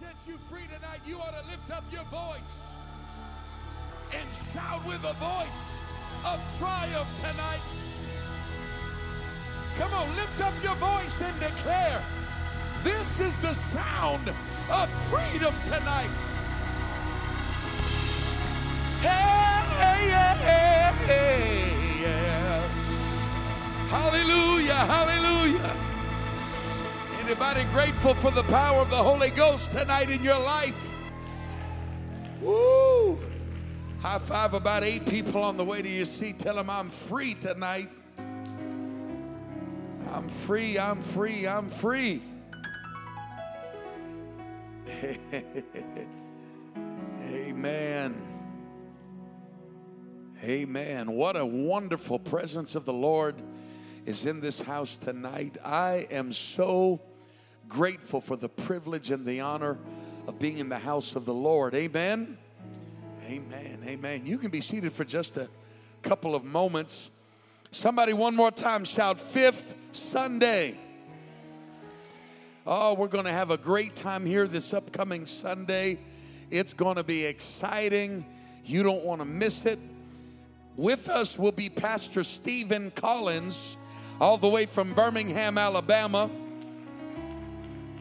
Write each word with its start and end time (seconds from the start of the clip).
set 0.00 0.14
you 0.28 0.38
free 0.50 0.62
tonight, 0.72 1.00
you 1.04 1.18
ought 1.18 1.34
to 1.34 1.44
lift 1.48 1.70
up 1.72 1.82
your 1.90 2.04
voice 2.04 2.48
and 4.14 4.28
shout 4.52 4.84
with 4.86 5.02
a 5.04 5.12
voice 5.14 5.58
of 6.24 6.38
triumph 6.58 7.08
tonight. 7.20 7.60
Come 9.76 9.92
on, 9.94 10.14
lift 10.14 10.40
up 10.40 10.54
your 10.62 10.76
voice 10.76 11.20
and 11.20 11.40
declare, 11.40 12.02
this 12.84 13.20
is 13.20 13.36
the 13.38 13.54
sound 13.74 14.28
of 14.70 14.88
freedom 15.10 15.54
tonight. 15.64 16.10
Hey, 19.00 20.08
yeah, 20.08 20.94
hey, 21.06 22.02
yeah. 22.02 22.68
Hallelujah, 23.88 24.74
hallelujah. 24.74 25.87
Anybody 27.28 27.64
grateful 27.66 28.14
for 28.14 28.30
the 28.30 28.44
power 28.44 28.80
of 28.80 28.88
the 28.88 28.96
Holy 28.96 29.28
Ghost 29.28 29.70
tonight 29.70 30.08
in 30.08 30.24
your 30.24 30.40
life? 30.40 30.74
Woo! 32.40 33.18
High 34.00 34.18
five 34.18 34.54
about 34.54 34.82
eight 34.82 35.04
people 35.04 35.42
on 35.42 35.58
the 35.58 35.64
way 35.64 35.82
to 35.82 35.88
your 35.90 36.06
seat. 36.06 36.38
Tell 36.38 36.54
them 36.54 36.70
I'm 36.70 36.88
free 36.88 37.34
tonight. 37.34 37.90
I'm 40.10 40.30
free, 40.46 40.78
I'm 40.78 41.02
free, 41.02 41.46
I'm 41.46 41.68
free. 41.68 42.22
Amen. 47.30 48.16
Amen. 50.42 51.12
What 51.12 51.36
a 51.36 51.44
wonderful 51.44 52.20
presence 52.20 52.74
of 52.74 52.86
the 52.86 52.94
Lord 52.94 53.34
is 54.06 54.24
in 54.24 54.40
this 54.40 54.62
house 54.62 54.96
tonight. 54.96 55.58
I 55.62 56.06
am 56.10 56.32
so 56.32 57.02
grateful 57.68 58.20
for 58.20 58.36
the 58.36 58.48
privilege 58.48 59.10
and 59.10 59.26
the 59.26 59.40
honor 59.40 59.78
of 60.26 60.38
being 60.38 60.58
in 60.58 60.68
the 60.68 60.78
house 60.78 61.14
of 61.16 61.24
the 61.24 61.34
Lord. 61.34 61.74
Amen. 61.74 62.38
Amen. 63.26 63.80
Amen. 63.86 64.26
You 64.26 64.38
can 64.38 64.50
be 64.50 64.60
seated 64.60 64.92
for 64.92 65.04
just 65.04 65.36
a 65.36 65.48
couple 66.02 66.34
of 66.34 66.44
moments. 66.44 67.10
Somebody, 67.70 68.12
one 68.12 68.34
more 68.34 68.50
time, 68.50 68.84
shout 68.84 69.20
fifth 69.20 69.76
Sunday. 69.92 70.78
Oh, 72.66 72.94
we're 72.94 73.08
going 73.08 73.24
to 73.24 73.32
have 73.32 73.50
a 73.50 73.58
great 73.58 73.96
time 73.96 74.26
here 74.26 74.46
this 74.46 74.72
upcoming 74.72 75.26
Sunday. 75.26 75.98
It's 76.50 76.72
going 76.72 76.96
to 76.96 77.04
be 77.04 77.24
exciting. 77.24 78.24
You 78.64 78.82
don't 78.82 79.04
want 79.04 79.20
to 79.20 79.24
miss 79.24 79.64
it. 79.64 79.78
With 80.76 81.08
us 81.08 81.38
will 81.38 81.52
be 81.52 81.68
Pastor 81.68 82.24
Stephen 82.24 82.90
Collins, 82.92 83.76
all 84.20 84.38
the 84.38 84.48
way 84.48 84.66
from 84.66 84.94
Birmingham, 84.94 85.58
Alabama. 85.58 86.30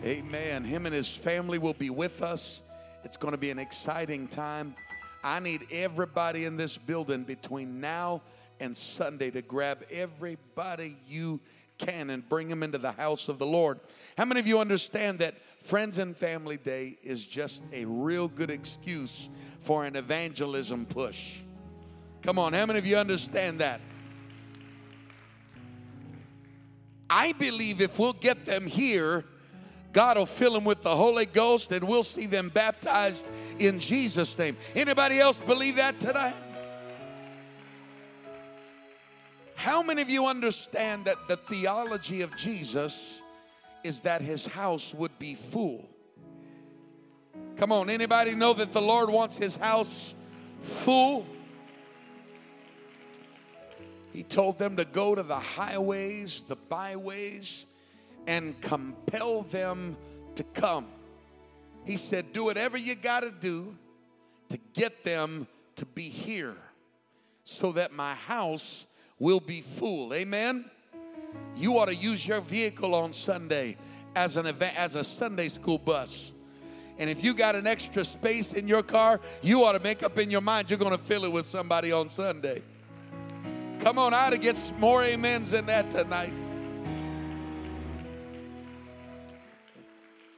Amen. 0.03 0.63
Him 0.63 0.85
and 0.85 0.93
his 0.93 1.09
family 1.09 1.57
will 1.57 1.73
be 1.73 1.89
with 1.89 2.21
us. 2.21 2.61
It's 3.03 3.17
going 3.17 3.31
to 3.31 3.37
be 3.37 3.49
an 3.49 3.57
exciting 3.57 4.27
time. 4.27 4.75
I 5.23 5.39
need 5.39 5.67
everybody 5.71 6.45
in 6.45 6.55
this 6.55 6.77
building 6.77 7.23
between 7.23 7.81
now 7.81 8.21
and 8.59 8.77
Sunday 8.77 9.31
to 9.31 9.41
grab 9.41 9.83
everybody 9.91 10.97
you 11.07 11.39
can 11.79 12.11
and 12.11 12.27
bring 12.27 12.47
them 12.47 12.63
into 12.63 12.77
the 12.77 12.91
house 12.91 13.27
of 13.27 13.39
the 13.39 13.45
Lord. 13.45 13.79
How 14.17 14.25
many 14.25 14.39
of 14.39 14.47
you 14.47 14.59
understand 14.59 15.19
that 15.19 15.35
Friends 15.61 15.97
and 15.97 16.15
Family 16.15 16.57
Day 16.57 16.97
is 17.03 17.25
just 17.25 17.61
a 17.73 17.85
real 17.85 18.27
good 18.27 18.51
excuse 18.51 19.29
for 19.61 19.83
an 19.83 19.95
evangelism 19.95 20.85
push? 20.85 21.37
Come 22.21 22.37
on, 22.37 22.53
how 22.53 22.65
many 22.65 22.79
of 22.79 22.85
you 22.85 22.97
understand 22.97 23.59
that? 23.59 23.81
I 27.09 27.33
believe 27.33 27.81
if 27.81 27.97
we'll 27.97 28.13
get 28.13 28.45
them 28.45 28.67
here, 28.67 29.25
God 29.93 30.17
will 30.17 30.25
fill 30.25 30.53
them 30.53 30.63
with 30.63 30.81
the 30.81 30.95
Holy 30.95 31.25
Ghost 31.25 31.71
and 31.71 31.88
we'll 31.88 32.03
see 32.03 32.25
them 32.25 32.49
baptized 32.49 33.30
in 33.59 33.80
Jesus' 33.80 34.38
name. 34.38 34.57
Anybody 34.75 35.19
else 35.19 35.38
believe 35.38 35.77
that 35.77 35.99
tonight? 35.99 36.35
How 39.55 39.81
many 39.81 40.02
of 40.02 40.09
you 40.09 40.27
understand 40.27 41.05
that 41.05 41.27
the 41.27 41.36
theology 41.36 42.21
of 42.21 42.36
Jesus 42.37 43.21
is 43.83 44.02
that 44.02 44.21
his 44.21 44.45
house 44.45 44.93
would 44.93 45.17
be 45.17 45.33
full? 45.33 45.89
Come 47.55 47.71
on, 47.71 47.89
anybody 47.89 48.36
know 48.36 48.54
that 48.54 48.71
the 48.71 48.81
Lord 48.81 49.09
wants 49.09 49.36
his 49.37 49.55
house 49.55 50.14
full? 50.61 51.25
He 54.14 54.23
told 54.23 54.58
them 54.58 54.77
to 54.77 54.86
go 54.86 55.15
to 55.15 55.21
the 55.21 55.39
highways, 55.39 56.43
the 56.48 56.55
byways, 56.55 57.67
and 58.27 58.60
compel 58.61 59.42
them 59.42 59.98
to 60.36 60.43
come. 60.43 60.86
He 61.86 61.98
said, 61.98 62.33
Do 62.33 62.43
whatever 62.43 62.77
you 62.77 62.95
got 62.95 63.21
to 63.21 63.32
do 63.32 63.76
to 64.49 64.60
get 64.73 65.04
them 65.04 65.48
to 65.77 65.86
be 65.86 66.10
here 66.10 66.58
so 67.43 67.71
that 67.71 67.93
my 67.93 68.14
house 68.14 68.86
will 69.17 69.39
be 69.39 69.61
full. 69.61 70.14
Amen. 70.14 70.66
You 71.55 71.77
ought 71.77 71.87
to 71.87 71.95
use 71.95 72.27
your 72.27 72.42
vehicle 72.42 72.93
on 72.93 73.14
Sunday 73.14 73.77
as 74.16 74.37
an 74.37 74.45
event, 74.45 74.77
as 74.77 74.95
a 74.95 75.04
Sunday 75.04 75.48
school 75.49 75.77
bus. 75.77 76.32
And 76.99 77.10
if 77.10 77.23
you 77.23 77.33
got 77.33 77.55
an 77.55 77.67
extra 77.67 78.04
space 78.04 78.54
in 78.54 78.67
your 78.67 78.83
car, 78.83 79.21
you 79.42 79.64
ought 79.64 79.73
to 79.73 79.80
make 79.80 80.04
up 80.04 80.17
in 80.17 80.32
your 80.32 80.42
mind 80.42 80.70
you're 80.70 80.80
going 80.80 80.98
to 80.98 81.04
fill 81.04 81.26
it 81.26 81.32
with 81.32 81.45
somebody 81.45 81.92
on 81.92 82.10
Sunday. 82.10 82.64
Come 83.80 83.99
on, 83.99 84.14
I 84.14 84.27
ought 84.27 84.32
to 84.32 84.39
get 84.39 84.60
more 84.80 85.04
amens 85.04 85.52
than 85.52 85.67
that 85.67 85.92
tonight. 85.92 86.33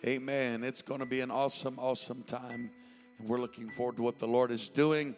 Amen. 0.10 0.64
It's 0.64 0.82
going 0.82 1.02
to 1.02 1.06
be 1.06 1.22
an 1.22 1.30
awesome, 1.30 1.76
awesome 1.78 2.24
time. 2.24 2.72
And 3.20 3.30
we're 3.30 3.40
looking 3.40 3.70
forward 3.70 3.98
to 3.98 4.02
what 4.02 4.18
the 4.18 4.28
Lord 4.28 4.50
is 4.50 4.68
doing. 4.68 5.16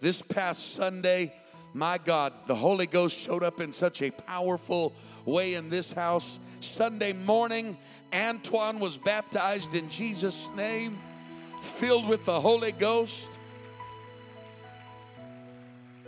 This 0.00 0.20
past 0.20 0.74
Sunday, 0.74 1.32
my 1.74 1.96
God, 1.96 2.32
the 2.46 2.56
Holy 2.56 2.86
Ghost 2.86 3.16
showed 3.16 3.44
up 3.44 3.60
in 3.60 3.70
such 3.70 4.02
a 4.02 4.10
powerful 4.10 4.94
way 5.24 5.54
in 5.54 5.68
this 5.68 5.92
house. 5.92 6.40
Sunday 6.58 7.12
morning, 7.12 7.78
Antoine 8.12 8.80
was 8.80 8.98
baptized 8.98 9.76
in 9.76 9.88
Jesus' 9.88 10.48
name, 10.56 10.98
filled 11.60 12.08
with 12.08 12.24
the 12.24 12.40
Holy 12.40 12.72
Ghost. 12.72 13.14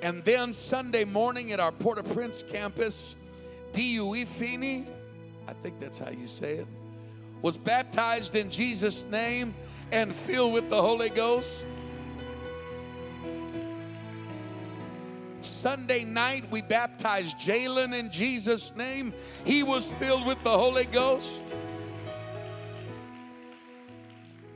And 0.03 0.25
then 0.25 0.53
Sunday 0.53 1.05
morning 1.05 1.53
at 1.53 1.61
our 1.61 1.71
Port 1.71 2.01
au 2.01 2.03
Prince 2.03 2.43
campus, 2.51 3.15
D.U.E. 3.71 4.25
Feeney, 4.25 4.89
I 5.47 5.53
think 5.53 5.79
that's 5.79 5.99
how 5.99 6.11
you 6.11 6.27
say 6.27 6.55
it, 6.55 6.67
was 7.45 7.59
baptized 7.59 8.37
in 8.37 8.49
Jesus' 8.49 9.05
name 9.11 9.55
and 9.93 10.15
filled 10.15 10.55
with 10.55 10.71
the 10.71 10.81
Holy 10.81 11.11
Ghost. 11.11 11.51
Sunday 15.43 16.05
night, 16.05 16.51
we 16.51 16.63
baptized 16.63 17.37
Jalen 17.37 17.93
in 17.93 18.11
Jesus' 18.11 18.73
name. 18.75 19.13
He 19.45 19.63
was 19.63 19.85
filled 19.85 20.27
with 20.27 20.43
the 20.43 20.57
Holy 20.57 20.87
Ghost. 20.87 21.29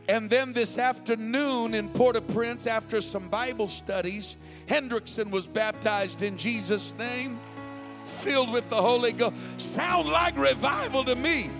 And 0.09 0.31
then 0.31 0.55
this 0.55 0.78
afternoon 0.78 1.75
in 1.75 1.91
Port 1.91 2.16
au 2.16 2.22
Prince, 2.22 2.66
after 2.66 3.03
some 3.03 3.28
Bible 3.28 3.69
studies, 3.69 4.37
Hendrickson 4.65 5.31
was 5.31 5.47
baptized 5.47 6.22
in 6.22 6.38
Jesus' 6.38 6.94
name, 6.99 7.38
filled 8.22 8.50
with 8.50 8.66
the 8.70 8.81
Holy 8.81 9.12
Ghost. 9.12 9.34
Sound 9.75 10.09
like 10.09 10.38
revival 10.38 11.05
to 11.05 11.15
me. 11.15 11.50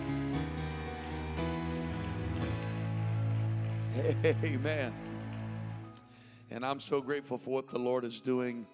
Amen. 4.45 4.93
And 6.53 6.65
I'm 6.65 6.79
so 6.79 7.01
grateful 7.01 7.37
for 7.37 7.51
what 7.51 7.69
the 7.69 7.81
Lord 7.81 8.05
is 8.05 8.21
doing, 8.21 8.65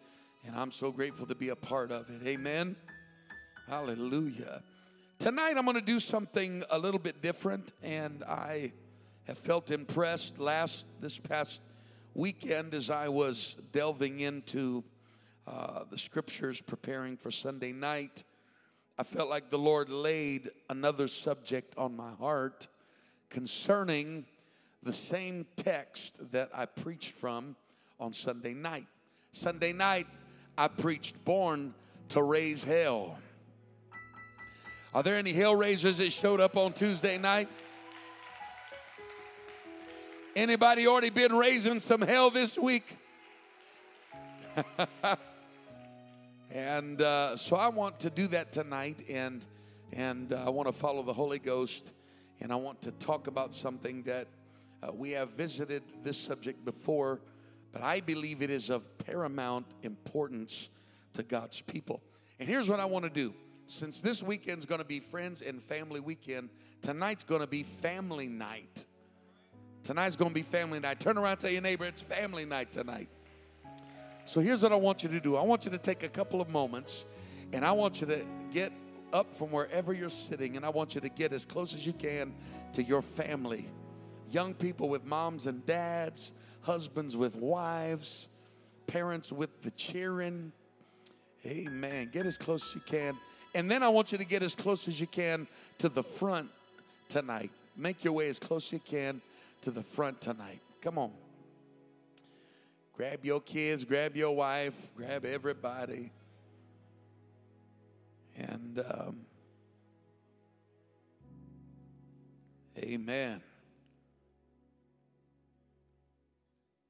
and 0.45 0.55
I'm 0.55 0.71
so 0.71 0.93
grateful 0.93 1.27
to 1.27 1.35
be 1.35 1.49
a 1.49 1.57
part 1.57 1.91
of 1.91 2.11
it. 2.11 2.27
Amen. 2.27 2.77
Hallelujah. 3.67 4.63
Tonight 5.19 5.55
I'm 5.57 5.65
going 5.65 5.77
to 5.77 5.81
do 5.81 5.99
something 5.99 6.63
a 6.71 6.79
little 6.79 7.01
bit 7.01 7.23
different, 7.23 7.73
and 7.83 8.23
I 8.25 8.73
have 9.27 9.39
felt 9.39 9.71
impressed 9.71 10.39
last 10.39 10.85
this 11.01 11.17
past 11.17 11.63
weekend 12.13 12.75
as 12.75 12.91
I 12.91 13.09
was 13.09 13.57
delving 13.73 14.21
into 14.21 14.85
uh, 15.47 15.85
the 15.91 15.99
scriptures, 15.99 16.61
preparing 16.61 17.17
for 17.17 17.31
Sunday 17.31 17.73
night. 17.73 18.25
I 18.99 19.05
felt 19.05 19.31
like 19.31 19.51
the 19.51 19.59
Lord 19.59 19.89
laid 19.89 20.51
another 20.69 21.09
subject 21.09 21.75
on 21.79 21.97
my 21.97 22.13
heart 22.13 22.69
concerning 23.31 24.27
the 24.85 24.93
same 24.93 25.47
text 25.57 26.19
that 26.33 26.51
I 26.55 26.67
preached 26.67 27.13
from 27.13 27.57
on 27.99 28.13
Sunday 28.13 28.53
night. 28.53 28.87
Sunday 29.33 29.73
night, 29.73 30.07
I 30.59 30.69
preached 30.69 31.25
Born 31.25 31.73
to 32.11 32.23
Raise 32.23 32.63
Hell. 32.63 33.19
Are 34.93 35.03
there 35.03 35.17
any 35.17 35.33
hell 35.33 35.57
raisers 35.57 35.99
that 35.99 36.13
showed 36.13 36.39
up 36.39 36.57
on 36.57 36.75
Tuesday 36.75 37.17
night? 37.17 37.49
Anybody 40.37 40.87
already 40.87 41.11
been 41.11 41.33
raising 41.33 41.81
some 41.81 42.03
hell 42.03 42.29
this 42.29 42.59
week? 42.59 42.99
and 46.51 47.01
uh, 47.01 47.37
so 47.37 47.57
I 47.57 47.69
want 47.69 48.01
to 48.01 48.11
do 48.11 48.29
that 48.29 48.53
tonight, 48.53 48.99
and 49.09 49.45
and 49.93 50.33
uh, 50.33 50.45
I 50.47 50.51
want 50.51 50.69
to 50.69 50.73
follow 50.73 51.03
the 51.03 51.13
Holy 51.13 51.39
Ghost, 51.39 51.93
and 52.41 52.53
I 52.53 52.57
want 52.57 52.83
to 52.83 52.93
talk 52.93 53.27
about 53.27 53.55
something 53.55 54.03
that 54.03 54.29
Uh, 54.85 54.93
we 54.93 55.13
have 55.13 55.31
visited 55.31 55.83
this 56.03 56.19
subject 56.19 56.65
before, 56.65 57.21
but 57.73 57.83
I 57.83 58.01
believe 58.01 58.43
it 58.43 58.51
is 58.51 58.71
of 58.71 58.99
paramount 58.99 59.67
importance 59.83 60.69
to 61.15 61.23
God's 61.23 61.61
people. 61.61 62.03
And 62.39 62.49
here's 62.49 62.69
what 62.69 62.81
I 62.81 62.85
want 62.85 63.05
to 63.05 63.11
do. 63.11 63.33
Since 63.67 64.01
this 64.01 64.23
weekend's 64.23 64.67
going 64.67 64.81
to 64.81 64.87
be 64.87 65.01
friends 65.01 65.41
and 65.41 65.63
family 65.63 66.01
weekend, 66.01 66.51
tonight's 66.83 67.25
going 67.25 67.41
to 67.41 67.47
be 67.47 67.63
family 67.63 68.27
night. 68.27 68.85
Tonight's 69.85 70.17
going 70.17 70.31
to 70.31 70.35
be 70.35 70.43
family 70.43 70.81
night. 70.81 71.01
Turn 71.01 71.17
around 71.17 71.39
tell 71.39 71.51
your 71.51 71.63
neighbor 71.63 71.85
it's 71.85 72.01
family 72.01 72.45
night 72.45 72.73
tonight. 72.73 73.09
So 74.27 74.41
here's 74.41 74.63
what 74.63 74.73
I 74.73 74.77
want 74.77 75.03
you 75.03 75.09
to 75.11 75.21
do 75.21 75.37
I 75.37 75.43
want 75.43 75.65
you 75.65 75.71
to 75.71 75.79
take 75.79 76.03
a 76.03 76.09
couple 76.09 76.41
of 76.41 76.49
moments 76.49 77.05
and 77.53 77.65
I 77.65 77.73
want 77.73 78.01
you 78.01 78.07
to 78.09 78.25
get 78.53 78.73
up 79.13 79.35
from 79.35 79.51
wherever 79.51 79.93
you're 79.93 80.09
sitting 80.09 80.57
and 80.57 80.67
I 80.67 80.71
want 80.71 80.95
you 80.95 81.01
to 81.01 81.09
get 81.09 81.33
as 81.33 81.45
close 81.45 81.75
as 81.75 81.87
you 81.87 81.93
can 81.93 82.35
to 82.73 82.83
your 82.83 83.01
family. 83.01 83.69
Young 84.31 84.55
people 84.55 84.89
with 84.89 85.05
moms 85.05 85.47
and 85.47 85.65
dads, 85.67 86.33
husbands 86.63 87.17
with 87.17 87.37
wives, 87.37 88.27
parents 88.87 89.31
with 89.31 89.63
the 89.63 89.71
cheering. 89.73 90.53
Amen. 91.47 92.11
Get 92.13 92.27
as 92.27 92.37
close 92.37 92.69
as 92.69 92.75
you 92.75 92.81
can. 92.81 93.19
And 93.55 93.71
then 93.71 93.83
I 93.83 93.89
want 93.89 94.13
you 94.13 94.19
to 94.19 94.25
get 94.25 94.43
as 94.43 94.55
close 94.55 94.89
as 94.89 95.01
you 95.01 95.07
can 95.07 95.47
to 95.79 95.89
the 95.89 96.03
front 96.03 96.51
tonight. 97.09 97.51
Make 97.77 98.05
your 98.05 98.13
way 98.13 98.29
as 98.29 98.39
close 98.39 98.67
as 98.69 98.73
you 98.73 98.81
can 98.81 99.21
to 99.63 99.71
the 99.71 99.83
front 99.83 100.21
tonight. 100.21 100.61
Come 100.81 100.99
on. 100.99 101.13
Grab 102.97 103.25
your 103.25 103.41
kids, 103.41 103.85
grab 103.85 104.17
your 104.17 104.35
wife, 104.37 104.75
grab 104.97 105.25
everybody. 105.25 106.13
And 108.37 108.85
um, 108.89 109.21
amen. 112.79 113.41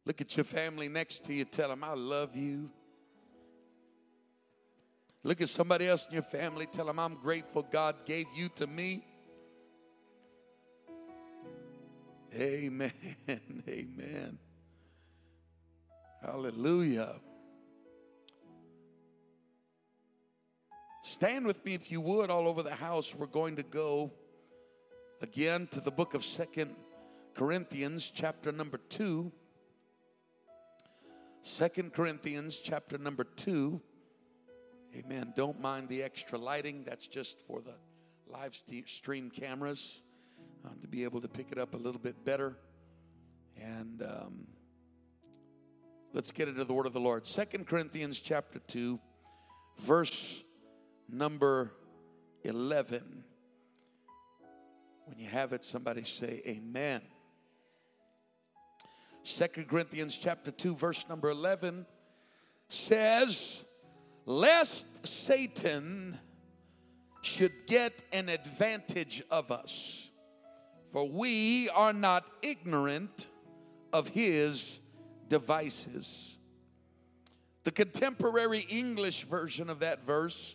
Look 0.06 0.20
at 0.20 0.36
your 0.36 0.44
family 0.44 0.88
next 0.88 1.24
to 1.24 1.34
you. 1.34 1.44
Tell 1.44 1.68
them, 1.68 1.82
I 1.82 1.94
love 1.94 2.36
you. 2.36 2.70
Look 5.22 5.40
at 5.40 5.48
somebody 5.48 5.88
else 5.88 6.06
in 6.06 6.12
your 6.12 6.22
family. 6.22 6.66
Tell 6.66 6.84
them, 6.84 6.98
I'm 6.98 7.14
grateful 7.14 7.62
God 7.62 8.04
gave 8.04 8.26
you 8.36 8.50
to 8.56 8.66
me. 8.66 9.06
Amen. 12.34 12.92
Amen. 13.68 14.38
Hallelujah. 16.20 17.14
Stand 21.02 21.46
with 21.46 21.64
me 21.64 21.74
if 21.74 21.90
you 21.90 22.00
would 22.00 22.28
all 22.28 22.48
over 22.48 22.62
the 22.62 22.74
house. 22.74 23.14
We're 23.14 23.26
going 23.26 23.56
to 23.56 23.62
go 23.62 24.12
again 25.22 25.68
to 25.68 25.80
the 25.80 25.90
book 25.90 26.12
of 26.12 26.24
Second 26.24 26.74
Corinthians, 27.34 28.10
chapter 28.14 28.52
number 28.52 28.78
2. 28.78 29.32
Second 31.44 31.92
Corinthians, 31.92 32.56
chapter 32.56 32.96
number 32.96 33.22
2. 33.22 33.78
Amen. 34.96 35.34
Don't 35.36 35.60
mind 35.60 35.90
the 35.90 36.02
extra 36.02 36.38
lighting. 36.38 36.84
That's 36.84 37.06
just 37.06 37.38
for 37.38 37.60
the 37.60 37.74
live 38.26 38.58
stream 38.86 39.28
cameras 39.28 40.00
uh, 40.64 40.70
to 40.80 40.88
be 40.88 41.04
able 41.04 41.20
to 41.20 41.28
pick 41.28 41.48
it 41.52 41.58
up 41.58 41.74
a 41.74 41.76
little 41.76 42.00
bit 42.00 42.24
better. 42.24 42.56
And 43.60 44.00
um, 44.00 44.46
let's 46.14 46.30
get 46.30 46.48
into 46.48 46.64
the 46.64 46.72
word 46.72 46.86
of 46.86 46.94
the 46.94 47.00
Lord. 47.00 47.26
Second 47.26 47.66
Corinthians 47.66 48.20
chapter 48.20 48.58
2, 48.60 48.98
verse 49.80 50.42
number 51.10 51.72
11. 52.42 53.22
When 55.04 55.18
you 55.18 55.28
have 55.28 55.52
it, 55.52 55.62
somebody 55.62 56.04
say 56.04 56.40
amen. 56.46 57.02
Second 59.24 59.68
Corinthians 59.68 60.16
chapter 60.16 60.50
2 60.50 60.74
verse 60.74 61.06
number 61.08 61.30
11 61.30 61.86
says 62.68 63.64
lest 64.26 64.86
Satan 65.06 66.18
should 67.22 67.52
get 67.66 68.02
an 68.12 68.28
advantage 68.28 69.22
of 69.30 69.50
us 69.50 70.10
for 70.92 71.08
we 71.08 71.68
are 71.70 71.92
not 71.92 72.24
ignorant 72.42 73.28
of 73.92 74.10
his 74.10 74.78
devices. 75.26 76.36
The 77.64 77.72
contemporary 77.72 78.66
English 78.68 79.24
version 79.24 79.70
of 79.70 79.80
that 79.80 80.04
verse 80.04 80.54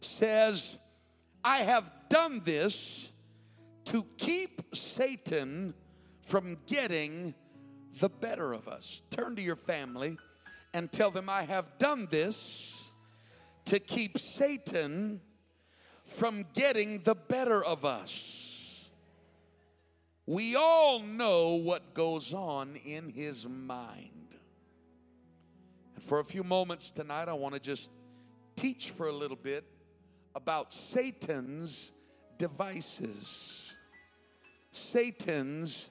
says, 0.00 0.76
I 1.42 1.58
have 1.58 1.90
done 2.08 2.42
this 2.44 3.08
to 3.86 4.06
keep 4.18 4.62
Satan 4.72 5.74
from 6.20 6.58
getting 6.66 7.34
the 8.00 8.08
better 8.08 8.52
of 8.52 8.68
us. 8.68 9.02
Turn 9.10 9.36
to 9.36 9.42
your 9.42 9.56
family 9.56 10.16
and 10.74 10.90
tell 10.90 11.10
them, 11.10 11.28
I 11.28 11.42
have 11.42 11.78
done 11.78 12.08
this 12.10 12.72
to 13.66 13.78
keep 13.78 14.18
Satan 14.18 15.20
from 16.04 16.46
getting 16.54 17.00
the 17.00 17.14
better 17.14 17.64
of 17.64 17.84
us. 17.84 18.88
We 20.26 20.56
all 20.56 21.00
know 21.00 21.56
what 21.56 21.94
goes 21.94 22.32
on 22.32 22.76
in 22.76 23.08
his 23.08 23.46
mind. 23.46 24.36
And 25.94 26.04
for 26.04 26.20
a 26.20 26.24
few 26.24 26.44
moments 26.44 26.90
tonight, 26.90 27.28
I 27.28 27.32
want 27.32 27.54
to 27.54 27.60
just 27.60 27.90
teach 28.56 28.90
for 28.90 29.08
a 29.08 29.12
little 29.12 29.36
bit 29.36 29.64
about 30.34 30.72
Satan's 30.72 31.92
devices. 32.38 33.72
Satan's 34.70 35.90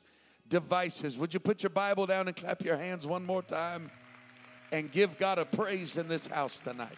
devices. 0.51 1.17
Would 1.17 1.33
you 1.33 1.39
put 1.39 1.63
your 1.63 1.71
Bible 1.71 2.05
down 2.05 2.27
and 2.27 2.35
clap 2.35 2.61
your 2.61 2.77
hands 2.77 3.07
one 3.07 3.25
more 3.25 3.41
time 3.41 3.89
and 4.71 4.91
give 4.91 5.17
God 5.17 5.39
a 5.39 5.45
praise 5.45 5.97
in 5.97 6.07
this 6.07 6.27
house 6.27 6.59
tonight? 6.63 6.97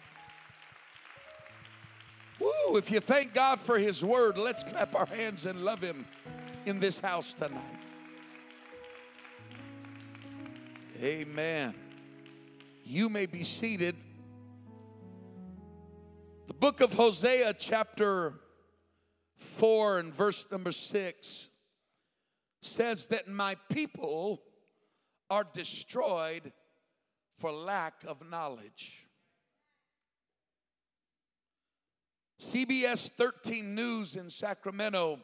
Woo, 2.38 2.76
if 2.76 2.90
you 2.90 3.00
thank 3.00 3.32
God 3.32 3.58
for 3.58 3.78
His 3.78 4.04
word, 4.04 4.36
let's 4.36 4.62
clap 4.62 4.94
our 4.94 5.06
hands 5.06 5.46
and 5.46 5.64
love 5.64 5.80
Him 5.80 6.04
in 6.66 6.80
this 6.80 6.98
house 6.98 7.32
tonight. 7.32 7.62
Amen. 11.00 11.74
You 12.84 13.08
may 13.08 13.26
be 13.26 13.44
seated. 13.44 13.96
The 16.48 16.54
book 16.54 16.80
of 16.80 16.92
Hosea, 16.92 17.54
chapter 17.54 18.34
4, 19.36 20.00
and 20.00 20.14
verse 20.14 20.44
number 20.50 20.72
6 20.72 21.48
says 22.64 23.06
that 23.08 23.28
my 23.28 23.56
people 23.70 24.42
are 25.30 25.44
destroyed 25.52 26.52
for 27.38 27.50
lack 27.52 28.04
of 28.06 28.28
knowledge. 28.28 29.06
CBS 32.40 33.10
13 33.10 33.74
News 33.74 34.16
in 34.16 34.28
Sacramento 34.28 35.20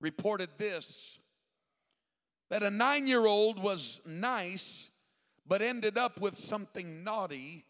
reported 0.00 0.50
this 0.58 1.18
that 2.50 2.62
a 2.62 2.70
nine 2.70 3.06
year 3.06 3.26
old 3.26 3.62
was 3.62 4.00
nice, 4.04 4.90
but 5.46 5.62
ended 5.62 5.96
up 5.96 6.20
with 6.20 6.34
something 6.34 7.04
naughty 7.04 7.64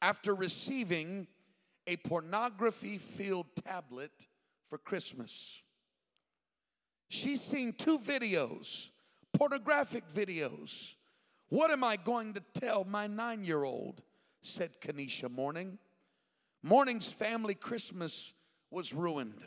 after 0.00 0.34
receiving 0.34 1.26
a 1.86 1.96
pornography 1.98 2.96
filled 2.96 3.46
tablet 3.64 4.26
for 4.70 4.78
Christmas. 4.78 5.62
She's 7.08 7.42
seen 7.42 7.72
two 7.72 7.98
videos, 7.98 8.88
pornographic 9.32 10.04
videos. 10.12 10.94
What 11.48 11.70
am 11.70 11.84
I 11.84 11.96
going 11.96 12.34
to 12.34 12.42
tell 12.54 12.84
my 12.84 13.06
nine 13.06 13.44
year 13.44 13.64
old? 13.64 14.02
said 14.42 14.80
Kanisha 14.80 15.30
Morning. 15.30 15.78
Morning's 16.62 17.06
family 17.06 17.54
Christmas 17.54 18.32
was 18.70 18.92
ruined. 18.92 19.42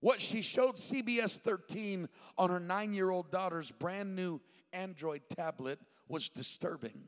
What 0.00 0.20
she 0.20 0.42
showed 0.42 0.76
CBS 0.76 1.38
13 1.38 2.08
on 2.36 2.50
her 2.50 2.58
nine 2.58 2.92
year 2.92 3.10
old 3.10 3.30
daughter's 3.30 3.70
brand 3.70 4.16
new 4.16 4.40
Android 4.72 5.22
tablet 5.28 5.78
was 6.08 6.28
disturbing. 6.28 7.04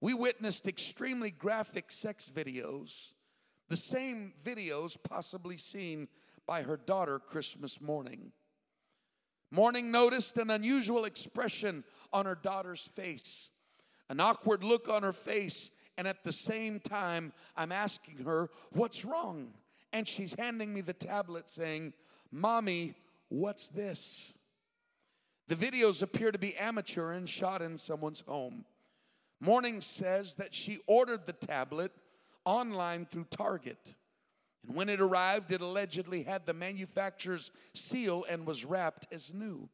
We 0.00 0.14
witnessed 0.14 0.66
extremely 0.66 1.30
graphic 1.30 1.90
sex 1.90 2.30
videos, 2.34 3.12
the 3.68 3.76
same 3.76 4.32
videos 4.42 4.96
possibly 5.02 5.56
seen 5.56 6.08
by 6.46 6.62
her 6.62 6.76
daughter 6.76 7.18
Christmas 7.18 7.80
morning. 7.80 8.32
Morning 9.52 9.92
noticed 9.92 10.36
an 10.38 10.50
unusual 10.50 11.04
expression 11.04 11.84
on 12.12 12.26
her 12.26 12.34
daughter's 12.34 12.88
face, 12.96 13.50
an 14.08 14.18
awkward 14.18 14.64
look 14.64 14.88
on 14.88 15.04
her 15.04 15.12
face, 15.12 15.70
and 15.96 16.08
at 16.08 16.24
the 16.24 16.32
same 16.32 16.80
time, 16.80 17.32
I'm 17.56 17.70
asking 17.70 18.24
her, 18.24 18.50
What's 18.72 19.04
wrong? 19.04 19.52
and 19.92 20.08
she's 20.08 20.34
handing 20.38 20.72
me 20.72 20.80
the 20.80 20.92
tablet 20.92 21.50
saying, 21.50 21.92
Mommy, 22.30 22.94
what's 23.28 23.68
this? 23.68 24.32
The 25.48 25.54
videos 25.54 26.02
appear 26.02 26.32
to 26.32 26.38
be 26.38 26.56
amateur 26.56 27.12
and 27.12 27.28
shot 27.28 27.60
in 27.60 27.76
someone's 27.76 28.24
home. 28.26 28.64
Morning 29.38 29.80
says 29.80 30.36
that 30.36 30.54
she 30.54 30.78
ordered 30.86 31.26
the 31.26 31.32
tablet 31.32 31.92
online 32.44 33.04
through 33.04 33.26
Target. 33.28 33.94
And 34.66 34.76
when 34.76 34.88
it 34.88 35.00
arrived, 35.00 35.50
it 35.50 35.60
allegedly 35.60 36.22
had 36.22 36.46
the 36.46 36.54
manufacturer's 36.54 37.50
seal 37.74 38.24
and 38.28 38.46
was 38.46 38.64
wrapped 38.64 39.06
as 39.12 39.32
new. 39.32 39.68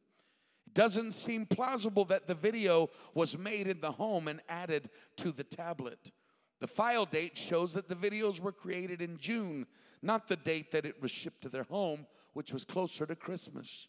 It 0.67 0.73
doesn't 0.73 1.11
seem 1.11 1.45
plausible 1.45 2.05
that 2.05 2.27
the 2.27 2.35
video 2.35 2.89
was 3.13 3.37
made 3.37 3.67
in 3.67 3.81
the 3.81 3.93
home 3.93 4.27
and 4.27 4.41
added 4.49 4.89
to 5.17 5.31
the 5.31 5.43
tablet. 5.43 6.11
The 6.59 6.67
file 6.67 7.05
date 7.05 7.37
shows 7.37 7.73
that 7.73 7.87
the 7.87 7.95
videos 7.95 8.39
were 8.39 8.51
created 8.51 9.01
in 9.01 9.17
June, 9.17 9.65
not 10.01 10.27
the 10.27 10.35
date 10.35 10.71
that 10.71 10.85
it 10.85 11.01
was 11.01 11.11
shipped 11.11 11.41
to 11.41 11.49
their 11.49 11.63
home, 11.63 12.05
which 12.33 12.51
was 12.51 12.65
closer 12.65 13.05
to 13.05 13.15
Christmas. 13.15 13.87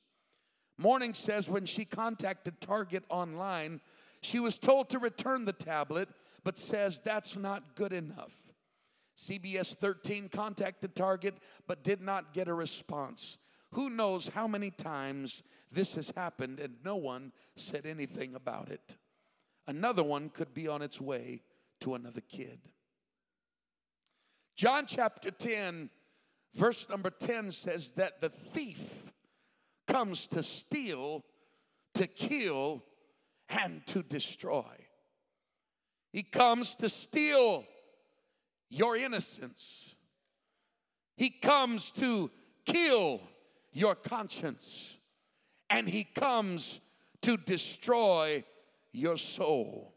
Morning 0.78 1.12
says 1.12 1.48
when 1.48 1.66
she 1.66 1.84
contacted 1.84 2.60
Target 2.60 3.04
online, 3.10 3.80
she 4.22 4.38
was 4.40 4.58
told 4.58 4.88
to 4.90 4.98
return 4.98 5.44
the 5.44 5.52
tablet, 5.52 6.08
but 6.44 6.56
says 6.56 7.00
that's 7.04 7.36
not 7.36 7.74
good 7.74 7.92
enough. 7.92 8.49
CBS 9.28 9.76
13 9.76 10.28
contacted 10.28 10.94
Target 10.94 11.34
but 11.66 11.84
did 11.84 12.00
not 12.00 12.32
get 12.32 12.48
a 12.48 12.54
response. 12.54 13.38
Who 13.72 13.90
knows 13.90 14.28
how 14.28 14.48
many 14.48 14.70
times 14.70 15.42
this 15.70 15.94
has 15.94 16.12
happened 16.16 16.58
and 16.58 16.76
no 16.84 16.96
one 16.96 17.32
said 17.54 17.86
anything 17.86 18.34
about 18.34 18.70
it. 18.70 18.96
Another 19.66 20.02
one 20.02 20.30
could 20.30 20.52
be 20.52 20.66
on 20.66 20.82
its 20.82 21.00
way 21.00 21.42
to 21.80 21.94
another 21.94 22.20
kid. 22.20 22.60
John 24.56 24.86
chapter 24.86 25.30
10, 25.30 25.90
verse 26.54 26.86
number 26.88 27.10
10 27.10 27.50
says 27.50 27.92
that 27.92 28.20
the 28.20 28.28
thief 28.28 29.12
comes 29.86 30.26
to 30.28 30.42
steal, 30.42 31.24
to 31.94 32.06
kill, 32.06 32.84
and 33.48 33.86
to 33.86 34.02
destroy. 34.02 34.64
He 36.12 36.22
comes 36.22 36.74
to 36.76 36.88
steal 36.88 37.64
your 38.70 38.96
innocence. 38.96 39.94
He 41.16 41.28
comes 41.28 41.90
to 41.92 42.30
kill 42.64 43.20
your 43.72 43.94
conscience 43.94 44.96
and 45.68 45.88
he 45.88 46.04
comes 46.04 46.80
to 47.22 47.36
destroy 47.36 48.42
your 48.92 49.16
soul. 49.16 49.94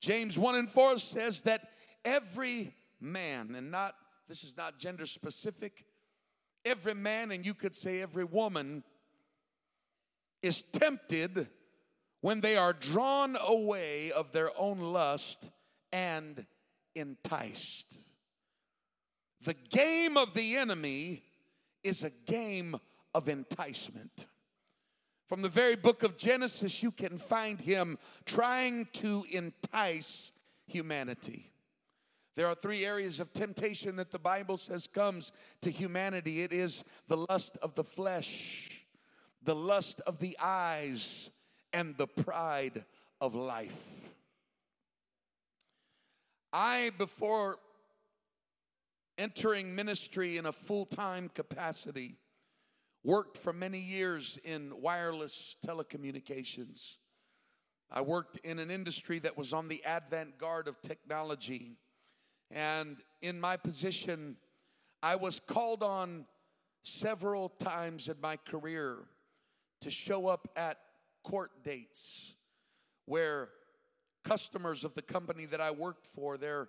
James 0.00 0.36
1 0.36 0.56
and 0.56 0.68
4 0.68 0.98
says 0.98 1.42
that 1.42 1.70
every 2.04 2.74
man, 3.00 3.54
and 3.54 3.70
not, 3.70 3.94
this 4.28 4.44
is 4.44 4.56
not 4.56 4.78
gender 4.78 5.06
specific, 5.06 5.84
every 6.64 6.94
man, 6.94 7.30
and 7.32 7.46
you 7.46 7.54
could 7.54 7.74
say 7.74 8.02
every 8.02 8.24
woman, 8.24 8.82
is 10.42 10.62
tempted 10.72 11.48
when 12.20 12.40
they 12.40 12.56
are 12.56 12.72
drawn 12.72 13.36
away 13.36 14.12
of 14.12 14.32
their 14.32 14.50
own 14.58 14.78
lust 14.80 15.50
and 15.92 16.46
enticed. 16.94 17.98
The 19.44 19.54
game 19.70 20.16
of 20.16 20.34
the 20.34 20.56
enemy 20.56 21.22
is 21.82 22.04
a 22.04 22.10
game 22.26 22.76
of 23.14 23.28
enticement. 23.28 24.26
From 25.28 25.42
the 25.42 25.48
very 25.48 25.76
book 25.76 26.02
of 26.02 26.16
Genesis, 26.16 26.82
you 26.82 26.90
can 26.90 27.18
find 27.18 27.60
him 27.60 27.98
trying 28.24 28.86
to 28.92 29.24
entice 29.30 30.30
humanity. 30.66 31.50
There 32.34 32.46
are 32.46 32.54
three 32.54 32.84
areas 32.84 33.20
of 33.20 33.32
temptation 33.32 33.96
that 33.96 34.10
the 34.10 34.18
Bible 34.18 34.56
says 34.56 34.86
comes 34.86 35.32
to 35.60 35.70
humanity 35.70 36.42
it 36.42 36.52
is 36.52 36.82
the 37.08 37.26
lust 37.28 37.58
of 37.62 37.74
the 37.74 37.84
flesh, 37.84 38.84
the 39.42 39.54
lust 39.54 40.00
of 40.06 40.18
the 40.18 40.36
eyes, 40.40 41.30
and 41.72 41.96
the 41.96 42.06
pride 42.06 42.84
of 43.20 43.34
life. 43.34 44.01
I, 46.52 46.90
before 46.98 47.58
entering 49.18 49.74
ministry 49.74 50.36
in 50.36 50.46
a 50.46 50.52
full 50.52 50.86
time 50.86 51.30
capacity, 51.32 52.16
Worked 53.04 53.36
for 53.36 53.52
many 53.52 53.80
years 53.80 54.38
in 54.44 54.80
wireless 54.80 55.56
telecommunications. 55.66 56.98
I 57.90 58.00
worked 58.00 58.36
in 58.44 58.60
an 58.60 58.70
industry 58.70 59.18
that 59.20 59.36
was 59.36 59.52
on 59.52 59.66
the 59.66 59.84
advent 59.84 60.38
guard 60.38 60.68
of 60.68 60.80
technology. 60.82 61.78
And 62.48 62.98
in 63.20 63.40
my 63.40 63.56
position, 63.56 64.36
I 65.02 65.16
was 65.16 65.40
called 65.40 65.82
on 65.82 66.26
several 66.84 67.48
times 67.48 68.06
in 68.06 68.16
my 68.22 68.36
career 68.36 68.98
to 69.80 69.90
show 69.90 70.28
up 70.28 70.48
at 70.54 70.78
court 71.24 71.50
dates 71.64 72.34
where 73.06 73.48
customers 74.24 74.84
of 74.84 74.94
the 74.94 75.02
company 75.02 75.46
that 75.46 75.60
I 75.60 75.70
worked 75.70 76.06
for, 76.06 76.36
their 76.36 76.68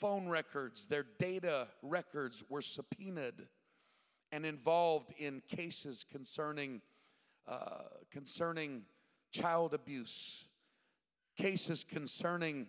phone 0.00 0.28
records, 0.28 0.86
their 0.86 1.06
data 1.18 1.68
records 1.82 2.44
were 2.48 2.62
subpoenaed 2.62 3.46
and 4.32 4.44
involved 4.44 5.12
in 5.18 5.42
cases 5.48 6.04
concerning 6.10 6.80
uh, 7.46 7.82
concerning 8.10 8.82
child 9.30 9.74
abuse, 9.74 10.46
cases 11.36 11.84
concerning 11.84 12.66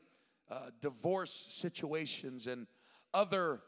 uh, 0.51 0.69
divorce 0.81 1.47
situations, 1.49 2.45
and 2.45 2.67
other 3.13 3.61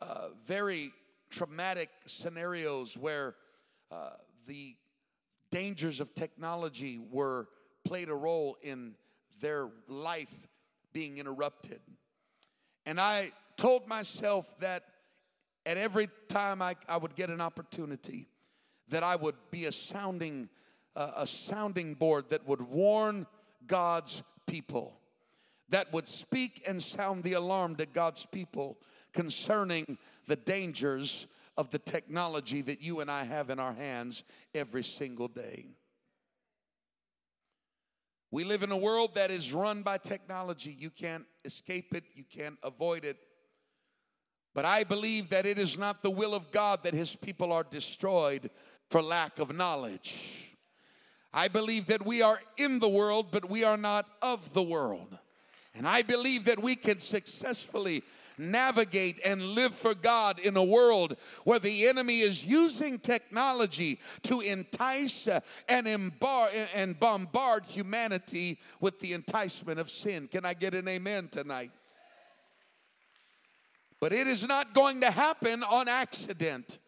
uh, 0.00 0.28
very 0.46 0.92
traumatic 1.30 1.90
scenarios 2.06 2.96
where 2.96 3.34
uh, 3.90 4.10
the 4.46 4.76
dangers 5.50 6.00
of 6.00 6.14
technology 6.14 6.98
were 7.10 7.48
played 7.84 8.08
a 8.08 8.14
role 8.14 8.56
in 8.62 8.94
their 9.42 9.68
life 9.86 10.48
being 10.94 11.18
interrupted. 11.18 11.80
And 12.86 12.98
I 12.98 13.32
told 13.58 13.86
myself 13.86 14.58
that 14.60 14.84
at 15.66 15.76
every 15.76 16.08
time 16.28 16.62
I, 16.62 16.76
I 16.88 16.96
would 16.96 17.14
get 17.14 17.28
an 17.28 17.40
opportunity, 17.40 18.28
that 18.88 19.02
I 19.02 19.16
would 19.16 19.36
be 19.50 19.66
a 19.66 19.72
sounding, 19.72 20.48
uh, 20.96 21.10
a 21.16 21.26
sounding 21.26 21.94
board 21.94 22.30
that 22.30 22.46
would 22.48 22.62
warn 22.62 23.26
God's 23.66 24.22
people, 24.46 24.98
that 25.68 25.92
would 25.92 26.08
speak 26.08 26.62
and 26.66 26.82
sound 26.82 27.22
the 27.22 27.34
alarm 27.34 27.76
to 27.76 27.86
God's 27.86 28.26
people 28.26 28.78
concerning 29.12 29.98
the 30.26 30.36
dangers 30.36 31.26
of 31.56 31.70
the 31.70 31.78
technology 31.78 32.62
that 32.62 32.82
you 32.82 33.00
and 33.00 33.10
I 33.10 33.24
have 33.24 33.50
in 33.50 33.58
our 33.58 33.74
hands 33.74 34.24
every 34.54 34.82
single 34.82 35.28
day. 35.28 35.66
We 38.32 38.44
live 38.44 38.62
in 38.62 38.72
a 38.72 38.76
world 38.78 39.14
that 39.14 39.30
is 39.30 39.52
run 39.52 39.82
by 39.82 39.98
technology. 39.98 40.74
You 40.76 40.88
can't 40.88 41.26
escape 41.44 41.94
it, 41.94 42.04
you 42.14 42.24
can't 42.24 42.56
avoid 42.62 43.04
it. 43.04 43.18
But 44.54 44.64
I 44.64 44.84
believe 44.84 45.28
that 45.28 45.44
it 45.44 45.58
is 45.58 45.76
not 45.76 46.02
the 46.02 46.10
will 46.10 46.34
of 46.34 46.50
God 46.50 46.82
that 46.84 46.94
his 46.94 47.14
people 47.14 47.52
are 47.52 47.62
destroyed 47.62 48.50
for 48.88 49.02
lack 49.02 49.38
of 49.38 49.54
knowledge. 49.54 50.48
I 51.30 51.48
believe 51.48 51.86
that 51.86 52.06
we 52.06 52.22
are 52.22 52.40
in 52.56 52.78
the 52.78 52.88
world, 52.88 53.26
but 53.30 53.50
we 53.50 53.64
are 53.64 53.76
not 53.76 54.06
of 54.22 54.54
the 54.54 54.62
world. 54.62 55.18
And 55.74 55.86
I 55.86 56.00
believe 56.00 56.46
that 56.46 56.62
we 56.62 56.74
can 56.74 57.00
successfully 57.00 58.02
navigate 58.38 59.20
and 59.24 59.42
live 59.42 59.74
for 59.74 59.94
God 59.94 60.38
in 60.38 60.56
a 60.56 60.64
world 60.64 61.16
where 61.44 61.58
the 61.58 61.86
enemy 61.86 62.20
is 62.20 62.44
using 62.44 62.98
technology 62.98 64.00
to 64.22 64.40
entice 64.40 65.28
and, 65.68 65.86
embar- 65.86 66.68
and 66.74 66.98
bombard 66.98 67.64
humanity 67.64 68.58
with 68.80 69.00
the 69.00 69.12
enticement 69.12 69.78
of 69.78 69.90
sin. 69.90 70.28
Can 70.28 70.44
I 70.44 70.54
get 70.54 70.74
an 70.74 70.88
amen 70.88 71.28
tonight? 71.28 71.70
But 74.00 74.12
it 74.12 74.26
is 74.26 74.46
not 74.46 74.74
going 74.74 75.00
to 75.02 75.10
happen 75.10 75.62
on 75.62 75.88
accident. 75.88 76.78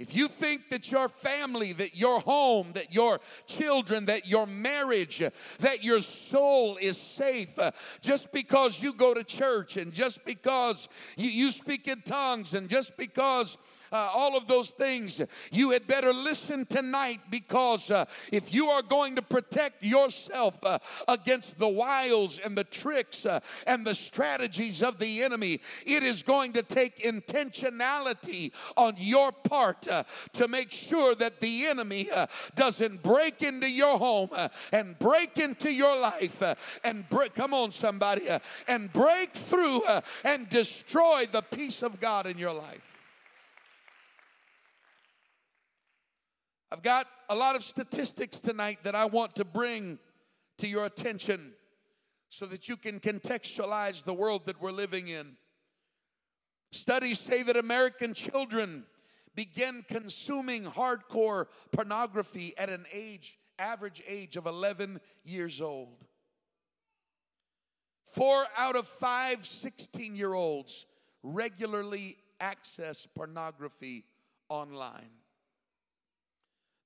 If 0.00 0.16
you 0.16 0.28
think 0.28 0.70
that 0.70 0.90
your 0.90 1.10
family, 1.10 1.74
that 1.74 1.94
your 1.94 2.20
home, 2.20 2.72
that 2.72 2.94
your 2.94 3.20
children, 3.46 4.06
that 4.06 4.26
your 4.26 4.46
marriage, 4.46 5.22
that 5.58 5.84
your 5.84 6.00
soul 6.00 6.78
is 6.80 6.96
safe 6.96 7.58
uh, 7.58 7.72
just 8.00 8.32
because 8.32 8.82
you 8.82 8.94
go 8.94 9.12
to 9.12 9.22
church 9.22 9.76
and 9.76 9.92
just 9.92 10.24
because 10.24 10.88
you, 11.18 11.28
you 11.28 11.50
speak 11.50 11.86
in 11.86 12.00
tongues 12.00 12.54
and 12.54 12.70
just 12.70 12.96
because 12.96 13.58
uh, 13.92 14.10
all 14.12 14.36
of 14.36 14.46
those 14.46 14.70
things, 14.70 15.20
you 15.50 15.70
had 15.70 15.86
better 15.86 16.12
listen 16.12 16.64
tonight 16.66 17.20
because 17.30 17.90
uh, 17.90 18.04
if 18.32 18.54
you 18.54 18.68
are 18.68 18.82
going 18.82 19.16
to 19.16 19.22
protect 19.22 19.82
yourself 19.82 20.58
uh, 20.62 20.78
against 21.08 21.58
the 21.58 21.68
wiles 21.68 22.38
and 22.38 22.56
the 22.56 22.64
tricks 22.64 23.26
uh, 23.26 23.40
and 23.66 23.86
the 23.86 23.94
strategies 23.94 24.82
of 24.82 24.98
the 24.98 25.22
enemy, 25.22 25.60
it 25.84 26.02
is 26.02 26.22
going 26.22 26.52
to 26.52 26.62
take 26.62 26.98
intentionality 26.98 28.52
on 28.76 28.94
your 28.96 29.32
part 29.32 29.88
uh, 29.88 30.04
to 30.32 30.46
make 30.46 30.70
sure 30.70 31.14
that 31.14 31.40
the 31.40 31.66
enemy 31.66 32.08
uh, 32.10 32.26
doesn't 32.54 33.02
break 33.02 33.42
into 33.42 33.68
your 33.68 33.98
home 33.98 34.30
and 34.72 34.98
break 34.98 35.38
into 35.38 35.72
your 35.72 35.98
life 35.98 36.42
and 36.84 37.08
break, 37.08 37.34
come 37.34 37.52
on, 37.52 37.70
somebody, 37.70 38.22
and 38.68 38.92
break 38.92 39.32
through 39.32 39.82
and 40.24 40.48
destroy 40.48 41.24
the 41.30 41.42
peace 41.42 41.82
of 41.82 42.00
God 42.00 42.26
in 42.26 42.38
your 42.38 42.52
life. 42.52 42.99
I've 46.72 46.82
got 46.82 47.08
a 47.28 47.34
lot 47.34 47.56
of 47.56 47.64
statistics 47.64 48.38
tonight 48.38 48.78
that 48.84 48.94
I 48.94 49.04
want 49.06 49.34
to 49.36 49.44
bring 49.44 49.98
to 50.58 50.68
your 50.68 50.84
attention 50.84 51.52
so 52.28 52.46
that 52.46 52.68
you 52.68 52.76
can 52.76 53.00
contextualize 53.00 54.04
the 54.04 54.14
world 54.14 54.46
that 54.46 54.60
we're 54.60 54.70
living 54.70 55.08
in. 55.08 55.36
Studies 56.70 57.18
say 57.18 57.42
that 57.42 57.56
American 57.56 58.14
children 58.14 58.84
begin 59.34 59.84
consuming 59.88 60.64
hardcore 60.64 61.46
pornography 61.72 62.54
at 62.56 62.68
an 62.68 62.84
age 62.92 63.38
average 63.58 64.00
age 64.06 64.36
of 64.36 64.46
11 64.46 65.00
years 65.24 65.60
old. 65.60 66.04
Four 68.12 68.46
out 68.56 68.76
of 68.76 68.86
five 68.86 69.44
16 69.44 70.14
year 70.16 70.34
olds 70.34 70.86
regularly 71.22 72.16
access 72.40 73.06
pornography 73.14 74.04
online. 74.48 75.19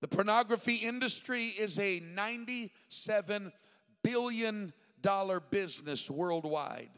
The 0.05 0.09
pornography 0.09 0.75
industry 0.75 1.47
is 1.47 1.79
a 1.79 1.99
$97 2.15 3.53
billion 4.03 4.75
business 5.51 6.11
worldwide. 6.11 6.91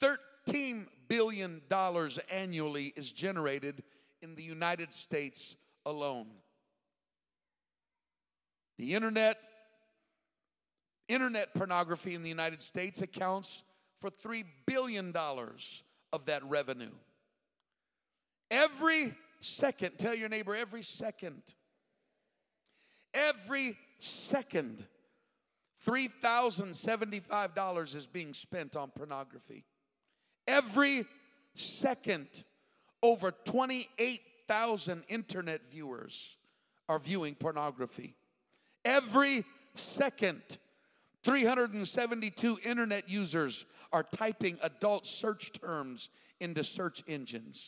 $13 0.00 0.86
billion 1.08 1.60
annually 2.32 2.94
is 2.96 3.12
generated 3.12 3.82
in 4.22 4.34
the 4.34 4.42
United 4.42 4.94
States 4.94 5.56
alone. 5.84 6.28
The 8.78 8.94
internet 8.94 9.36
internet 11.06 11.52
pornography 11.52 12.14
in 12.14 12.22
the 12.22 12.30
United 12.30 12.62
States 12.62 13.02
accounts 13.02 13.62
for 14.00 14.08
3 14.08 14.42
billion 14.64 15.12
dollars 15.12 15.82
of 16.14 16.24
that 16.24 16.42
revenue. 16.48 16.94
Every 18.50 19.14
second, 19.40 19.98
tell 19.98 20.14
your 20.14 20.28
neighbor 20.28 20.54
every 20.54 20.82
second. 20.82 21.42
Every 23.14 23.78
second 23.98 24.84
$3,075 25.86 27.96
is 27.96 28.06
being 28.06 28.34
spent 28.34 28.76
on 28.76 28.90
pornography. 28.90 29.64
Every 30.46 31.06
second, 31.54 32.44
over 33.02 33.30
28,000 33.30 35.04
internet 35.08 35.62
viewers 35.70 36.36
are 36.88 36.98
viewing 36.98 37.34
pornography. 37.34 38.16
Every 38.84 39.44
second, 39.74 40.42
372 41.22 42.58
internet 42.64 43.08
users 43.08 43.64
are 43.92 44.02
typing 44.02 44.58
adult 44.62 45.06
search 45.06 45.52
terms 45.52 46.10
into 46.40 46.64
search 46.64 47.02
engines. 47.08 47.66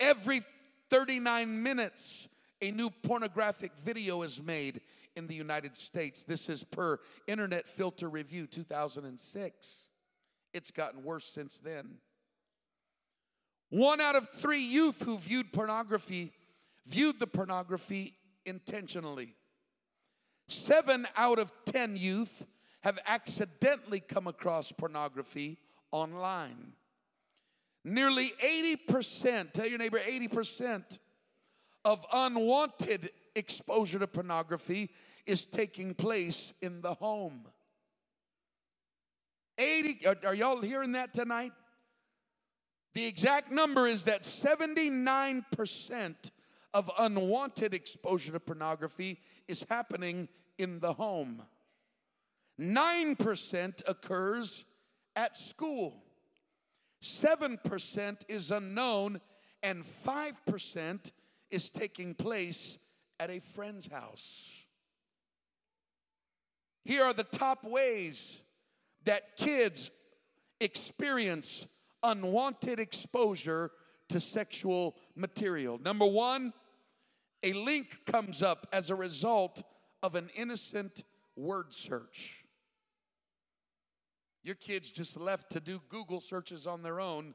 Every 0.00 0.42
39 0.92 1.62
minutes, 1.62 2.28
a 2.60 2.70
new 2.70 2.90
pornographic 2.90 3.72
video 3.82 4.20
is 4.20 4.42
made 4.42 4.82
in 5.16 5.26
the 5.26 5.34
United 5.34 5.74
States. 5.74 6.22
This 6.22 6.50
is 6.50 6.64
per 6.64 6.98
Internet 7.26 7.66
Filter 7.66 8.10
Review 8.10 8.46
2006. 8.46 9.68
It's 10.52 10.70
gotten 10.70 11.02
worse 11.02 11.24
since 11.24 11.58
then. 11.64 11.94
One 13.70 14.02
out 14.02 14.16
of 14.16 14.28
three 14.28 14.60
youth 14.60 15.00
who 15.00 15.16
viewed 15.16 15.50
pornography 15.50 16.30
viewed 16.86 17.18
the 17.18 17.26
pornography 17.26 18.12
intentionally. 18.44 19.34
Seven 20.48 21.06
out 21.16 21.38
of 21.38 21.50
ten 21.64 21.96
youth 21.96 22.44
have 22.82 22.98
accidentally 23.06 24.00
come 24.00 24.26
across 24.26 24.70
pornography 24.72 25.56
online. 25.90 26.74
Nearly 27.84 28.32
80%, 28.44 29.52
tell 29.52 29.66
your 29.66 29.78
neighbor 29.78 29.98
80% 29.98 30.98
of 31.84 32.04
unwanted 32.12 33.10
exposure 33.34 33.98
to 33.98 34.06
pornography 34.06 34.90
is 35.26 35.44
taking 35.44 35.94
place 35.94 36.52
in 36.60 36.80
the 36.80 36.94
home. 36.94 37.46
80, 39.58 40.06
are, 40.06 40.16
are 40.26 40.34
y'all 40.34 40.60
hearing 40.60 40.92
that 40.92 41.12
tonight? 41.12 41.52
The 42.94 43.06
exact 43.06 43.50
number 43.50 43.86
is 43.86 44.04
that 44.04 44.22
79% 44.22 46.14
of 46.74 46.90
unwanted 46.98 47.74
exposure 47.74 48.32
to 48.32 48.40
pornography 48.40 49.18
is 49.48 49.64
happening 49.68 50.28
in 50.58 50.80
the 50.80 50.92
home. 50.92 51.42
9% 52.60 53.82
occurs 53.88 54.64
at 55.16 55.36
school. 55.36 56.02
7% 57.02 58.16
is 58.28 58.50
unknown, 58.50 59.20
and 59.62 59.84
5% 60.06 61.12
is 61.50 61.68
taking 61.68 62.14
place 62.14 62.78
at 63.20 63.30
a 63.30 63.40
friend's 63.40 63.86
house. 63.86 64.24
Here 66.84 67.04
are 67.04 67.12
the 67.12 67.24
top 67.24 67.64
ways 67.64 68.38
that 69.04 69.36
kids 69.36 69.90
experience 70.60 71.66
unwanted 72.02 72.80
exposure 72.80 73.70
to 74.08 74.20
sexual 74.20 74.96
material. 75.14 75.78
Number 75.78 76.06
one, 76.06 76.52
a 77.42 77.52
link 77.52 78.04
comes 78.04 78.42
up 78.42 78.66
as 78.72 78.90
a 78.90 78.94
result 78.94 79.62
of 80.02 80.14
an 80.14 80.30
innocent 80.34 81.04
word 81.36 81.72
search. 81.72 82.41
Your 84.42 84.54
kids 84.56 84.90
just 84.90 85.16
left 85.16 85.50
to 85.50 85.60
do 85.60 85.80
Google 85.88 86.20
searches 86.20 86.66
on 86.66 86.82
their 86.82 87.00
own, 87.00 87.34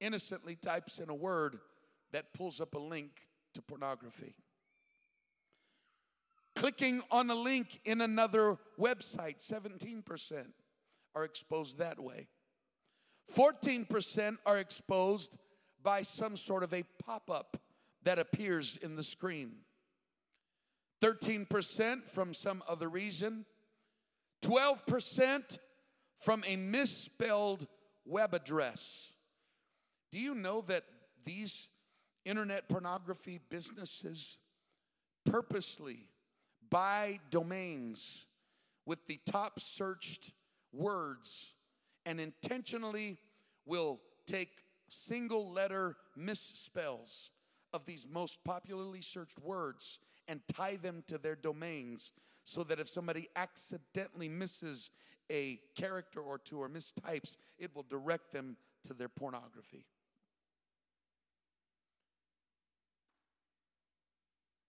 innocently 0.00 0.56
types 0.56 0.98
in 0.98 1.10
a 1.10 1.14
word 1.14 1.58
that 2.12 2.32
pulls 2.32 2.60
up 2.60 2.74
a 2.74 2.78
link 2.78 3.28
to 3.54 3.62
pornography. 3.62 4.34
Clicking 6.54 7.02
on 7.10 7.28
a 7.28 7.34
link 7.34 7.80
in 7.84 8.00
another 8.00 8.56
website, 8.80 9.46
17% 9.46 10.46
are 11.14 11.24
exposed 11.24 11.78
that 11.78 12.00
way. 12.00 12.28
14% 13.36 14.38
are 14.46 14.56
exposed 14.56 15.36
by 15.82 16.02
some 16.02 16.36
sort 16.36 16.62
of 16.62 16.72
a 16.72 16.84
pop 17.04 17.30
up 17.30 17.58
that 18.02 18.18
appears 18.18 18.78
in 18.80 18.96
the 18.96 19.02
screen. 19.02 19.56
13% 21.02 22.08
from 22.08 22.32
some 22.32 22.62
other 22.68 22.88
reason. 22.88 23.44
12% 24.42 25.58
from 26.20 26.44
a 26.46 26.56
misspelled 26.56 27.66
web 28.04 28.34
address. 28.34 29.12
Do 30.12 30.18
you 30.18 30.34
know 30.34 30.62
that 30.68 30.84
these 31.24 31.68
internet 32.24 32.68
pornography 32.68 33.40
businesses 33.48 34.38
purposely 35.24 36.08
buy 36.70 37.20
domains 37.30 38.26
with 38.84 39.06
the 39.06 39.20
top 39.26 39.60
searched 39.60 40.30
words 40.72 41.52
and 42.04 42.20
intentionally 42.20 43.18
will 43.64 44.00
take 44.26 44.50
single 44.88 45.52
letter 45.52 45.96
misspells 46.18 47.28
of 47.72 47.84
these 47.84 48.06
most 48.10 48.42
popularly 48.44 49.02
searched 49.02 49.38
words 49.40 49.98
and 50.28 50.40
tie 50.52 50.76
them 50.76 51.02
to 51.06 51.18
their 51.18 51.34
domains 51.34 52.12
so 52.44 52.62
that 52.62 52.80
if 52.80 52.88
somebody 52.88 53.28
accidentally 53.34 54.28
misses 54.28 54.90
a 55.30 55.58
character 55.76 56.20
or 56.20 56.38
two 56.38 56.60
or 56.60 56.68
mistypes, 56.68 57.36
it 57.58 57.74
will 57.74 57.84
direct 57.88 58.32
them 58.32 58.56
to 58.84 58.94
their 58.94 59.08
pornography. 59.08 59.84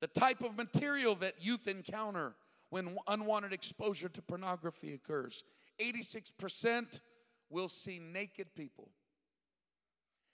The 0.01 0.07
type 0.07 0.41
of 0.41 0.55
material 0.55 1.15
that 1.15 1.35
youth 1.39 1.67
encounter 1.67 2.35
when 2.69 2.97
unwanted 3.07 3.53
exposure 3.53 4.09
to 4.09 4.21
pornography 4.21 4.93
occurs. 4.93 5.43
86% 5.79 6.99
will 7.49 7.67
see 7.67 7.99
naked 7.99 8.47
people. 8.55 8.89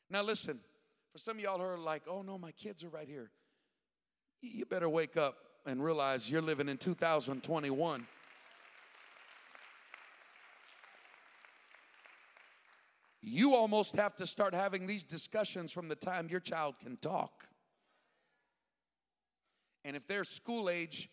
Now, 0.09 0.23
listen, 0.23 0.59
for 1.11 1.17
some 1.17 1.37
of 1.37 1.43
y'all 1.43 1.57
who 1.57 1.63
are 1.63 1.77
like, 1.77 2.03
oh 2.07 2.21
no, 2.21 2.37
my 2.37 2.51
kids 2.51 2.83
are 2.83 2.89
right 2.89 3.07
here, 3.07 3.31
you 4.41 4.65
better 4.65 4.89
wake 4.89 5.15
up 5.15 5.35
and 5.65 5.83
realize 5.83 6.29
you're 6.29 6.41
living 6.41 6.69
in 6.69 6.77
2021. 6.77 8.07
You 13.25 13.55
almost 13.55 13.95
have 13.95 14.17
to 14.17 14.27
start 14.27 14.53
having 14.53 14.85
these 14.85 15.05
discussions 15.05 15.71
from 15.71 15.87
the 15.87 15.95
time 15.95 16.27
your 16.29 16.41
child 16.41 16.75
can 16.83 16.97
talk. 16.97 17.47
And 19.85 19.95
if 19.95 20.05
they're 20.05 20.25
school 20.25 20.69
age 20.69 21.09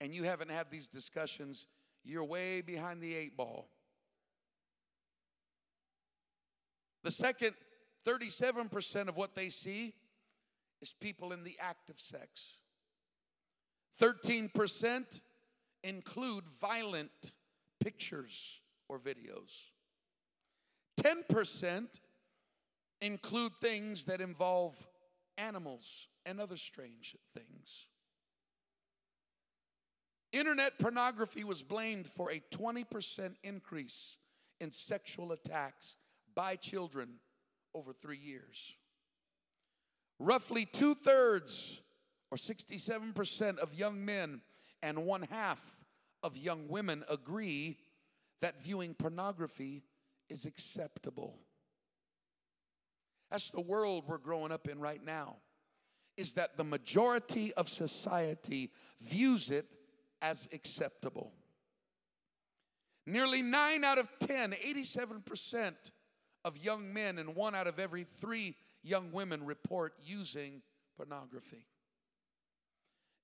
and 0.00 0.14
you 0.14 0.24
haven't 0.24 0.50
had 0.50 0.70
these 0.70 0.88
discussions, 0.88 1.66
you're 2.02 2.24
way 2.24 2.62
behind 2.62 3.02
the 3.02 3.14
eight 3.14 3.36
ball. 3.36 3.68
The 7.02 7.10
second 7.10 7.52
37% 8.06 9.08
of 9.08 9.18
what 9.18 9.34
they 9.34 9.50
see 9.50 9.92
is 10.80 10.94
people 10.98 11.30
in 11.30 11.44
the 11.44 11.58
act 11.60 11.90
of 11.90 12.00
sex. 12.00 12.54
13% 14.00 15.20
include 15.84 16.44
violent 16.58 17.32
pictures 17.80 18.60
or 18.88 18.98
videos. 18.98 19.68
10% 21.02 22.00
include 23.00 23.52
things 23.60 24.04
that 24.04 24.20
involve 24.20 24.74
animals 25.38 26.08
and 26.26 26.40
other 26.40 26.56
strange 26.56 27.16
things. 27.34 27.86
Internet 30.32 30.78
pornography 30.78 31.42
was 31.42 31.62
blamed 31.62 32.06
for 32.06 32.30
a 32.30 32.40
20% 32.52 33.34
increase 33.42 34.16
in 34.60 34.70
sexual 34.70 35.32
attacks 35.32 35.94
by 36.34 36.54
children 36.54 37.14
over 37.74 37.92
three 37.92 38.18
years. 38.18 38.74
Roughly 40.18 40.66
two 40.66 40.94
thirds, 40.94 41.80
or 42.30 42.36
67%, 42.36 43.58
of 43.58 43.74
young 43.74 44.04
men 44.04 44.42
and 44.82 45.04
one 45.04 45.22
half 45.22 45.78
of 46.22 46.36
young 46.36 46.68
women 46.68 47.02
agree 47.08 47.78
that 48.40 48.62
viewing 48.62 48.94
pornography 48.94 49.82
is 50.30 50.46
acceptable. 50.46 51.38
That's 53.30 53.50
the 53.50 53.60
world 53.60 54.04
we're 54.06 54.18
growing 54.18 54.52
up 54.52 54.68
in 54.68 54.80
right 54.80 55.04
now. 55.04 55.36
Is 56.16 56.34
that 56.34 56.56
the 56.56 56.64
majority 56.64 57.52
of 57.54 57.68
society 57.68 58.70
views 59.00 59.50
it 59.50 59.66
as 60.22 60.48
acceptable. 60.52 61.32
Nearly 63.06 63.42
9 63.42 63.84
out 63.84 63.98
of 63.98 64.08
10, 64.20 64.52
87% 64.52 65.72
of 66.44 66.56
young 66.58 66.92
men 66.92 67.18
and 67.18 67.34
one 67.34 67.54
out 67.54 67.66
of 67.66 67.78
every 67.78 68.04
3 68.04 68.54
young 68.82 69.12
women 69.12 69.44
report 69.44 69.94
using 70.02 70.62
pornography. 70.96 71.66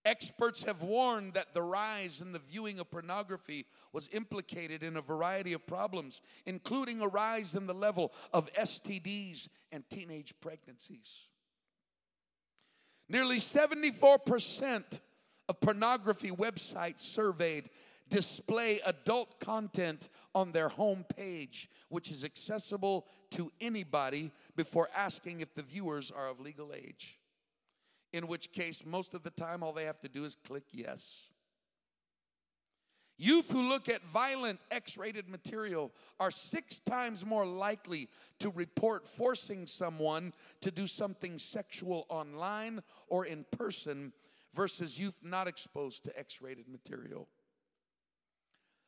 Experts 0.07 0.63
have 0.63 0.83
warned 0.83 1.35
that 1.35 1.53
the 1.53 1.63
rise 1.63 2.21
in 2.21 2.31
the 2.31 2.39
viewing 2.39 2.79
of 2.79 2.89
pornography 2.89 3.67
was 3.93 4.09
implicated 4.13 4.85
in 4.85 4.97
a 4.97 5.01
variety 5.01 5.53
of 5.53 5.67
problems, 5.67 6.23
including 6.47 7.01
a 7.01 7.09
rise 7.09 7.57
in 7.57 7.67
the 7.67 7.75
level 7.75 8.13
of 8.33 8.51
STDs 8.53 9.49
and 9.73 9.83
teenage 9.91 10.33
pregnancies. 10.41 11.23
Nearly 13.09 13.39
74% 13.39 15.01
of 15.49 15.61
pornography 15.61 16.31
websites 16.31 17.01
surveyed 17.01 17.69
display 18.09 18.81
adult 18.87 19.41
content 19.41 20.09
on 20.37 20.53
their 20.53 20.69
home 20.69 21.05
page, 21.17 21.69
which 21.89 22.13
is 22.13 22.23
accessible 22.23 23.09
to 23.31 23.51
anybody 23.61 24.31
before 24.55 24.89
asking 24.95 25.41
if 25.41 25.53
the 25.53 25.65
viewers 25.65 26.13
are 26.13 26.29
of 26.29 26.39
legal 26.39 26.73
age 26.73 27.19
in 28.17 28.27
which 28.27 28.53
case, 28.53 28.83
most 28.85 29.15
of 29.15 29.23
the 29.23 29.31
time, 29.31 29.63
all 29.63 29.73
they 29.73 29.85
have 29.85 30.01
to 30.01 30.09
do 30.09 30.25
is 30.25 30.37
click 30.47 30.65
yes. 30.73 31.07
Youth 33.19 33.51
who 33.51 33.63
look 33.63 33.89
at 33.89 34.05
violent 34.05 34.61
X 34.71 34.99
rated 34.99 35.29
material 35.29 35.91
are 36.21 36.31
six 36.31 36.81
times 36.81 37.25
more 37.25 37.47
likely 37.47 38.09
to 38.41 38.51
report 38.51 39.09
forcing 39.09 39.67
someone 39.67 40.35
to 40.61 40.71
do 40.71 40.87
something 40.87 41.39
sexual 41.39 42.05
online 42.11 42.83
or 43.09 43.25
in 43.25 43.47
person 43.51 44.13
versus 44.55 44.99
youth 44.99 45.19
not 45.23 45.49
exposed 45.49 46.05
to 46.05 46.19
X 46.19 46.43
rated 46.43 46.69
material. 46.69 47.27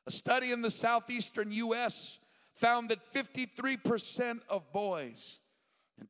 A 0.06 0.10
study 0.10 0.52
in 0.52 0.60
the 0.60 0.70
southeastern 0.70 1.52
US 1.52 2.18
found 2.54 2.90
that 2.90 3.14
53% 3.14 4.40
of 4.48 4.70
boys 4.72 5.38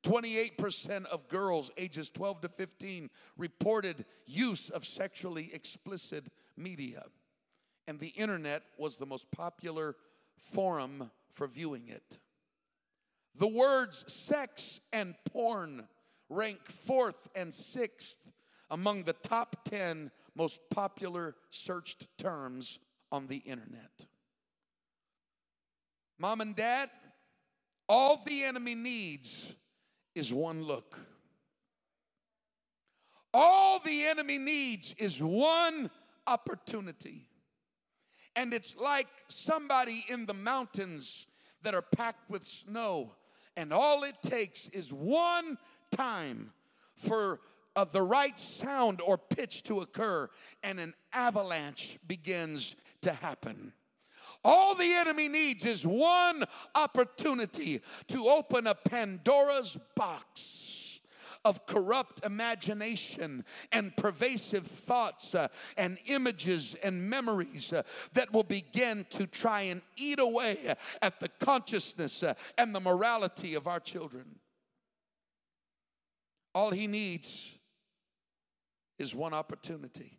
28% 0.03 1.07
of 1.07 1.29
girls 1.29 1.71
ages 1.77 2.11
12 2.11 2.43
to 2.43 2.49
15 2.49 3.11
reported 3.37 4.05
use 4.27 4.71
of 4.71 4.85
sexually 4.85 5.51
explicit 5.53 6.27
media. 6.57 7.05
And 7.87 7.99
the 7.99 8.09
internet 8.09 8.63
was 8.77 8.97
the 8.97 9.07
most 9.07 9.31
popular 9.31 9.97
forum 10.53 11.11
for 11.33 11.47
viewing 11.47 11.89
it. 11.89 12.19
The 13.35 13.49
words 13.49 14.05
sex 14.13 14.81
and 14.93 15.15
porn 15.31 15.89
rank 16.29 16.67
fourth 16.67 17.29
and 17.35 17.55
sixth 17.55 18.19
among 18.71 19.05
the 19.05 19.13
top 19.15 19.65
10 19.65 20.11
most 20.35 20.61
popular 20.71 21.35
searched 21.51 22.07
terms 22.19 22.79
on 23.11 23.27
the 23.29 23.39
internet. 23.39 24.07
Mom 26.19 26.41
and 26.41 26.55
dad, 26.55 26.91
all 27.89 28.23
the 28.27 28.43
enemy 28.43 28.75
needs 28.75 29.55
is 30.19 30.33
one 30.33 30.63
look. 30.63 30.99
All 33.33 33.79
the 33.79 34.05
enemy 34.05 34.39
needs 34.39 34.95
is 34.99 35.23
one 35.23 35.91
opportunity. 36.27 37.29
And 38.35 38.53
it's 38.53 38.77
like 38.77 39.09
somebody 39.29 40.05
in 40.09 40.27
the 40.27 40.35
mountains 40.35 41.27
that 41.63 41.75
are 41.75 41.83
packed 41.83 42.29
with 42.31 42.45
snow. 42.45 43.15
And 43.57 43.73
all 43.73 44.05
it 44.05 44.17
takes 44.23 44.69
is 44.69 44.93
one 44.93 45.59
time 45.91 46.53
for 46.95 47.41
uh, 47.77 47.85
the 47.85 48.03
right 48.03 48.39
sound 48.39 49.01
or 49.01 49.19
pitch 49.19 49.63
to 49.65 49.81
occur, 49.81 50.29
and 50.65 50.81
an 50.81 50.95
avalanche 51.13 51.97
begins 52.07 52.75
to 53.03 53.13
happen. 53.13 53.73
All 54.45 54.75
the 54.75 54.93
enemy 54.93 55.29
needs 55.29 55.65
is 55.65 55.87
one 55.87 56.45
opportunity 56.75 57.81
to 58.09 58.27
open 58.27 58.67
a 58.67 58.75
Pandora's 58.75 59.77
box 59.97 60.59
of 61.45 61.67
corrupt 61.67 62.25
imagination 62.25 63.45
and 63.73 63.97
pervasive 63.97 64.67
thoughts 64.67 65.35
uh, 65.35 65.49
and 65.77 65.99
images 66.07 66.77
and 66.83 67.09
memories 67.09 67.73
uh, 67.73 67.83
that 68.13 68.33
will 68.33 68.43
begin 68.43 69.07
to 69.11 69.27
try 69.27 69.63
and 69.63 69.83
eat 69.97 70.19
away 70.19 70.75
at 71.01 71.21
the 71.21 71.29
consciousness 71.41 72.23
uh, 72.23 72.35
and 72.57 72.75
the 72.75 72.81
morality 72.81 73.55
of 73.55 73.67
our 73.67 73.81
children. 73.81 74.25
All 76.55 76.71
he 76.71 76.87
needs 76.87 77.53
is 78.99 79.15
one 79.15 79.33
opportunity. 79.33 80.19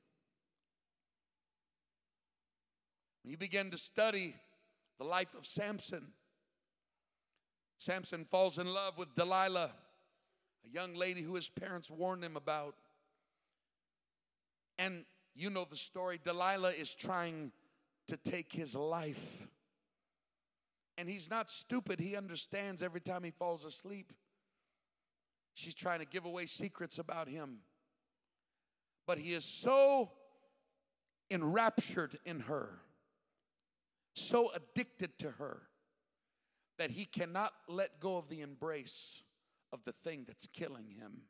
You 3.29 3.37
begin 3.37 3.69
to 3.69 3.77
study 3.77 4.33
the 4.97 5.03
life 5.03 5.35
of 5.37 5.45
Samson. 5.45 6.13
Samson 7.77 8.25
falls 8.25 8.57
in 8.57 8.65
love 8.65 8.97
with 8.97 9.13
Delilah, 9.13 9.69
a 10.65 10.69
young 10.73 10.95
lady 10.95 11.21
who 11.21 11.35
his 11.35 11.47
parents 11.47 11.91
warned 11.91 12.23
him 12.23 12.35
about. 12.35 12.73
And 14.79 15.05
you 15.35 15.51
know 15.51 15.67
the 15.69 15.77
story. 15.77 16.19
Delilah 16.23 16.71
is 16.71 16.95
trying 16.95 17.51
to 18.07 18.17
take 18.17 18.51
his 18.51 18.73
life. 18.73 19.47
And 20.97 21.07
he's 21.07 21.29
not 21.29 21.51
stupid. 21.51 21.99
He 21.99 22.15
understands 22.15 22.81
every 22.81 22.99
time 22.99 23.23
he 23.23 23.29
falls 23.29 23.63
asleep, 23.63 24.11
she's 25.53 25.75
trying 25.75 25.99
to 25.99 26.05
give 26.05 26.25
away 26.25 26.47
secrets 26.47 26.97
about 26.97 27.27
him. 27.27 27.59
But 29.05 29.19
he 29.19 29.33
is 29.33 29.45
so 29.45 30.09
enraptured 31.29 32.17
in 32.25 32.39
her 32.39 32.79
so 34.13 34.51
addicted 34.53 35.17
to 35.19 35.31
her 35.31 35.61
that 36.77 36.91
he 36.91 37.05
cannot 37.05 37.53
let 37.67 37.99
go 37.99 38.17
of 38.17 38.29
the 38.29 38.41
embrace 38.41 39.23
of 39.71 39.83
the 39.85 39.91
thing 39.91 40.23
that's 40.25 40.47
killing 40.53 40.89
him. 40.89 41.23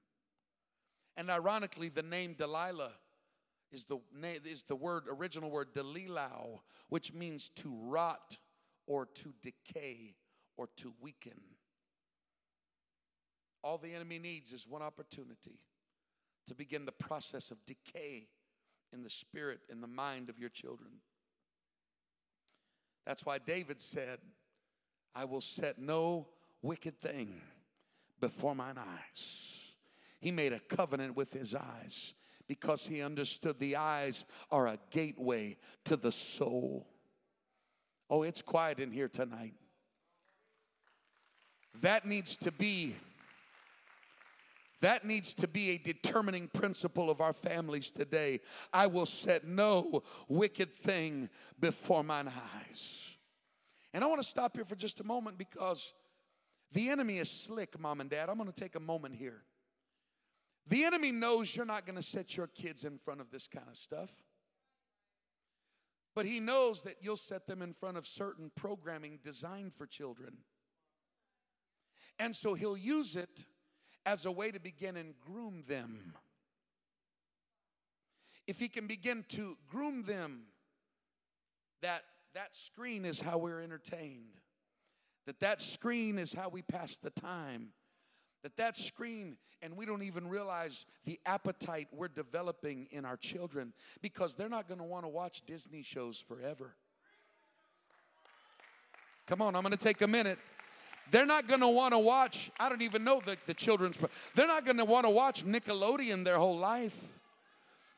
And 1.17 1.29
ironically, 1.29 1.89
the 1.89 2.03
name 2.03 2.33
Delilah 2.33 2.91
is 3.71 3.85
the, 3.85 3.99
is 4.45 4.63
the 4.63 4.75
word, 4.75 5.03
original 5.09 5.49
word 5.49 5.73
Delilau, 5.73 6.59
which 6.87 7.13
means 7.13 7.49
to 7.57 7.75
rot 7.81 8.37
or 8.87 9.05
to 9.05 9.33
decay 9.41 10.15
or 10.57 10.69
to 10.77 10.93
weaken. 11.01 11.39
All 13.63 13.77
the 13.77 13.93
enemy 13.93 14.19
needs 14.19 14.53
is 14.53 14.67
one 14.67 14.81
opportunity 14.81 15.59
to 16.47 16.55
begin 16.55 16.85
the 16.85 16.91
process 16.91 17.51
of 17.51 17.57
decay 17.65 18.27
in 18.93 19.03
the 19.03 19.09
spirit, 19.09 19.59
in 19.69 19.81
the 19.81 19.87
mind 19.87 20.29
of 20.29 20.39
your 20.39 20.49
children. 20.49 20.91
That's 23.05 23.25
why 23.25 23.39
David 23.39 23.81
said, 23.81 24.19
I 25.15 25.25
will 25.25 25.41
set 25.41 25.79
no 25.79 26.27
wicked 26.62 26.99
thing 26.99 27.41
before 28.19 28.55
mine 28.55 28.77
eyes. 28.77 29.25
He 30.19 30.31
made 30.31 30.53
a 30.53 30.59
covenant 30.59 31.15
with 31.15 31.31
his 31.33 31.55
eyes 31.55 32.13
because 32.47 32.85
he 32.85 33.01
understood 33.01 33.59
the 33.59 33.75
eyes 33.75 34.25
are 34.51 34.67
a 34.67 34.79
gateway 34.91 35.57
to 35.85 35.95
the 35.95 36.12
soul. 36.12 36.88
Oh, 38.09 38.23
it's 38.23 38.41
quiet 38.41 38.79
in 38.79 38.91
here 38.91 39.07
tonight. 39.07 39.53
That 41.81 42.05
needs 42.05 42.35
to 42.38 42.51
be 42.51 42.95
that 44.81 45.05
needs 45.05 45.33
to 45.35 45.47
be 45.47 45.71
a 45.71 45.77
determining 45.77 46.47
principle 46.47 47.09
of 47.09 47.21
our 47.21 47.33
families 47.33 47.89
today. 47.89 48.39
I 48.71 48.87
will 48.87 49.05
set 49.05 49.45
no 49.45 50.03
wicked 50.27 50.73
thing 50.73 51.29
before 51.59 52.03
mine 52.03 52.27
eyes. 52.27 52.93
And 53.93 54.03
I 54.03 54.07
want 54.07 54.21
to 54.21 54.27
stop 54.27 54.55
here 54.55 54.65
for 54.65 54.75
just 54.75 54.99
a 54.99 55.03
moment 55.03 55.37
because 55.37 55.91
the 56.71 56.89
enemy 56.89 57.17
is 57.17 57.29
slick, 57.29 57.79
mom 57.79 57.99
and 58.01 58.09
dad. 58.09 58.29
I'm 58.29 58.37
going 58.37 58.51
to 58.51 58.59
take 58.59 58.75
a 58.75 58.79
moment 58.79 59.15
here. 59.15 59.43
The 60.67 60.83
enemy 60.83 61.11
knows 61.11 61.55
you're 61.55 61.65
not 61.65 61.85
going 61.85 61.95
to 61.95 62.03
set 62.03 62.37
your 62.37 62.47
kids 62.47 62.83
in 62.83 62.99
front 62.99 63.21
of 63.21 63.31
this 63.31 63.47
kind 63.47 63.67
of 63.67 63.75
stuff. 63.75 64.11
But 66.15 66.25
he 66.25 66.39
knows 66.39 66.83
that 66.83 66.97
you'll 67.01 67.15
set 67.15 67.47
them 67.47 67.61
in 67.61 67.73
front 67.73 67.97
of 67.97 68.05
certain 68.05 68.51
programming 68.55 69.19
designed 69.23 69.73
for 69.73 69.85
children. 69.87 70.37
And 72.19 72.35
so 72.35 72.53
he'll 72.53 72.77
use 72.77 73.15
it 73.15 73.45
as 74.09 74.25
a 74.25 74.31
way 74.31 74.49
to 74.49 74.59
begin 74.59 74.97
and 74.97 75.13
groom 75.19 75.63
them. 75.67 76.15
If 78.47 78.59
he 78.59 78.67
can 78.67 78.87
begin 78.87 79.23
to 79.29 79.55
groom 79.69 80.01
them, 80.01 80.45
that 81.83 82.01
that 82.33 82.55
screen 82.55 83.05
is 83.05 83.21
how 83.21 83.37
we're 83.37 83.61
entertained, 83.61 84.33
that 85.27 85.39
that 85.41 85.61
screen 85.61 86.17
is 86.17 86.33
how 86.33 86.49
we 86.49 86.63
pass 86.63 86.97
the 86.97 87.11
time, 87.11 87.69
that 88.41 88.57
that 88.57 88.75
screen 88.75 89.37
and 89.61 89.77
we 89.77 89.85
don't 89.85 90.01
even 90.01 90.27
realize 90.27 90.85
the 91.05 91.19
appetite 91.27 91.89
we're 91.91 92.07
developing 92.07 92.87
in 92.89 93.05
our 93.05 93.17
children 93.17 93.73
because 94.01 94.35
they're 94.35 94.49
not 94.49 94.67
going 94.67 94.79
to 94.79 94.85
want 94.85 95.05
to 95.05 95.09
watch 95.09 95.43
Disney 95.45 95.83
shows 95.83 96.17
forever. 96.17 96.73
Come 99.27 99.43
on, 99.43 99.55
I'm 99.55 99.61
going 99.61 99.71
to 99.71 99.77
take 99.77 100.01
a 100.01 100.07
minute. 100.07 100.39
They're 101.11 101.25
not 101.25 101.47
going 101.47 101.61
to 101.61 101.67
want 101.67 101.93
to 101.93 101.99
watch, 101.99 102.51
I 102.59 102.69
don't 102.69 102.81
even 102.81 103.03
know 103.03 103.21
the, 103.25 103.37
the 103.45 103.53
children's, 103.53 103.97
they're 104.35 104.47
not 104.47 104.65
going 104.65 104.77
to 104.77 104.85
want 104.85 105.05
to 105.05 105.09
watch 105.09 105.45
Nickelodeon 105.45 106.23
their 106.23 106.37
whole 106.37 106.57
life. 106.57 106.97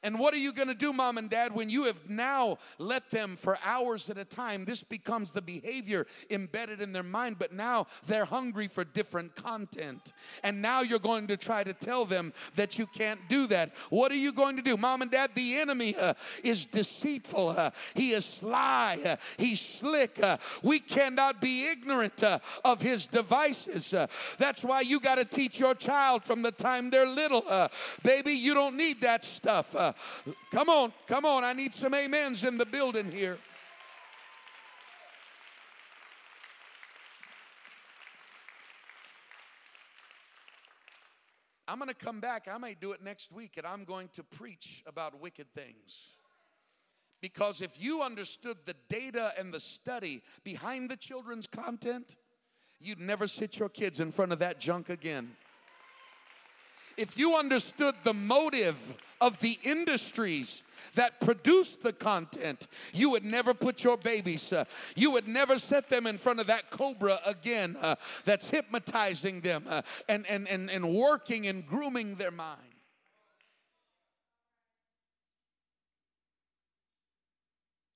And 0.04 0.18
what 0.18 0.34
are 0.34 0.38
you 0.38 0.52
going 0.52 0.68
to 0.68 0.74
do, 0.74 0.92
mom 0.92 1.20
and 1.20 1.30
dad, 1.30 1.54
when 1.54 1.70
you 1.70 1.84
have 1.84 2.10
now 2.10 2.58
let 2.80 3.12
them 3.12 3.36
for 3.36 3.60
hours 3.64 4.10
at 4.10 4.18
a 4.18 4.26
time? 4.26 4.66
This 4.66 4.82
becomes 4.82 5.30
the 5.30 5.44
behavior 5.44 6.08
embedded 6.32 6.82
in 6.82 6.92
their 6.92 7.04
mind, 7.04 7.38
but 7.38 7.54
now 7.54 7.86
they're 8.08 8.26
hungry 8.26 8.68
for 8.68 8.84
different 8.84 9.36
content. 9.36 10.12
And 10.44 10.60
now 10.62 10.82
you're 10.82 10.98
going 10.98 11.28
to 11.28 11.38
try 11.38 11.64
to 11.64 11.74
tell 11.74 12.06
them 12.06 12.34
that 12.56 12.80
you 12.80 12.88
can't 12.88 13.20
do 13.30 13.46
that. 13.48 13.76
What 13.90 14.12
are 14.12 14.16
you 14.16 14.34
going 14.34 14.56
to 14.56 14.64
do, 14.64 14.76
mom 14.76 15.04
and 15.04 15.12
dad? 15.12 15.32
The 15.36 15.58
enemy 15.58 15.96
uh, 15.96 16.16
is 16.44 16.66
deceitful, 16.66 17.50
uh, 17.50 17.70
he 17.94 18.12
is 18.12 18.26
sly, 18.26 19.00
uh, 19.06 19.16
he's 19.38 19.62
slick. 19.62 20.20
Uh, 20.22 20.38
we 20.64 20.80
cannot 20.80 21.42
be 21.42 21.68
ignorant 21.68 22.24
uh, 22.24 22.40
of 22.66 22.82
his 22.82 23.06
devices. 23.06 23.94
Uh, 23.94 24.08
that's 24.40 24.64
why 24.64 24.82
you 24.82 25.00
got 25.00 25.16
to 25.16 25.26
teach 25.26 25.60
your 25.60 25.76
child 25.76 26.24
from 26.24 26.42
the 26.42 26.52
time 26.52 26.90
they're 26.90 27.08
little. 27.08 27.46
baby, 28.04 28.32
you 28.32 28.56
don't 28.56 28.76
need 28.76 29.02
that 29.02 29.24
stuff 29.24 29.76
come 30.52 30.70
on, 30.70 30.94
come 31.08 31.26
on. 31.26 31.44
I 31.44 31.54
need 31.54 31.74
some 31.74 31.94
amens 31.94 32.44
in 32.44 32.58
the 32.58 32.66
building 32.66 33.12
here. 33.12 33.38
I'm 41.68 41.78
going 41.78 41.88
to 41.88 41.96
come 41.96 42.20
back. 42.20 42.50
I 42.52 42.58
may 42.58 42.74
do 42.74 42.92
it 42.92 43.02
next 43.02 43.32
week, 43.32 43.54
and 43.56 43.66
I'm 43.66 43.86
going 43.86 44.10
to 44.14 44.24
preach 44.24 44.84
about 44.86 45.22
wicked 45.22 45.54
things. 45.54 46.00
Because 47.22 47.62
if 47.62 47.82
you 47.82 48.02
understood 48.02 48.58
the 48.66 48.76
data 48.90 49.32
and 49.38 49.54
the 49.54 49.60
study 49.60 50.22
behind 50.44 50.90
the 50.90 50.98
children's 50.98 51.48
content, 51.48 52.18
you'd 52.82 53.00
never 53.00 53.26
sit 53.26 53.58
your 53.58 53.70
kids 53.70 54.00
in 54.00 54.12
front 54.12 54.34
of 54.34 54.40
that 54.40 54.60
junk 54.60 54.90
again 54.90 55.32
if 56.98 57.18
you 57.18 57.36
understood 57.36 57.96
the 58.04 58.14
motive 58.14 58.96
of 59.20 59.40
the 59.40 59.58
industries 59.64 60.64
that 60.96 61.22
produce 61.22 61.76
the 61.76 61.94
content, 61.94 62.68
you 62.94 63.10
would 63.12 63.24
never 63.24 63.54
put 63.54 63.84
your 63.84 63.98
babies, 63.98 64.52
uh, 64.52 64.66
you 64.96 65.12
would 65.12 65.28
never 65.28 65.58
set 65.58 65.90
them 65.90 66.08
in 66.08 66.18
front 66.18 66.40
of 66.40 66.48
that 66.48 66.70
cobra 66.70 67.20
again 67.26 67.78
uh, 67.82 67.96
that's 68.26 68.50
hypnotizing 68.50 69.42
them 69.42 69.64
uh, 69.68 69.82
and, 70.10 70.26
and, 70.28 70.48
and, 70.48 70.70
and 70.70 70.94
working 70.94 71.48
and 71.48 71.66
grooming 71.66 72.16
their 72.16 72.32
mind. 72.32 72.60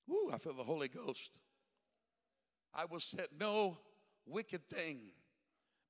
Ooh, 0.08 0.30
I 0.32 0.38
feel 0.38 0.54
the 0.54 0.62
Holy 0.62 0.88
Ghost. 0.88 1.30
I 2.72 2.84
will 2.84 3.00
set 3.00 3.30
no 3.38 3.78
wicked 4.26 4.68
thing 4.68 4.98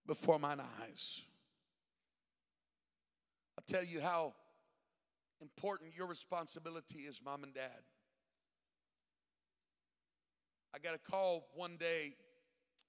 before 0.07 0.38
mine 0.38 0.61
eyes. 0.81 1.21
Tell 3.66 3.85
you 3.85 4.00
how 4.00 4.35
important 5.40 5.92
your 5.96 6.07
responsibility 6.07 7.00
is, 7.00 7.20
mom 7.24 7.42
and 7.42 7.52
dad. 7.52 7.83
I 10.74 10.79
got 10.79 10.94
a 10.94 10.98
call 10.98 11.48
one 11.55 11.76
day 11.76 12.14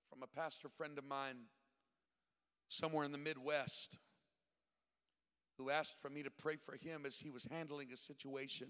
from 0.09 0.21
a 0.21 0.27
pastor 0.27 0.69
friend 0.69 0.97
of 0.97 1.03
mine 1.03 1.45
somewhere 2.69 3.05
in 3.05 3.11
the 3.11 3.17
Midwest 3.17 3.97
who 5.57 5.71
asked 5.71 5.95
for 5.99 6.09
me 6.09 6.21
to 6.21 6.29
pray 6.29 6.57
for 6.57 6.75
him 6.75 7.05
as 7.07 7.15
he 7.17 7.31
was 7.31 7.47
handling 7.49 7.87
a 7.91 7.97
situation. 7.97 8.67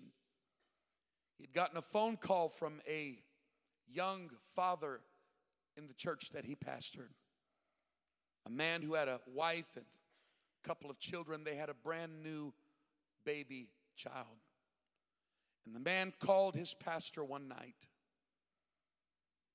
He'd 1.37 1.53
gotten 1.53 1.77
a 1.77 1.81
phone 1.81 2.15
call 2.15 2.47
from 2.47 2.79
a 2.87 3.19
young 3.85 4.29
father 4.55 5.01
in 5.75 5.87
the 5.87 5.93
church 5.93 6.29
that 6.33 6.45
he 6.45 6.55
pastored, 6.55 7.11
a 8.45 8.49
man 8.49 8.81
who 8.81 8.93
had 8.93 9.09
a 9.09 9.19
wife 9.27 9.75
and 9.75 9.85
couple 10.67 10.89
of 10.89 10.99
children. 10.99 11.45
They 11.45 11.55
had 11.55 11.69
a 11.69 11.73
brand 11.73 12.21
new 12.21 12.53
baby 13.23 13.69
child. 13.95 14.43
And 15.65 15.73
the 15.73 15.79
man 15.79 16.11
called 16.19 16.55
his 16.55 16.73
pastor 16.73 17.23
one 17.23 17.47
night, 17.47 17.87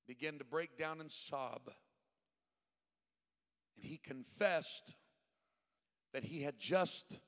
began 0.08 0.38
to 0.38 0.44
break 0.44 0.78
down 0.78 1.00
and 1.00 1.10
sob. 1.10 1.70
And 3.76 3.84
he 3.84 3.98
confessed 3.98 4.94
that 6.14 6.24
he 6.24 6.42
had 6.42 6.58
just 6.58 7.18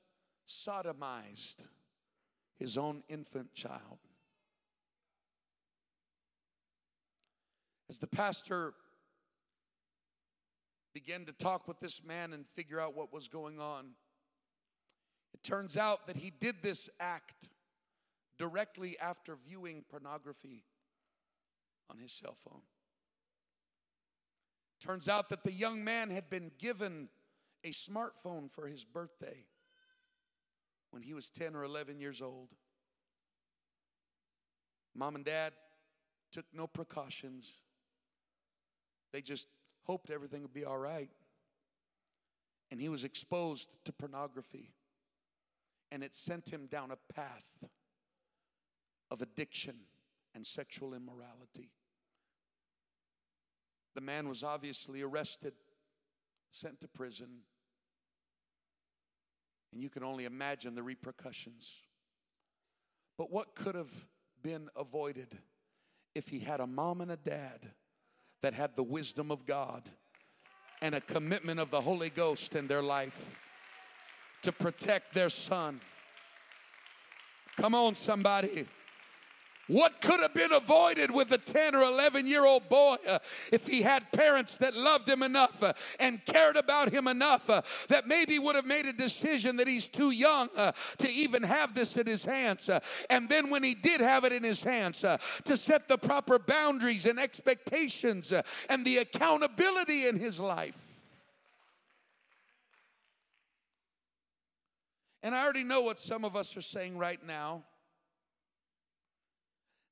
sodomized 0.47 1.67
his 2.57 2.77
own 2.77 3.03
infant 3.07 3.53
child. 3.53 3.99
As 7.87 7.99
the 7.99 8.07
pastor 8.07 8.73
began 10.95 11.25
to 11.25 11.33
talk 11.33 11.67
with 11.67 11.77
this 11.81 12.01
man 12.05 12.31
and 12.31 12.45
figure 12.55 12.79
out 12.79 12.95
what 12.95 13.11
was 13.11 13.27
going 13.27 13.59
on. 13.59 13.87
It 15.33 15.43
turns 15.43 15.75
out 15.75 16.07
that 16.07 16.15
he 16.15 16.29
did 16.31 16.63
this 16.63 16.89
act 17.01 17.49
directly 18.39 18.97
after 18.97 19.35
viewing 19.35 19.83
pornography 19.89 20.63
on 21.91 21.97
his 21.99 22.13
cell 22.13 22.37
phone. 22.49 22.61
Turns 24.79 25.09
out 25.09 25.27
that 25.29 25.43
the 25.43 25.51
young 25.51 25.83
man 25.83 26.11
had 26.11 26.29
been 26.29 26.51
given 26.57 27.09
a 27.65 27.71
smartphone 27.71 28.49
for 28.49 28.67
his 28.67 28.85
birthday 28.85 29.43
when 30.91 31.03
he 31.03 31.13
was 31.13 31.29
10 31.29 31.57
or 31.57 31.65
11 31.65 31.99
years 31.99 32.21
old. 32.21 32.47
Mom 34.95 35.15
and 35.15 35.25
dad 35.25 35.51
took 36.31 36.45
no 36.53 36.67
precautions. 36.67 37.51
They 39.11 39.21
just 39.21 39.47
hoped 39.85 40.09
everything 40.09 40.41
would 40.41 40.53
be 40.53 40.65
all 40.65 40.77
right. 40.77 41.09
And 42.71 42.79
he 42.79 42.89
was 42.89 43.03
exposed 43.03 43.75
to 43.85 43.93
pornography. 43.93 44.71
And 45.91 46.03
it 46.03 46.15
sent 46.15 46.49
him 46.49 46.65
down 46.65 46.91
a 46.91 47.13
path 47.13 47.63
of 49.11 49.21
addiction 49.21 49.75
and 50.33 50.45
sexual 50.45 50.93
immorality. 50.93 51.71
The 53.93 54.01
man 54.01 54.27
was 54.27 54.43
obviously 54.43 55.01
arrested, 55.01 55.53
sent 56.51 56.81
to 56.81 56.87
prison. 56.87 57.43
And 59.71 59.81
you 59.81 59.89
can 59.89 60.03
only 60.03 60.25
imagine 60.25 60.75
the 60.75 60.83
repercussions. 60.83 61.71
But 63.17 63.31
what 63.31 63.55
could 63.55 63.75
have 63.75 64.07
been 64.41 64.69
avoided 64.75 65.37
if 66.13 66.29
he 66.29 66.39
had 66.39 66.59
a 66.59 66.67
mom 66.67 67.01
and 67.01 67.11
a 67.11 67.17
dad 67.17 67.71
that 68.45 68.53
had 68.53 68.75
the 68.75 68.83
wisdom 68.83 69.31
of 69.31 69.43
God 69.47 69.81
and 70.79 70.93
a 70.93 71.01
commitment 71.01 71.59
of 71.59 71.71
the 71.71 71.81
Holy 71.81 72.11
Ghost 72.11 72.55
in 72.55 72.67
their 72.67 72.83
life 72.83 73.39
to 74.43 74.51
protect 74.51 75.15
their 75.15 75.29
son. 75.29 75.81
Come 77.57 77.73
on, 77.73 77.95
somebody. 77.95 78.67
What 79.67 79.99
could 79.99 80.19
have 80.19 80.33
been 80.33 80.51
avoided 80.51 81.09
with 81.09 81.31
a 81.31 81.39
10 81.39 81.75
or 81.75 81.83
11 81.83 82.27
year 82.27 82.45
old 82.45 82.69
boy 82.69 82.97
uh, 83.07 83.19
if 83.51 83.65
he 83.65 83.81
had 83.81 84.11
parents 84.11 84.57
that 84.57 84.75
loved 84.75 85.09
him 85.09 85.23
enough 85.23 85.61
uh, 85.63 85.73
and 85.99 86.23
cared 86.23 86.55
about 86.55 86.93
him 86.93 87.07
enough 87.07 87.49
uh, 87.49 87.63
that 87.89 88.07
maybe 88.07 88.37
would 88.37 88.55
have 88.55 88.65
made 88.65 88.85
a 88.85 88.93
decision 88.93 89.55
that 89.57 89.67
he's 89.67 89.87
too 89.87 90.11
young 90.11 90.49
uh, 90.55 90.71
to 90.99 91.09
even 91.09 91.41
have 91.41 91.73
this 91.73 91.97
in 91.97 92.05
his 92.05 92.23
hands? 92.23 92.69
Uh, 92.69 92.79
and 93.09 93.27
then 93.27 93.49
when 93.49 93.63
he 93.63 93.73
did 93.73 94.01
have 94.01 94.23
it 94.23 94.31
in 94.31 94.43
his 94.43 94.63
hands, 94.63 95.03
uh, 95.03 95.17
to 95.43 95.57
set 95.57 95.87
the 95.87 95.97
proper 95.97 96.37
boundaries 96.37 97.07
and 97.07 97.19
expectations 97.19 98.31
and 98.69 98.85
the 98.85 98.97
accountability 98.97 100.07
in 100.07 100.19
his 100.19 100.39
life. 100.39 100.77
And 105.23 105.33
I 105.33 105.43
already 105.43 105.63
know 105.63 105.81
what 105.81 105.97
some 105.97 106.23
of 106.23 106.35
us 106.35 106.55
are 106.55 106.61
saying 106.61 106.99
right 106.99 107.25
now. 107.25 107.63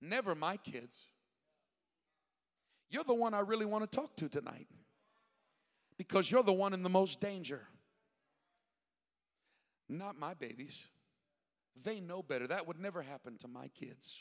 Never 0.03 0.35
my 0.35 0.57
kids. 0.57 1.05
You're 2.89 3.05
the 3.05 3.13
one 3.13 3.33
I 3.33 3.39
really 3.39 3.65
want 3.65 3.89
to 3.89 3.99
talk 3.99 4.17
to 4.17 4.27
tonight 4.27 4.67
because 5.97 6.29
you're 6.29 6.43
the 6.43 6.51
one 6.51 6.73
in 6.73 6.83
the 6.83 6.89
most 6.89 7.21
danger. 7.21 7.61
Not 9.87 10.19
my 10.19 10.33
babies. 10.33 10.87
They 11.81 12.01
know 12.01 12.21
better. 12.21 12.47
That 12.47 12.67
would 12.67 12.79
never 12.79 13.01
happen 13.01 13.37
to 13.39 13.47
my 13.47 13.69
kids. 13.69 14.13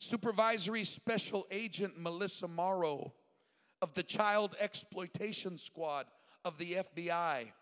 Supervisory 0.00 0.82
Special 0.82 1.46
Agent 1.52 1.94
Melissa 1.96 2.48
Morrow 2.48 3.14
of 3.80 3.94
the 3.94 4.02
Child 4.02 4.56
Exploitation 4.58 5.56
Squad 5.56 6.06
of 6.44 6.58
the 6.58 6.84
FBI 6.96 7.52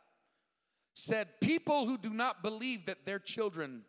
said 0.95 1.41
people 1.43 1.87
who 1.87 1.99
do 1.99 2.11
not 2.11 2.43
believe 2.43 2.87
that 2.87 3.05
their 3.05 3.19
children 3.19 3.83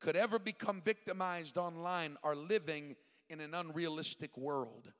could 0.00 0.16
ever 0.16 0.38
become 0.38 0.80
victimized 0.80 1.58
online 1.58 2.16
are 2.22 2.34
living 2.34 2.96
in 3.28 3.40
an 3.40 3.54
unrealistic 3.54 4.36
world. 4.36 4.92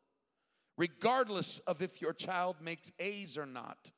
Regardless 0.77 1.61
of 1.67 1.83
if 1.83 2.01
your 2.01 2.13
child 2.13 2.57
makes 2.63 2.93
A's 2.99 3.37
or 3.37 3.47
not, 3.47 3.91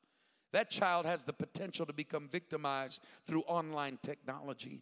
that 0.51 0.69
child 0.69 1.05
has 1.05 1.23
the 1.23 1.33
potential 1.33 1.85
to 1.85 1.93
become 1.93 2.27
victimized 2.27 3.01
through 3.25 3.41
online 3.47 3.97
technology. 4.01 4.81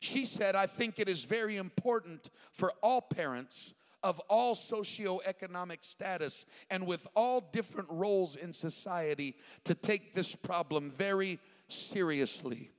She 0.00 0.24
said, 0.24 0.54
I 0.54 0.66
think 0.66 0.98
it 0.98 1.08
is 1.08 1.24
very 1.24 1.56
important 1.56 2.30
for 2.52 2.72
all 2.82 3.00
parents 3.00 3.74
of 4.02 4.20
all 4.28 4.54
socioeconomic 4.54 5.82
status 5.82 6.44
and 6.70 6.86
with 6.86 7.08
all 7.16 7.40
different 7.52 7.88
roles 7.90 8.36
in 8.36 8.52
society 8.52 9.34
to 9.64 9.74
take 9.74 10.14
this 10.14 10.34
problem 10.34 10.90
very 10.90 11.38
seriously. 11.68 12.70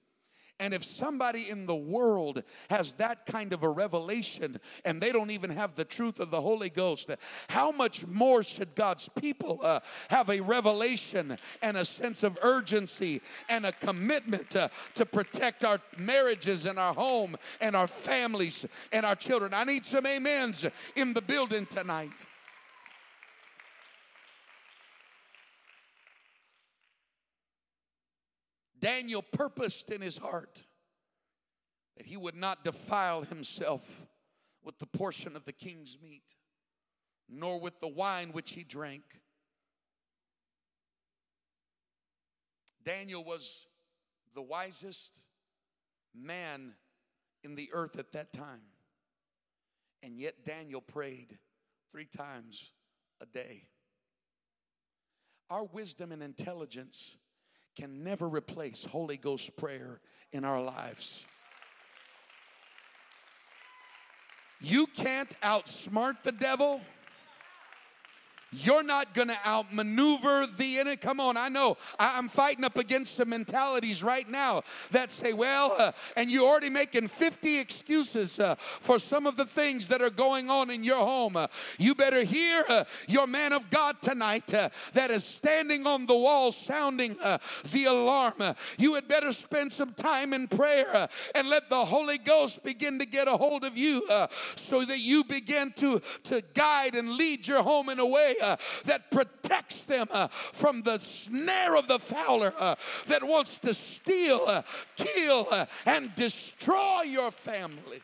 And 0.59 0.73
if 0.73 0.85
somebody 0.85 1.49
in 1.49 1.65
the 1.65 1.75
world 1.75 2.41
has 2.69 2.93
that 2.93 3.25
kind 3.25 3.51
of 3.51 3.63
a 3.63 3.69
revelation 3.69 4.59
and 4.85 5.01
they 5.01 5.11
don't 5.11 5.31
even 5.31 5.49
have 5.49 5.75
the 5.75 5.83
truth 5.83 6.19
of 6.19 6.31
the 6.31 6.41
Holy 6.41 6.69
Ghost, 6.69 7.09
how 7.49 7.71
much 7.71 8.07
more 8.07 8.41
should 8.41 8.73
God's 8.73 9.09
people 9.19 9.59
uh, 9.61 9.81
have 10.09 10.29
a 10.29 10.39
revelation 10.39 11.37
and 11.61 11.75
a 11.75 11.83
sense 11.83 12.23
of 12.23 12.37
urgency 12.41 13.21
and 13.49 13.65
a 13.65 13.73
commitment 13.73 14.55
uh, 14.55 14.69
to 14.93 15.05
protect 15.05 15.65
our 15.65 15.81
marriages 15.97 16.65
and 16.65 16.79
our 16.79 16.93
home 16.93 17.35
and 17.59 17.75
our 17.75 17.87
families 17.87 18.65
and 18.93 19.05
our 19.05 19.15
children? 19.15 19.53
I 19.53 19.65
need 19.65 19.83
some 19.83 20.05
amens 20.05 20.65
in 20.95 21.13
the 21.13 21.21
building 21.21 21.65
tonight. 21.65 22.25
Daniel 28.85 29.23
purposed 29.23 29.89
in 29.89 29.99
his 29.99 30.17
heart 30.17 30.61
that 31.97 32.05
he 32.05 32.17
would 32.17 32.35
not 32.35 32.63
defile 32.63 33.23
himself 33.23 34.05
with 34.63 34.77
the 34.77 34.85
portion 34.85 35.35
of 35.35 35.43
the 35.45 35.51
king's 35.51 35.97
meat, 35.99 36.35
nor 37.27 37.59
with 37.59 37.79
the 37.79 37.87
wine 37.87 38.29
which 38.31 38.51
he 38.51 38.63
drank. 38.63 39.01
Daniel 42.83 43.23
was 43.23 43.65
the 44.35 44.43
wisest 44.43 45.19
man 46.13 46.75
in 47.43 47.55
the 47.55 47.71
earth 47.73 47.97
at 47.97 48.11
that 48.11 48.31
time. 48.31 48.61
And 50.03 50.19
yet 50.19 50.45
Daniel 50.45 50.81
prayed 50.81 51.39
three 51.91 52.05
times 52.05 52.69
a 53.19 53.25
day. 53.25 53.63
Our 55.49 55.63
wisdom 55.63 56.11
and 56.11 56.21
intelligence 56.21 57.15
can 57.75 58.03
never 58.03 58.27
replace 58.27 58.85
Holy 58.85 59.17
Ghost 59.17 59.55
prayer 59.57 59.99
in 60.31 60.45
our 60.45 60.61
lives. 60.61 61.21
You 64.61 64.87
can't 64.87 65.35
outsmart 65.41 66.23
the 66.23 66.31
devil. 66.31 66.81
You're 68.51 68.83
not 68.83 69.13
going 69.13 69.27
to 69.27 69.37
outmaneuver 69.45 70.47
the 70.47 70.77
enemy. 70.79 70.97
Come 70.97 71.19
on, 71.19 71.35
I 71.35 71.49
know 71.49 71.77
I'm 71.99 72.29
fighting 72.29 72.63
up 72.63 72.77
against 72.77 73.15
some 73.15 73.29
mentalities 73.29 74.03
right 74.03 74.29
now 74.29 74.61
that 74.91 75.11
say, 75.11 75.33
well, 75.33 75.75
uh, 75.77 75.91
and 76.15 76.31
you're 76.31 76.45
already 76.45 76.69
making 76.69 77.07
50 77.07 77.57
excuses 77.57 78.39
uh, 78.39 78.55
for 78.55 78.99
some 78.99 79.25
of 79.25 79.35
the 79.35 79.45
things 79.45 79.87
that 79.89 80.01
are 80.01 80.09
going 80.09 80.49
on 80.49 80.69
in 80.69 80.83
your 80.83 80.99
home. 80.99 81.35
Uh, 81.35 81.47
you 81.77 81.95
better 81.95 82.23
hear 82.23 82.63
uh, 82.69 82.83
your 83.07 83.27
man 83.27 83.51
of 83.51 83.69
God 83.69 84.01
tonight 84.01 84.53
uh, 84.53 84.69
that 84.93 85.11
is 85.11 85.25
standing 85.25 85.85
on 85.85 86.05
the 86.05 86.15
wall 86.15 86.51
sounding 86.51 87.17
uh, 87.21 87.39
the 87.71 87.85
alarm. 87.85 88.35
you 88.77 88.93
had 88.93 89.07
better 89.07 89.31
spend 89.31 89.73
some 89.73 89.93
time 89.93 90.33
in 90.33 90.47
prayer 90.47 91.07
and 91.33 91.49
let 91.49 91.69
the 91.69 91.85
Holy 91.85 92.17
Ghost 92.17 92.63
begin 92.63 92.99
to 92.99 93.05
get 93.05 93.27
a 93.27 93.35
hold 93.37 93.63
of 93.63 93.77
you 93.77 94.07
so 94.55 94.85
that 94.85 94.99
you 94.99 95.23
begin 95.23 95.73
to, 95.73 96.01
to 96.23 96.43
guide 96.53 96.95
and 96.95 97.11
lead 97.13 97.47
your 97.47 97.63
home 97.63 97.89
in 97.89 97.99
a 97.99 98.05
way 98.05 98.35
uh, 98.45 98.55
that 98.85 99.11
protects 99.11 99.83
them 99.83 100.07
uh, 100.11 100.27
from 100.27 100.83
the 100.83 100.99
snare 100.99 101.75
of 101.75 101.87
the 101.87 101.99
fowler 101.99 102.53
uh, 102.57 102.75
that 103.07 103.23
wants 103.23 103.57
to 103.59 103.73
steal, 103.73 104.41
uh, 104.47 104.61
kill, 104.95 105.47
uh, 105.51 105.65
and 105.85 106.13
destroy 106.15 107.01
your 107.03 107.31
family. 107.31 108.01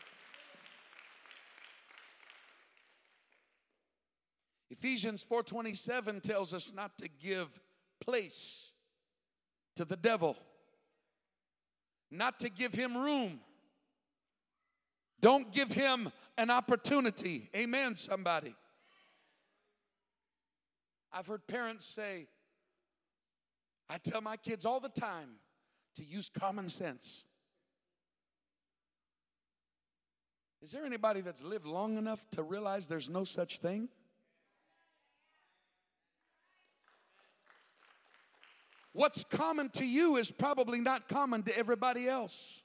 Ephesians 4.72 5.24
4:27 5.30 6.22
tells 6.22 6.54
us 6.54 6.72
not 6.74 6.98
to 6.98 7.08
give 7.08 7.60
place 8.00 8.72
to 9.76 9.86
the 9.86 9.96
devil. 9.96 10.36
Not 12.10 12.40
to 12.40 12.50
give 12.50 12.74
him 12.74 12.98
room. 12.98 13.40
Don't 15.22 15.52
give 15.52 15.72
him 15.72 16.12
an 16.38 16.50
opportunity. 16.50 17.50
Amen 17.56 17.96
somebody. 17.96 18.56
I've 21.14 21.28
heard 21.28 21.46
parents 21.48 21.86
say, 21.86 22.28
I 23.90 23.98
tell 23.98 24.22
my 24.22 24.38
kids 24.38 24.66
all 24.66 24.80
the 24.80 24.90
time 24.90 25.36
to 25.96 26.06
use 26.06 26.30
common 26.30 26.70
sense. 26.70 27.24
Is 30.62 30.72
there 30.72 30.86
anybody 30.86 31.22
that's 31.22 31.44
lived 31.44 31.66
long 31.66 31.98
enough 31.98 32.26
to 32.32 32.44
realize 32.44 32.88
there's 32.88 33.10
no 33.10 33.24
such 33.24 33.60
thing? 33.60 33.90
What's 38.94 39.24
common 39.24 39.70
to 39.72 39.86
you 39.86 40.18
is 40.18 40.30
probably 40.30 40.80
not 40.80 41.08
common 41.08 41.44
to 41.44 41.58
everybody 41.58 42.08
else. 42.08 42.61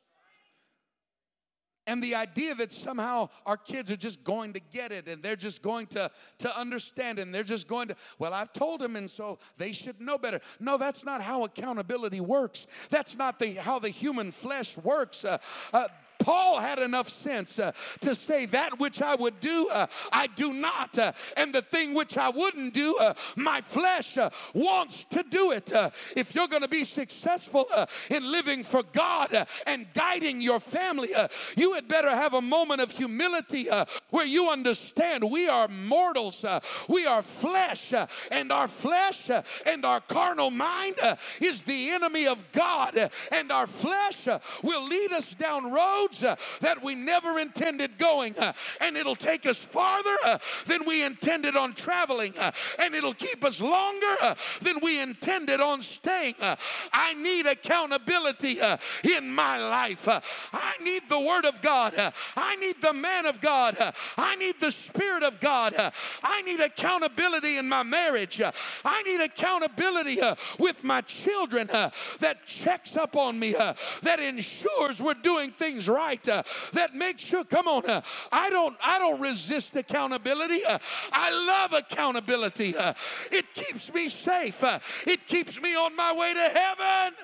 And 1.87 2.03
the 2.03 2.14
idea 2.14 2.55
that 2.57 2.72
somehow 2.72 3.29
our 3.44 3.57
kids 3.57 3.90
are 3.90 3.96
just 3.96 4.25
going 4.25 4.53
to 4.55 4.61
get 4.61 4.92
it 4.92 5.07
and 5.07 5.22
they're 5.22 5.37
just 5.37 5.62
going 5.62 5.87
to, 5.88 6.11
to 6.38 6.59
understand 6.59 7.18
and 7.18 7.35
they're 7.35 7.42
just 7.42 7.68
going 7.68 7.88
to, 7.88 7.96
well, 8.18 8.35
I've 8.35 8.53
told 8.53 8.81
them 8.81 8.96
and 8.96 9.09
so 9.09 9.38
they 9.57 9.72
should 9.72 10.01
know 10.01 10.18
better. 10.18 10.40
No, 10.59 10.79
that's 10.79 11.05
not 11.05 11.22
how 11.22 11.44
accountability 11.44 12.20
works. 12.20 12.66
That's 12.90 13.16
not 13.16 13.38
the, 13.38 13.55
how 13.55 13.79
the 13.79 13.88
human 13.88 14.33
flesh 14.33 14.77
works. 14.79 15.25
Uh, 15.25 15.38
uh, 15.72 15.88
Paul 16.27 16.59
had 16.59 16.81
enough 16.81 17.09
sense 17.09 17.57
uh, 17.57 17.71
to 18.01 18.12
say, 18.12 18.47
That 18.47 18.81
which 18.81 19.01
I 19.01 19.15
would 19.15 19.39
do, 19.39 19.69
uh, 19.73 19.87
I 20.12 20.27
do 20.27 20.53
not. 20.53 20.99
Uh, 20.99 21.12
and 21.37 21.55
the 21.55 21.62
thing 21.62 21.95
which 21.95 22.19
I 22.19 22.31
wouldn't 22.31 22.75
do, 22.75 22.97
uh, 23.01 23.15
my 23.37 23.61
flesh 23.61 24.19
uh, 24.19 24.31
wants 24.53 25.05
to 25.12 25.23
do 25.23 25.53
it. 25.53 25.73
Uh, 25.73 25.91
if 26.17 26.35
you're 26.35 26.49
going 26.49 26.62
to 26.62 26.69
be 26.69 26.83
successful 26.83 27.69
in 28.11 28.29
living 28.29 28.65
for 28.65 28.83
God 28.83 29.47
and 29.69 29.87
guiding 29.95 30.41
your 30.41 30.59
family, 30.59 31.11
you 31.57 31.75
had 31.75 31.87
better 31.87 32.11
have 32.11 32.35
a 32.35 32.43
moment 32.43 32.81
of 32.81 32.91
humility 32.91 33.69
where 34.11 34.27
you 34.27 34.51
understand 34.51 35.31
we 35.31 35.49
are 35.49 35.69
mortals, 35.69 36.45
we 36.89 37.07
are 37.07 37.23
flesh, 37.23 37.95
and 38.33 38.51
our 38.51 38.67
flesh 38.67 39.31
and 39.65 39.85
our 39.85 40.01
carnal 40.01 40.51
mind 40.51 40.97
is 41.41 41.62
the 41.62 41.91
enemy 41.91 42.27
of 42.27 42.45
God, 42.51 43.11
and 43.31 43.53
our 43.53 43.69
flesh 43.69 44.27
will 44.65 44.89
lead 44.89 45.12
us 45.12 45.33
down 45.35 45.73
roads 45.73 46.16
roads 46.23 46.41
uh, 46.41 46.43
that 46.61 46.83
we 46.83 46.95
never 46.95 47.39
intended 47.39 47.99
going, 47.99 48.37
uh, 48.39 48.53
and 48.81 48.97
it'll 48.97 49.17
take 49.17 49.47
us 49.47 49.59
farther 49.59 50.17
uh, 50.25 50.39
than 50.67 50.85
we 50.87 51.05
intended 51.05 51.57
on 51.57 51.73
traveling, 51.73 52.33
uh, 52.39 52.51
and 52.79 52.95
it'll 52.95 53.15
keep 53.15 53.45
us 53.45 53.61
longer 53.61 54.17
uh, 54.21 54.35
than 54.61 54.81
we 54.83 55.01
intended 55.01 55.61
on 55.61 55.83
staying. 55.83 56.35
Uh. 56.41 56.57
I 56.93 57.15
need 57.15 57.47
accountability 57.47 58.59
in 59.05 59.31
my 59.31 59.59
life. 59.59 60.09
I 60.09 60.75
need 60.83 61.03
the 61.09 61.21
Word 61.21 61.45
of 61.45 61.61
God. 61.63 61.95
I 62.37 62.57
need 62.57 62.81
the 62.81 62.93
man 62.93 63.27
of 63.27 63.41
God. 63.41 63.77
I 64.17 64.37
need 64.37 64.61
the 64.61 64.71
Spirit 64.71 65.23
of 65.23 65.41
God. 65.41 65.75
I 66.23 66.43
need 66.43 66.61
accountability 66.61 67.59
in 67.59 67.69
my 67.69 67.83
marriage. 67.83 68.41
I 68.85 69.03
need 69.03 69.21
accountability 69.21 70.21
with 70.59 70.85
my 70.85 71.01
children 71.03 71.67
that 71.67 72.47
checks 72.47 72.97
up 72.97 73.17
on 73.17 73.39
me, 73.39 73.53
that 73.53 74.21
ensures 74.21 75.01
we're 75.01 75.15
doing 75.15 75.51
things 75.51 75.89
right 75.89 75.96
right 75.97 76.29
uh, 76.29 76.43
that 76.73 76.95
makes 76.95 77.23
sure 77.23 77.45
come 77.45 77.67
on 77.67 77.85
uh, 77.89 78.01
i 78.31 78.51
don't 78.51 78.77
i 78.85 78.99
don't 78.99 79.21
resist 79.21 79.75
accountability 79.77 80.65
uh, 80.65 80.79
i 81.13 81.31
love 81.31 81.73
accountability 81.73 82.77
uh, 82.77 82.93
it 83.33 83.53
keeps 83.55 83.93
me 83.93 84.09
safe 84.09 84.62
uh, 84.62 84.79
it 85.07 85.27
keeps 85.27 85.61
me 85.61 85.75
on 85.75 85.95
my 85.97 86.12
way 86.12 86.35
to 86.35 86.41
heaven. 86.41 87.14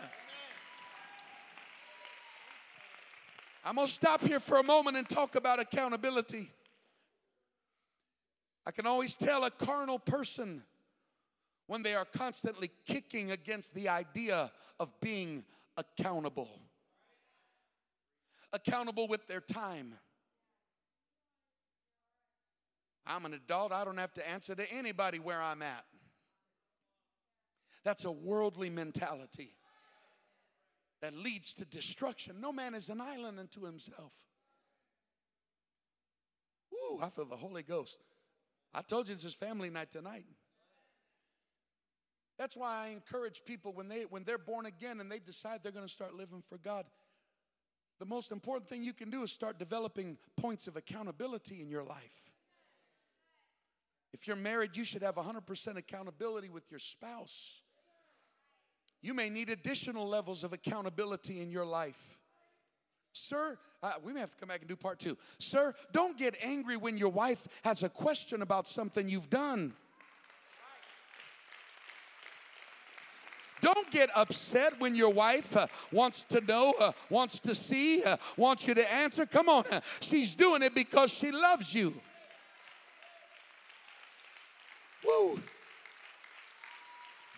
I'm 3.64 3.76
going 3.76 3.86
to 3.86 3.92
stop 3.92 4.22
here 4.22 4.40
for 4.40 4.58
a 4.58 4.62
moment 4.62 4.96
and 4.96 5.08
talk 5.08 5.36
about 5.36 5.60
accountability. 5.60 6.50
I 8.66 8.70
can 8.70 8.86
always 8.86 9.14
tell 9.14 9.44
a 9.44 9.50
carnal 9.50 9.98
person 9.98 10.62
when 11.66 11.82
they 11.82 11.94
are 11.94 12.04
constantly 12.04 12.70
kicking 12.84 13.30
against 13.30 13.74
the 13.74 13.88
idea 13.88 14.50
of 14.80 14.90
being 15.00 15.44
accountable 15.76 16.48
accountable 18.52 19.08
with 19.08 19.26
their 19.26 19.40
time. 19.40 19.94
I'm 23.06 23.24
an 23.24 23.34
adult, 23.34 23.72
I 23.72 23.84
don't 23.84 23.98
have 23.98 24.12
to 24.14 24.28
answer 24.28 24.54
to 24.54 24.72
anybody 24.72 25.18
where 25.18 25.40
I'm 25.40 25.62
at. 25.62 25.84
That's 27.84 28.04
a 28.04 28.12
worldly 28.12 28.70
mentality 28.70 29.54
that 31.00 31.16
leads 31.16 31.52
to 31.54 31.64
destruction. 31.64 32.36
No 32.40 32.52
man 32.52 32.74
is 32.74 32.88
an 32.88 33.00
island 33.00 33.40
unto 33.40 33.64
himself. 33.64 34.12
Ooh, 36.72 37.00
I 37.02 37.10
feel 37.10 37.24
the 37.24 37.36
Holy 37.36 37.62
Ghost. 37.62 37.98
I 38.72 38.82
told 38.82 39.08
you 39.08 39.14
this 39.14 39.24
is 39.24 39.34
family 39.34 39.68
night 39.68 39.90
tonight. 39.90 40.24
That's 42.38 42.56
why 42.56 42.86
I 42.86 42.88
encourage 42.88 43.42
people 43.44 43.72
when 43.72 43.88
they 43.88 44.02
when 44.02 44.24
they're 44.24 44.38
born 44.38 44.66
again 44.66 45.00
and 45.00 45.10
they 45.10 45.18
decide 45.18 45.60
they're 45.62 45.72
going 45.72 45.86
to 45.86 45.92
start 45.92 46.14
living 46.14 46.42
for 46.48 46.58
God. 46.58 46.86
The 48.02 48.06
most 48.06 48.32
important 48.32 48.68
thing 48.68 48.82
you 48.82 48.92
can 48.92 49.10
do 49.10 49.22
is 49.22 49.30
start 49.30 49.60
developing 49.60 50.18
points 50.36 50.66
of 50.66 50.76
accountability 50.76 51.60
in 51.60 51.70
your 51.70 51.84
life. 51.84 52.32
If 54.12 54.26
you're 54.26 54.34
married, 54.34 54.76
you 54.76 54.82
should 54.82 55.02
have 55.02 55.14
100% 55.14 55.76
accountability 55.76 56.48
with 56.48 56.68
your 56.68 56.80
spouse. 56.80 57.60
You 59.02 59.14
may 59.14 59.30
need 59.30 59.50
additional 59.50 60.08
levels 60.08 60.42
of 60.42 60.52
accountability 60.52 61.40
in 61.40 61.52
your 61.52 61.64
life. 61.64 62.18
Sir, 63.12 63.56
uh, 63.84 63.92
we 64.02 64.12
may 64.12 64.18
have 64.18 64.32
to 64.32 64.36
come 64.36 64.48
back 64.48 64.62
and 64.62 64.68
do 64.68 64.74
part 64.74 64.98
two. 64.98 65.16
Sir, 65.38 65.72
don't 65.92 66.18
get 66.18 66.34
angry 66.42 66.76
when 66.76 66.98
your 66.98 67.10
wife 67.10 67.46
has 67.62 67.84
a 67.84 67.88
question 67.88 68.42
about 68.42 68.66
something 68.66 69.08
you've 69.08 69.30
done. 69.30 69.74
Don't 73.62 73.90
get 73.92 74.10
upset 74.14 74.78
when 74.80 74.94
your 74.96 75.10
wife 75.10 75.56
uh, 75.56 75.68
wants 75.92 76.24
to 76.30 76.40
know, 76.40 76.74
uh, 76.78 76.92
wants 77.08 77.38
to 77.40 77.54
see, 77.54 78.02
uh, 78.02 78.16
wants 78.36 78.66
you 78.66 78.74
to 78.74 78.92
answer. 78.92 79.24
Come 79.24 79.48
on, 79.48 79.64
she's 80.00 80.36
doing 80.36 80.62
it 80.62 80.74
because 80.74 81.12
she 81.12 81.30
loves 81.30 81.72
you. 81.72 81.94
Woo. 85.06 85.40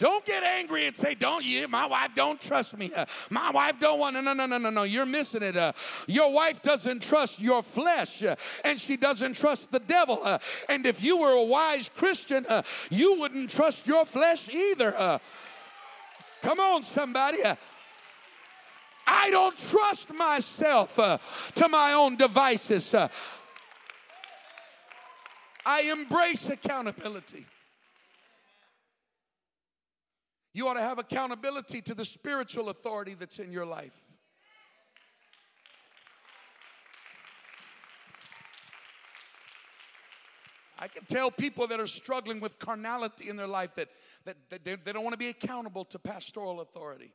Don't 0.00 0.24
get 0.24 0.42
angry 0.42 0.86
and 0.86 0.96
say, 0.96 1.14
"Don't 1.14 1.44
you? 1.44 1.68
My 1.68 1.86
wife 1.86 2.10
don't 2.14 2.40
trust 2.40 2.76
me. 2.76 2.90
Uh, 2.94 3.06
my 3.30 3.50
wife 3.50 3.78
don't 3.78 3.98
want." 4.00 4.14
No, 4.14 4.20
no, 4.20 4.32
no, 4.32 4.46
no, 4.46 4.58
no, 4.58 4.70
no. 4.70 4.82
You're 4.82 5.06
missing 5.06 5.42
it. 5.42 5.56
Uh, 5.56 5.72
your 6.06 6.32
wife 6.32 6.62
doesn't 6.62 7.00
trust 7.00 7.38
your 7.38 7.62
flesh, 7.62 8.22
uh, 8.22 8.34
and 8.64 8.80
she 8.80 8.96
doesn't 8.96 9.36
trust 9.36 9.70
the 9.70 9.78
devil. 9.78 10.20
Uh, 10.24 10.38
and 10.68 10.84
if 10.84 11.02
you 11.02 11.18
were 11.18 11.32
a 11.32 11.42
wise 11.42 11.88
Christian, 11.94 12.44
uh, 12.48 12.62
you 12.90 13.20
wouldn't 13.20 13.50
trust 13.50 13.86
your 13.86 14.04
flesh 14.04 14.48
either. 14.48 15.20
Uh, 16.44 16.48
come 16.48 16.60
on, 16.60 16.82
somebody. 16.82 17.38
I 19.06 19.30
don't 19.30 19.56
trust 19.58 20.12
myself 20.12 20.96
to 21.54 21.68
my 21.68 21.92
own 21.92 22.16
devices. 22.16 22.94
I 25.66 25.80
embrace 25.82 26.48
accountability. 26.48 27.46
You 30.52 30.68
ought 30.68 30.74
to 30.74 30.82
have 30.82 30.98
accountability 30.98 31.82
to 31.82 31.94
the 31.94 32.04
spiritual 32.04 32.68
authority 32.68 33.14
that's 33.14 33.38
in 33.38 33.50
your 33.50 33.66
life. 33.66 34.03
I 40.84 40.86
can 40.86 41.06
tell 41.06 41.30
people 41.30 41.66
that 41.68 41.80
are 41.80 41.86
struggling 41.86 42.40
with 42.40 42.58
carnality 42.58 43.30
in 43.30 43.36
their 43.36 43.46
life 43.46 43.74
that, 43.76 43.88
that, 44.26 44.36
that 44.50 44.66
they, 44.66 44.74
they 44.74 44.92
don't 44.92 45.02
want 45.02 45.14
to 45.14 45.18
be 45.18 45.28
accountable 45.28 45.82
to 45.86 45.98
pastoral 45.98 46.60
authority. 46.60 47.14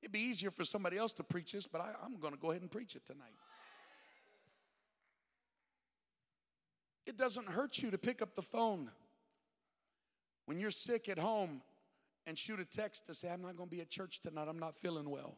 It'd 0.00 0.12
be 0.12 0.20
easier 0.20 0.52
for 0.52 0.64
somebody 0.64 0.96
else 0.96 1.10
to 1.14 1.24
preach 1.24 1.50
this, 1.50 1.66
but 1.66 1.80
I, 1.80 1.90
I'm 2.04 2.20
going 2.20 2.32
to 2.32 2.38
go 2.38 2.52
ahead 2.52 2.62
and 2.62 2.70
preach 2.70 2.94
it 2.94 3.04
tonight. 3.04 3.34
It 7.04 7.16
doesn't 7.16 7.48
hurt 7.48 7.78
you 7.78 7.90
to 7.90 7.98
pick 7.98 8.22
up 8.22 8.36
the 8.36 8.42
phone 8.42 8.92
when 10.44 10.60
you're 10.60 10.70
sick 10.70 11.08
at 11.08 11.18
home 11.18 11.62
and 12.28 12.38
shoot 12.38 12.60
a 12.60 12.64
text 12.64 13.06
to 13.06 13.14
say, 13.14 13.28
I'm 13.28 13.42
not 13.42 13.56
going 13.56 13.68
to 13.68 13.74
be 13.74 13.80
at 13.80 13.90
church 13.90 14.20
tonight. 14.20 14.46
I'm 14.48 14.60
not 14.60 14.76
feeling 14.76 15.10
well. 15.10 15.36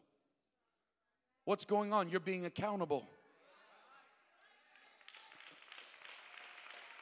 What's 1.47 1.65
going 1.65 1.91
on? 1.91 2.11
You're 2.11 2.21
being 2.21 2.45
accountable. 2.45 3.09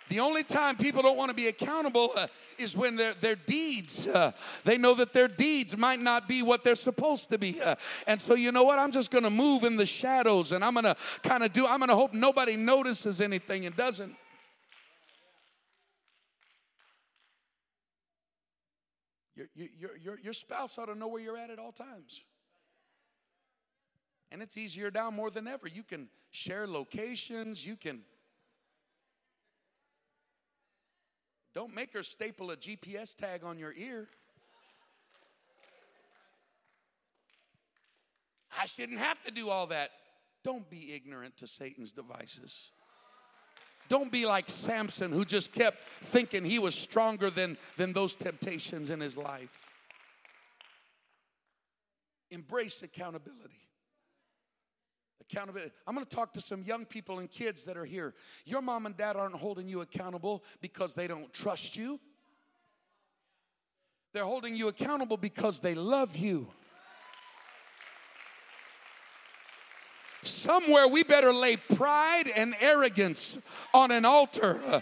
The 0.09 0.20
only 0.20 0.44
time 0.44 0.76
people 0.76 1.02
don't 1.02 1.16
want 1.16 1.30
to 1.30 1.34
be 1.34 1.48
accountable 1.48 2.12
uh, 2.16 2.28
is 2.59 2.76
when 2.76 2.94
their, 2.94 3.14
their 3.14 3.34
deeds, 3.34 4.07
uh, 4.07 4.30
they 4.64 4.78
know 4.78 4.94
that 4.94 5.12
their 5.12 5.26
deeds 5.26 5.76
might 5.76 6.00
not 6.00 6.28
be 6.28 6.42
what 6.42 6.62
they're 6.62 6.76
supposed 6.76 7.28
to 7.30 7.38
be. 7.38 7.61
Uh, 7.61 7.74
and 8.07 8.22
so, 8.22 8.34
you 8.34 8.52
know 8.52 8.62
what? 8.62 8.78
I'm 8.78 8.92
just 8.92 9.11
going 9.11 9.24
to 9.24 9.30
move 9.30 9.64
in 9.64 9.76
the 9.76 9.86
shadows 9.86 10.52
and 10.52 10.64
I'm 10.64 10.74
going 10.74 10.84
to 10.84 10.96
kind 11.22 11.42
of 11.42 11.52
do, 11.52 11.66
I'm 11.66 11.80
going 11.80 11.88
to 11.88 11.96
hope 11.96 12.14
nobody 12.14 12.54
notices 12.54 13.20
anything 13.20 13.66
and 13.66 13.74
doesn't. 13.76 14.14
Your, 19.34 19.48
your, 19.54 19.96
your, 19.98 20.20
your 20.20 20.32
spouse 20.32 20.78
ought 20.78 20.86
to 20.86 20.94
know 20.94 21.09
where 21.09 21.20
you're 21.20 21.36
at 21.36 21.50
at 21.50 21.59
all 21.59 21.72
times. 21.72 22.22
And 24.30 24.40
it's 24.40 24.57
easier 24.57 24.90
now 24.90 25.11
more 25.11 25.30
than 25.30 25.46
ever. 25.46 25.68
You 25.68 25.82
can 25.82 26.09
share 26.30 26.66
locations, 26.66 27.66
you 27.66 27.76
can. 27.76 28.00
Don't 31.57 31.74
make 31.74 31.94
her 31.94 32.02
staple 32.02 32.50
a 32.50 32.57
GPS 32.59 33.16
tag 33.16 33.42
on 33.42 33.59
your 33.59 33.72
ear. 33.78 34.09
I 38.61 38.66
shouldn't 38.66 38.98
have 38.98 39.22
to 39.22 39.30
do 39.30 39.48
all 39.48 39.66
that. 39.68 39.88
Don't 40.44 40.68
be 40.68 40.92
ignorant 40.92 41.38
to 41.38 41.46
Satan's 41.46 41.94
devices. 41.94 42.72
Don't 43.88 44.12
be 44.12 44.26
like 44.26 44.50
Samson 44.50 45.12
who 45.12 45.24
just 45.24 45.50
kept 45.50 45.82
thinking 45.88 46.44
he 46.44 46.59
was 46.59 46.74
stronger 46.74 47.30
than, 47.30 47.57
than 47.78 47.94
those 47.94 48.14
temptations 48.14 48.90
in 48.90 49.00
his 49.00 49.16
life. 49.16 49.59
Embrace 52.30 52.82
accountability. 52.82 53.66
Accountability. 55.31 55.72
I'm 55.87 55.95
going 55.95 56.07
to 56.07 56.16
talk 56.16 56.33
to 56.35 56.41
some 56.41 56.62
young 56.62 56.85
people 56.85 57.18
and 57.18 57.29
kids 57.29 57.64
that 57.64 57.77
are 57.77 57.85
here. 57.85 58.14
Your 58.45 58.62
mom 58.62 58.87
and 58.87 58.97
dad 58.97 59.16
aren't 59.16 59.35
holding 59.35 59.68
you 59.68 59.81
accountable 59.81 60.45
because 60.61 60.95
they 60.95 61.09
don't 61.09 61.33
trust 61.33 61.77
you, 61.77 61.99
they're 64.12 64.24
holding 64.24 64.57
you 64.57 64.68
accountable 64.68 65.16
because 65.16 65.61
they 65.61 65.74
love 65.74 66.16
you. 66.16 66.49
Somewhere 70.22 70.89
we 70.89 71.05
better 71.05 71.33
lay 71.33 71.57
pride 71.57 72.31
and 72.35 72.55
arrogance 72.61 73.37
on 73.74 73.91
an 73.91 74.05
altar 74.05 74.61
uh, 74.66 74.81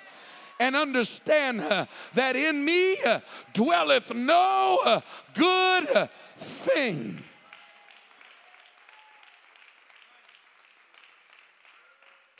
and 0.61 0.77
understand 0.77 1.61
uh, 1.61 1.87
that 2.15 2.37
in 2.37 2.65
me 2.65 2.97
uh, 3.05 3.21
dwelleth 3.53 4.15
no 4.15 5.03
good 5.35 6.09
thing. 6.37 7.23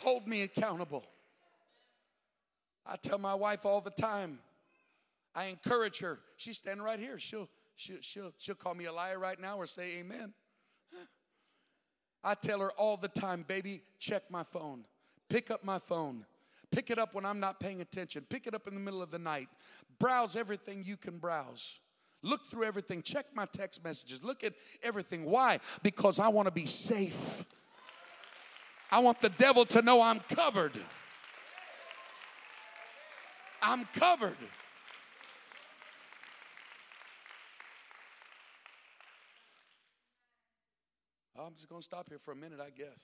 Hold 0.05 0.29
me 0.29 0.43
accountable. 0.43 1.03
I 2.87 2.97
tell 2.97 3.19
my 3.19 3.35
wife 3.35 3.65
all 3.65 3.81
the 3.81 3.91
time. 3.91 4.39
I 5.35 5.47
encourage 5.47 5.99
her. 6.01 6.21
She's 6.37 6.59
standing 6.59 6.85
right 6.85 6.99
here. 7.01 7.19
She'll, 7.19 7.49
she'll, 7.75 8.03
she'll, 8.03 8.33
she'll 8.37 8.55
call 8.55 8.75
me 8.75 8.85
a 8.85 8.93
liar 8.93 9.19
right 9.19 9.41
now 9.41 9.57
or 9.57 9.67
say 9.67 9.97
amen. 9.97 10.35
I 12.23 12.35
tell 12.35 12.61
her 12.61 12.71
all 12.73 12.97
the 12.97 13.09
time, 13.09 13.45
baby, 13.47 13.83
check 13.99 14.31
my 14.31 14.43
phone. 14.43 14.85
Pick 15.29 15.51
up 15.51 15.65
my 15.65 15.79
phone. 15.79 16.25
Pick 16.71 16.91
it 16.91 16.99
up 16.99 17.15
when 17.15 17.25
I'm 17.25 17.41
not 17.41 17.59
paying 17.59 17.81
attention. 17.81 18.27
Pick 18.29 18.47
it 18.47 18.55
up 18.55 18.67
in 18.67 18.75
the 18.75 18.81
middle 18.81 19.03
of 19.03 19.11
the 19.11 19.19
night. 19.19 19.49
Browse 19.99 20.37
everything 20.37 20.85
you 20.85 20.97
can 20.97 21.19
browse. 21.19 21.79
Look 22.23 22.47
through 22.47 22.65
everything. 22.65 23.03
Check 23.03 23.27
my 23.35 23.47
text 23.47 23.85
messages. 23.85 24.25
Look 24.25 24.45
at 24.45 24.55
everything. 24.83 25.25
Why? 25.25 25.61
Because 25.83 26.19
I 26.19 26.29
want 26.29 26.47
to 26.47 26.53
be 26.53 26.67
safe. 26.67 27.45
I 28.95 29.01
want 29.01 29.19
the 29.19 29.29
devil 29.29 29.65
to 29.67 29.83
know 29.83 30.01
I'm 30.01 30.21
covered. 30.21 30.81
I'm 33.61 33.87
covered. 33.93 34.37
I'm 41.37 41.55
just 41.57 41.69
going 41.69 41.81
to 41.81 41.85
stop 41.85 42.09
here 42.09 42.21
for 42.21 42.31
a 42.31 42.37
minute, 42.37 42.61
I 42.61 42.71
guess. 42.71 43.01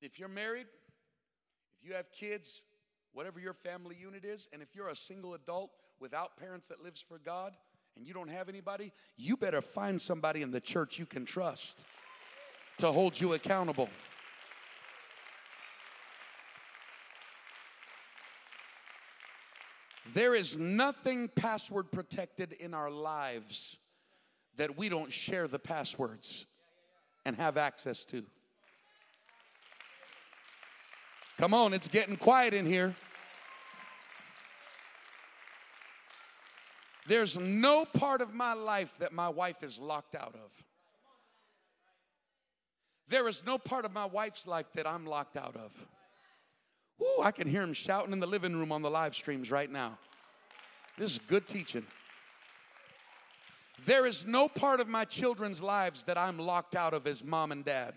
If 0.00 0.18
you're 0.18 0.30
married, 0.30 0.68
if 1.82 1.86
you 1.86 1.94
have 1.96 2.10
kids, 2.12 2.62
whatever 3.12 3.40
your 3.40 3.52
family 3.52 3.94
unit 4.00 4.24
is, 4.24 4.48
and 4.54 4.62
if 4.62 4.74
you're 4.74 4.88
a 4.88 4.96
single 4.96 5.34
adult 5.34 5.70
without 6.00 6.38
parents 6.38 6.68
that 6.68 6.82
lives 6.82 7.04
for 7.06 7.18
God 7.18 7.52
and 7.94 8.06
you 8.06 8.14
don't 8.14 8.30
have 8.30 8.48
anybody, 8.48 8.90
you 9.18 9.36
better 9.36 9.60
find 9.60 10.00
somebody 10.00 10.40
in 10.40 10.50
the 10.50 10.62
church 10.62 10.98
you 10.98 11.04
can 11.04 11.26
trust 11.26 11.84
to 12.80 12.92
hold 12.92 13.20
you 13.20 13.34
accountable. 13.34 13.88
There 20.12 20.34
is 20.34 20.58
nothing 20.58 21.28
password 21.28 21.92
protected 21.92 22.52
in 22.52 22.74
our 22.74 22.90
lives 22.90 23.76
that 24.56 24.76
we 24.76 24.88
don't 24.88 25.12
share 25.12 25.46
the 25.46 25.58
passwords 25.58 26.46
and 27.24 27.36
have 27.36 27.56
access 27.56 28.04
to. 28.06 28.24
Come 31.38 31.54
on, 31.54 31.72
it's 31.72 31.88
getting 31.88 32.16
quiet 32.16 32.54
in 32.54 32.66
here. 32.66 32.94
There's 37.06 37.38
no 37.38 37.84
part 37.84 38.20
of 38.20 38.34
my 38.34 38.54
life 38.54 38.92
that 38.98 39.12
my 39.12 39.28
wife 39.28 39.62
is 39.62 39.78
locked 39.78 40.14
out 40.14 40.34
of. 40.34 40.69
There 43.10 43.26
is 43.26 43.42
no 43.44 43.58
part 43.58 43.84
of 43.84 43.92
my 43.92 44.06
wife's 44.06 44.46
life 44.46 44.68
that 44.74 44.86
I'm 44.86 45.04
locked 45.04 45.36
out 45.36 45.56
of. 45.56 45.86
Woo, 46.98 47.22
I 47.22 47.32
can 47.32 47.48
hear 47.48 47.62
him 47.62 47.72
shouting 47.72 48.12
in 48.12 48.20
the 48.20 48.26
living 48.26 48.56
room 48.56 48.70
on 48.70 48.82
the 48.82 48.90
live 48.90 49.16
streams 49.16 49.50
right 49.50 49.70
now. 49.70 49.98
This 50.96 51.14
is 51.14 51.18
good 51.18 51.48
teaching. 51.48 51.84
There 53.84 54.06
is 54.06 54.24
no 54.24 54.48
part 54.48 54.78
of 54.78 54.88
my 54.88 55.04
children's 55.04 55.60
lives 55.60 56.04
that 56.04 56.16
I'm 56.16 56.38
locked 56.38 56.76
out 56.76 56.94
of 56.94 57.06
as 57.06 57.24
mom 57.24 57.50
and 57.50 57.64
dad. 57.64 57.94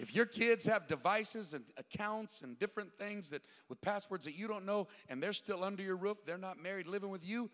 If 0.00 0.14
your 0.14 0.24
kids 0.24 0.64
have 0.64 0.86
devices 0.86 1.52
and 1.52 1.62
accounts 1.76 2.40
and 2.40 2.58
different 2.58 2.90
things 2.98 3.28
that 3.28 3.42
with 3.68 3.82
passwords 3.82 4.24
that 4.24 4.34
you 4.34 4.48
don't 4.48 4.64
know 4.64 4.88
and 5.10 5.22
they're 5.22 5.34
still 5.34 5.62
under 5.62 5.82
your 5.82 5.96
roof, 5.96 6.24
they're 6.24 6.38
not 6.38 6.58
married, 6.58 6.86
living 6.86 7.10
with 7.10 7.22
you, 7.22 7.50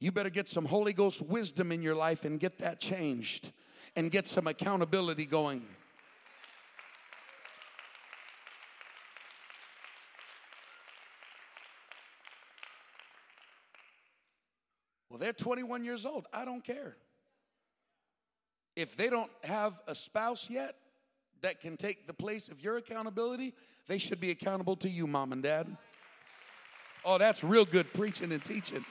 you 0.00 0.10
better 0.10 0.28
get 0.28 0.48
some 0.48 0.64
Holy 0.64 0.92
Ghost 0.92 1.22
wisdom 1.22 1.70
in 1.70 1.80
your 1.80 1.94
life 1.94 2.24
and 2.24 2.40
get 2.40 2.58
that 2.58 2.80
changed 2.80 3.52
and 3.94 4.10
get 4.10 4.26
some 4.26 4.48
accountability 4.48 5.24
going. 5.24 5.62
Well, 15.08 15.20
they're 15.20 15.32
21 15.32 15.84
years 15.84 16.04
old. 16.04 16.26
I 16.32 16.44
don't 16.44 16.64
care. 16.64 16.96
If 18.74 18.96
they 18.96 19.08
don't 19.08 19.30
have 19.44 19.80
a 19.86 19.94
spouse 19.94 20.50
yet 20.50 20.74
that 21.42 21.60
can 21.60 21.76
take 21.76 22.06
the 22.06 22.14
place 22.14 22.48
of 22.48 22.60
your 22.60 22.76
accountability, 22.76 23.54
they 23.88 23.98
should 23.98 24.20
be 24.20 24.30
accountable 24.30 24.76
to 24.76 24.88
you, 24.88 25.06
mom 25.06 25.32
and 25.32 25.42
dad. 25.42 25.76
Oh, 27.04 27.18
that's 27.18 27.42
real 27.42 27.64
good 27.64 27.92
preaching 27.92 28.32
and 28.32 28.44
teaching. 28.44 28.84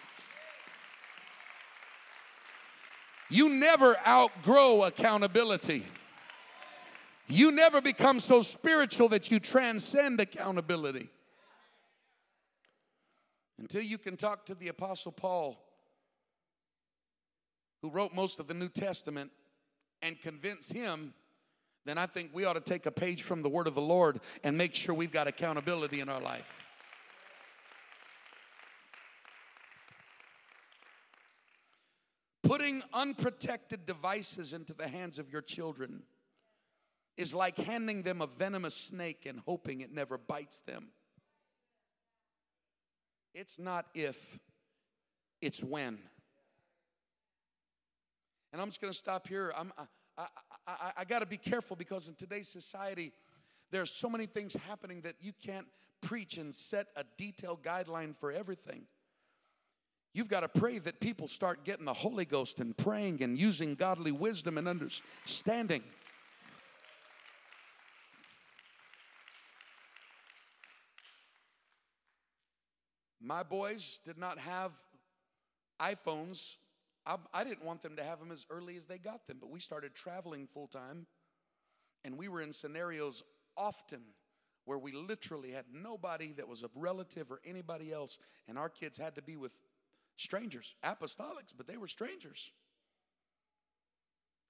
You 3.29 3.49
never 3.49 3.95
outgrow 4.05 4.83
accountability. 4.83 5.85
You 7.27 7.51
never 7.51 7.79
become 7.79 8.19
so 8.19 8.41
spiritual 8.41 9.07
that 9.09 9.31
you 9.31 9.39
transcend 9.39 10.19
accountability. 10.19 11.09
Until 13.57 13.81
you 13.81 13.97
can 13.97 14.17
talk 14.17 14.45
to 14.47 14.55
the 14.55 14.67
Apostle 14.67 15.13
Paul 15.13 15.57
who 17.81 17.89
wrote 17.89 18.13
most 18.13 18.39
of 18.39 18.47
the 18.47 18.53
New 18.53 18.69
Testament, 18.69 19.31
and 20.03 20.19
convince 20.19 20.69
him, 20.69 21.13
then 21.85 21.97
I 21.97 22.05
think 22.05 22.31
we 22.33 22.45
ought 22.45 22.53
to 22.53 22.59
take 22.59 22.85
a 22.85 22.91
page 22.91 23.23
from 23.23 23.41
the 23.41 23.49
Word 23.49 23.67
of 23.67 23.75
the 23.75 23.81
Lord 23.81 24.19
and 24.43 24.57
make 24.57 24.75
sure 24.75 24.93
we've 24.93 25.11
got 25.11 25.27
accountability 25.27 25.99
in 25.99 26.09
our 26.09 26.21
life. 26.21 26.57
Putting 32.43 32.83
unprotected 32.93 33.85
devices 33.85 34.53
into 34.53 34.73
the 34.73 34.87
hands 34.87 35.17
of 35.17 35.31
your 35.31 35.41
children 35.41 36.03
is 37.17 37.33
like 37.33 37.57
handing 37.57 38.03
them 38.03 38.21
a 38.21 38.27
venomous 38.27 38.75
snake 38.75 39.25
and 39.25 39.39
hoping 39.45 39.81
it 39.81 39.91
never 39.91 40.17
bites 40.17 40.57
them. 40.65 40.89
It's 43.33 43.57
not 43.57 43.85
if, 43.93 44.39
it's 45.41 45.63
when. 45.63 45.97
And 48.51 48.61
I'm 48.61 48.67
just 48.67 48.81
going 48.81 48.91
to 48.91 48.99
stop 48.99 49.27
here. 49.27 49.53
I'm, 49.55 49.71
I, 49.77 49.83
I, 50.17 50.27
I, 50.67 50.91
I 50.97 51.05
got 51.05 51.19
to 51.19 51.25
be 51.25 51.37
careful 51.37 51.75
because 51.75 52.09
in 52.09 52.15
today's 52.15 52.47
society, 52.47 53.11
there's 53.71 53.91
so 53.91 54.09
many 54.09 54.25
things 54.25 54.53
happening 54.67 55.01
that 55.01 55.15
you 55.21 55.33
can't 55.45 55.67
preach 56.01 56.37
and 56.37 56.53
set 56.53 56.87
a 56.95 57.03
detailed 57.17 57.63
guideline 57.63 58.15
for 58.15 58.31
everything. 58.31 58.83
You've 60.13 60.27
got 60.27 60.41
to 60.41 60.49
pray 60.49 60.77
that 60.79 60.99
people 60.99 61.27
start 61.27 61.63
getting 61.63 61.85
the 61.85 61.93
Holy 61.93 62.25
Ghost 62.25 62.59
and 62.59 62.75
praying 62.75 63.23
and 63.23 63.37
using 63.37 63.75
godly 63.75 64.11
wisdom 64.11 64.57
and 64.57 64.67
understanding. 64.67 65.83
My 73.21 73.43
boys 73.43 73.99
did 74.03 74.17
not 74.17 74.39
have 74.39 74.71
iPhones 75.79 76.55
I, 77.11 77.17
I 77.33 77.43
didn't 77.43 77.65
want 77.65 77.81
them 77.81 77.97
to 77.97 78.03
have 78.03 78.19
them 78.19 78.31
as 78.31 78.45
early 78.49 78.77
as 78.77 78.87
they 78.87 78.97
got 78.97 79.27
them, 79.27 79.37
but 79.39 79.49
we 79.49 79.59
started 79.59 79.93
traveling 79.93 80.47
full 80.47 80.67
time, 80.67 81.07
and 82.05 82.17
we 82.17 82.29
were 82.29 82.41
in 82.41 82.53
scenarios 82.53 83.21
often 83.57 84.01
where 84.63 84.77
we 84.77 84.93
literally 84.93 85.51
had 85.51 85.65
nobody 85.73 86.31
that 86.33 86.47
was 86.47 86.63
a 86.63 86.69
relative 86.73 87.29
or 87.29 87.41
anybody 87.45 87.91
else, 87.91 88.17
and 88.47 88.57
our 88.57 88.69
kids 88.69 88.97
had 88.97 89.15
to 89.15 89.21
be 89.21 89.35
with 89.35 89.51
strangers, 90.17 90.75
apostolics, 90.85 91.51
but 91.55 91.67
they 91.67 91.75
were 91.75 91.87
strangers. 91.87 92.51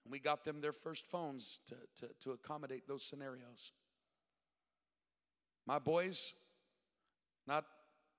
And 0.05 0.11
we 0.11 0.19
got 0.19 0.43
them 0.43 0.61
their 0.61 0.73
first 0.73 1.05
phones 1.07 1.61
to, 1.67 1.75
to, 1.95 2.13
to 2.21 2.31
accommodate 2.31 2.87
those 2.87 3.03
scenarios. 3.03 3.71
My 5.65 5.79
boys, 5.79 6.33
not 7.47 7.65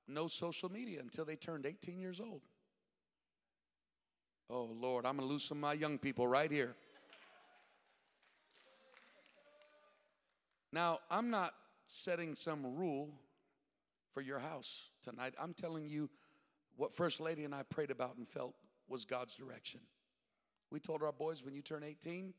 no 0.09 0.27
social 0.27 0.71
media 0.71 1.01
until 1.01 1.25
they 1.25 1.37
turned 1.37 1.67
18 1.67 2.01
years 2.01 2.21
old. 2.21 2.43
Oh, 4.55 4.69
Lord, 4.79 5.07
I'm 5.07 5.17
going 5.17 5.27
to 5.27 5.33
lose 5.33 5.45
some 5.45 5.57
of 5.59 5.63
my 5.63 5.73
young 5.73 5.97
people 5.97 6.29
right 6.29 6.51
here. 6.51 6.75
Now, 10.71 10.99
I'm 11.11 11.31
not 11.31 11.55
setting 11.87 12.35
some 12.35 12.77
rule 12.77 13.09
for 14.13 14.21
your 14.21 14.39
house 14.39 14.91
tonight. 15.03 15.33
I'm 15.41 15.55
telling 15.55 15.87
you 15.87 16.11
what 16.77 16.95
First 16.95 17.19
Lady 17.19 17.45
and 17.45 17.55
I 17.55 17.63
prayed 17.63 17.91
about 17.91 18.19
and 18.19 18.29
felt 18.29 18.55
was 18.89 19.07
God's 19.07 19.35
direction. 19.35 19.81
We 20.71 20.81
told 20.81 21.03
our 21.03 21.13
boys 21.13 21.43
when 21.43 21.55
you 21.55 21.63
turn 21.63 21.83
18, 21.83 22.35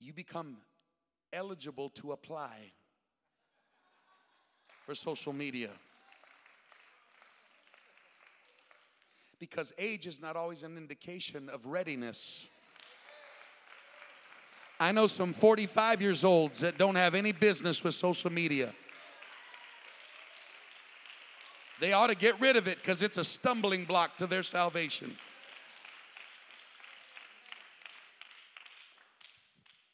you 0.00 0.12
become 0.12 0.56
eligible 1.32 1.90
to 1.90 2.10
apply 2.10 2.72
for 4.84 4.96
social 4.96 5.32
media. 5.32 5.70
Because 9.38 9.72
age 9.78 10.06
is 10.06 10.20
not 10.20 10.36
always 10.36 10.62
an 10.62 10.76
indication 10.76 11.48
of 11.48 11.66
readiness. 11.66 12.46
I 14.80 14.92
know 14.92 15.06
some 15.06 15.32
45 15.32 16.02
years 16.02 16.24
olds 16.24 16.60
that 16.60 16.78
don't 16.78 16.96
have 16.96 17.14
any 17.14 17.32
business 17.32 17.84
with 17.84 17.94
social 17.94 18.30
media. 18.30 18.74
They 21.80 21.92
ought 21.92 22.08
to 22.08 22.14
get 22.14 22.40
rid 22.40 22.56
of 22.56 22.68
it 22.68 22.78
because 22.78 23.02
it's 23.02 23.16
a 23.16 23.24
stumbling 23.24 23.84
block 23.84 24.16
to 24.18 24.26
their 24.26 24.42
salvation. 24.42 25.16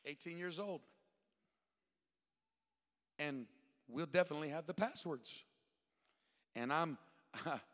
18 0.06 0.38
years 0.38 0.58
old. 0.58 0.80
And 3.18 3.46
we'll 3.88 4.06
definitely 4.06 4.48
have 4.48 4.66
the 4.66 4.74
passwords. 4.74 5.44
And 6.56 6.72
I'm 6.72 6.98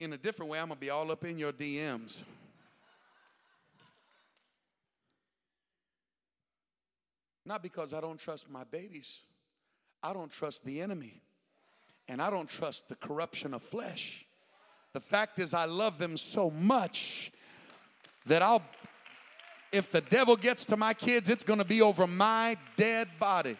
in 0.00 0.12
a 0.12 0.16
different 0.16 0.50
way, 0.50 0.58
I'm 0.58 0.68
going 0.68 0.76
to 0.76 0.80
be 0.80 0.90
all 0.90 1.10
up 1.10 1.24
in 1.24 1.38
your 1.38 1.52
DMs. 1.52 2.22
Not 7.44 7.62
because 7.62 7.94
I 7.94 8.00
don't 8.00 8.18
trust 8.18 8.50
my 8.50 8.64
babies, 8.64 9.20
I 10.02 10.12
don't 10.12 10.30
trust 10.30 10.64
the 10.64 10.80
enemy, 10.80 11.22
and 12.06 12.20
I 12.20 12.30
don't 12.30 12.48
trust 12.48 12.88
the 12.88 12.94
corruption 12.94 13.54
of 13.54 13.62
flesh. 13.62 14.26
The 14.92 15.00
fact 15.00 15.38
is, 15.38 15.54
I 15.54 15.64
love 15.64 15.98
them 15.98 16.16
so 16.16 16.50
much 16.50 17.32
that 18.26 18.42
I'll, 18.42 18.62
if 19.72 19.90
the 19.90 20.00
devil 20.00 20.36
gets 20.36 20.64
to 20.66 20.76
my 20.76 20.94
kids, 20.94 21.28
it's 21.28 21.42
going 21.42 21.58
to 21.58 21.64
be 21.64 21.82
over 21.82 22.06
my 22.06 22.56
dead 22.76 23.08
body. 23.18 23.56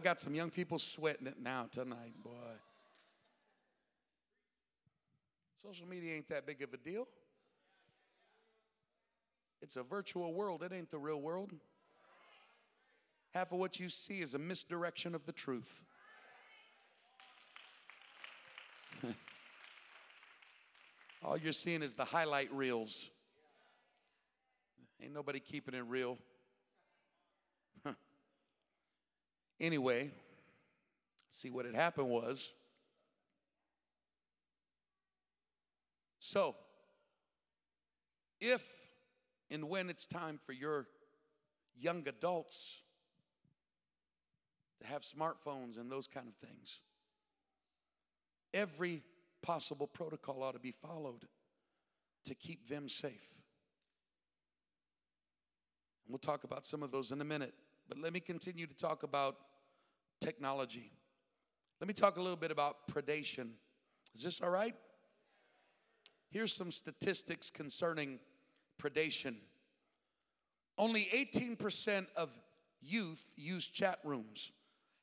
I 0.00 0.02
got 0.02 0.18
some 0.18 0.34
young 0.34 0.48
people 0.48 0.78
sweating 0.78 1.26
it 1.26 1.36
now 1.42 1.66
tonight, 1.70 2.14
boy. 2.24 2.30
Social 5.62 5.86
media 5.86 6.14
ain't 6.14 6.26
that 6.30 6.46
big 6.46 6.62
of 6.62 6.72
a 6.72 6.78
deal. 6.78 7.06
It's 9.60 9.76
a 9.76 9.82
virtual 9.82 10.32
world, 10.32 10.62
it 10.62 10.72
ain't 10.72 10.90
the 10.90 10.96
real 10.96 11.20
world. 11.20 11.52
Half 13.34 13.52
of 13.52 13.58
what 13.58 13.78
you 13.78 13.90
see 13.90 14.20
is 14.20 14.32
a 14.32 14.38
misdirection 14.38 15.14
of 15.14 15.26
the 15.26 15.32
truth. 15.32 15.82
All 21.22 21.36
you're 21.36 21.52
seeing 21.52 21.82
is 21.82 21.94
the 21.94 22.06
highlight 22.06 22.50
reels. 22.54 23.04
Ain't 25.02 25.12
nobody 25.12 25.40
keeping 25.40 25.74
it 25.74 25.84
real. 25.86 26.16
Anyway, 29.60 30.10
see 31.30 31.50
what 31.50 31.66
had 31.66 31.74
happened 31.74 32.08
was 32.08 32.48
so 36.18 36.56
if 38.40 38.66
and 39.50 39.68
when 39.68 39.90
it's 39.90 40.06
time 40.06 40.38
for 40.38 40.52
your 40.52 40.86
young 41.76 42.06
adults 42.08 42.80
to 44.80 44.86
have 44.86 45.02
smartphones 45.02 45.78
and 45.78 45.90
those 45.90 46.06
kind 46.06 46.26
of 46.28 46.34
things. 46.34 46.80
Every 48.52 49.02
possible 49.42 49.86
protocol 49.86 50.42
ought 50.42 50.52
to 50.52 50.58
be 50.58 50.72
followed 50.72 51.26
to 52.24 52.34
keep 52.34 52.68
them 52.68 52.88
safe. 52.88 53.34
And 56.04 56.12
we'll 56.12 56.18
talk 56.18 56.44
about 56.44 56.66
some 56.66 56.82
of 56.82 56.90
those 56.90 57.12
in 57.12 57.20
a 57.20 57.24
minute. 57.24 57.54
But 57.88 57.98
let 57.98 58.12
me 58.12 58.20
continue 58.20 58.66
to 58.66 58.74
talk 58.74 59.02
about 59.02 59.36
technology. 60.20 60.92
Let 61.80 61.88
me 61.88 61.94
talk 61.94 62.16
a 62.16 62.20
little 62.20 62.36
bit 62.36 62.50
about 62.50 62.88
predation. 62.88 63.50
Is 64.14 64.22
this 64.22 64.40
all 64.40 64.50
right? 64.50 64.74
Here's 66.30 66.54
some 66.54 66.70
statistics 66.70 67.50
concerning 67.50 68.20
predation. 68.80 69.36
Only 70.78 71.08
18% 71.12 72.06
of 72.16 72.30
youth 72.80 73.24
use 73.36 73.66
chat 73.66 73.98
rooms. 74.04 74.52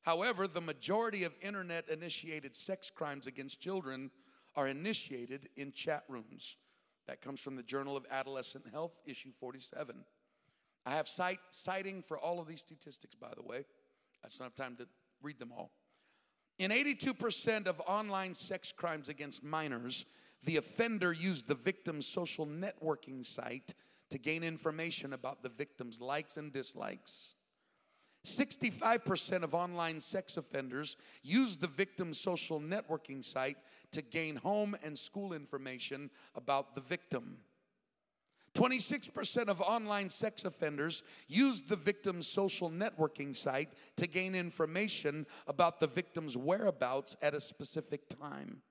However, 0.03 0.47
the 0.47 0.61
majority 0.61 1.23
of 1.25 1.33
internet 1.41 1.89
initiated 1.89 2.55
sex 2.55 2.91
crimes 2.93 3.27
against 3.27 3.59
children 3.59 4.09
are 4.55 4.67
initiated 4.67 5.49
in 5.57 5.71
chat 5.71 6.03
rooms. 6.07 6.55
That 7.07 7.21
comes 7.21 7.39
from 7.39 7.55
the 7.55 7.63
Journal 7.63 7.97
of 7.97 8.05
Adolescent 8.09 8.65
Health, 8.71 8.97
issue 9.05 9.31
47. 9.31 9.95
I 10.85 10.91
have 10.91 11.07
cite, 11.07 11.39
citing 11.51 12.01
for 12.01 12.17
all 12.17 12.39
of 12.39 12.47
these 12.47 12.61
statistics, 12.61 13.15
by 13.15 13.33
the 13.35 13.43
way. 13.43 13.65
I 14.23 14.27
just 14.27 14.39
don't 14.39 14.45
have 14.45 14.55
time 14.55 14.75
to 14.77 14.87
read 15.21 15.39
them 15.39 15.51
all. 15.51 15.71
In 16.59 16.71
82% 16.71 17.67
of 17.67 17.81
online 17.85 18.33
sex 18.33 18.71
crimes 18.75 19.09
against 19.09 19.43
minors, 19.43 20.05
the 20.43 20.57
offender 20.57 21.13
used 21.13 21.47
the 21.47 21.55
victim's 21.55 22.07
social 22.07 22.47
networking 22.47 23.25
site 23.25 23.73
to 24.09 24.17
gain 24.17 24.43
information 24.43 25.13
about 25.13 25.43
the 25.43 25.49
victim's 25.49 26.01
likes 26.01 26.37
and 26.37 26.51
dislikes. 26.51 27.33
65% 28.25 29.43
of 29.43 29.55
online 29.55 29.99
sex 29.99 30.37
offenders 30.37 30.97
use 31.23 31.57
the 31.57 31.67
victim's 31.67 32.19
social 32.19 32.59
networking 32.59 33.23
site 33.23 33.57
to 33.91 34.01
gain 34.01 34.35
home 34.35 34.75
and 34.83 34.97
school 34.97 35.33
information 35.33 36.09
about 36.35 36.75
the 36.75 36.81
victim. 36.81 37.37
26% 38.57 39.49
of 39.49 39.61
online 39.61 40.09
sex 40.09 40.43
offenders 40.43 41.03
use 41.27 41.61
the 41.61 41.75
victim's 41.75 42.27
social 42.27 42.71
networking 42.71 43.35
site 43.35 43.69
to 43.95 44.07
gain 44.07 44.33
information 44.33 45.27
about 45.45 45.79
the 45.79 45.85
victim's 45.85 46.35
whereabouts 46.35 47.15
at 47.21 47.35
a 47.35 47.39
specific 47.39 48.09
time. 48.09 48.63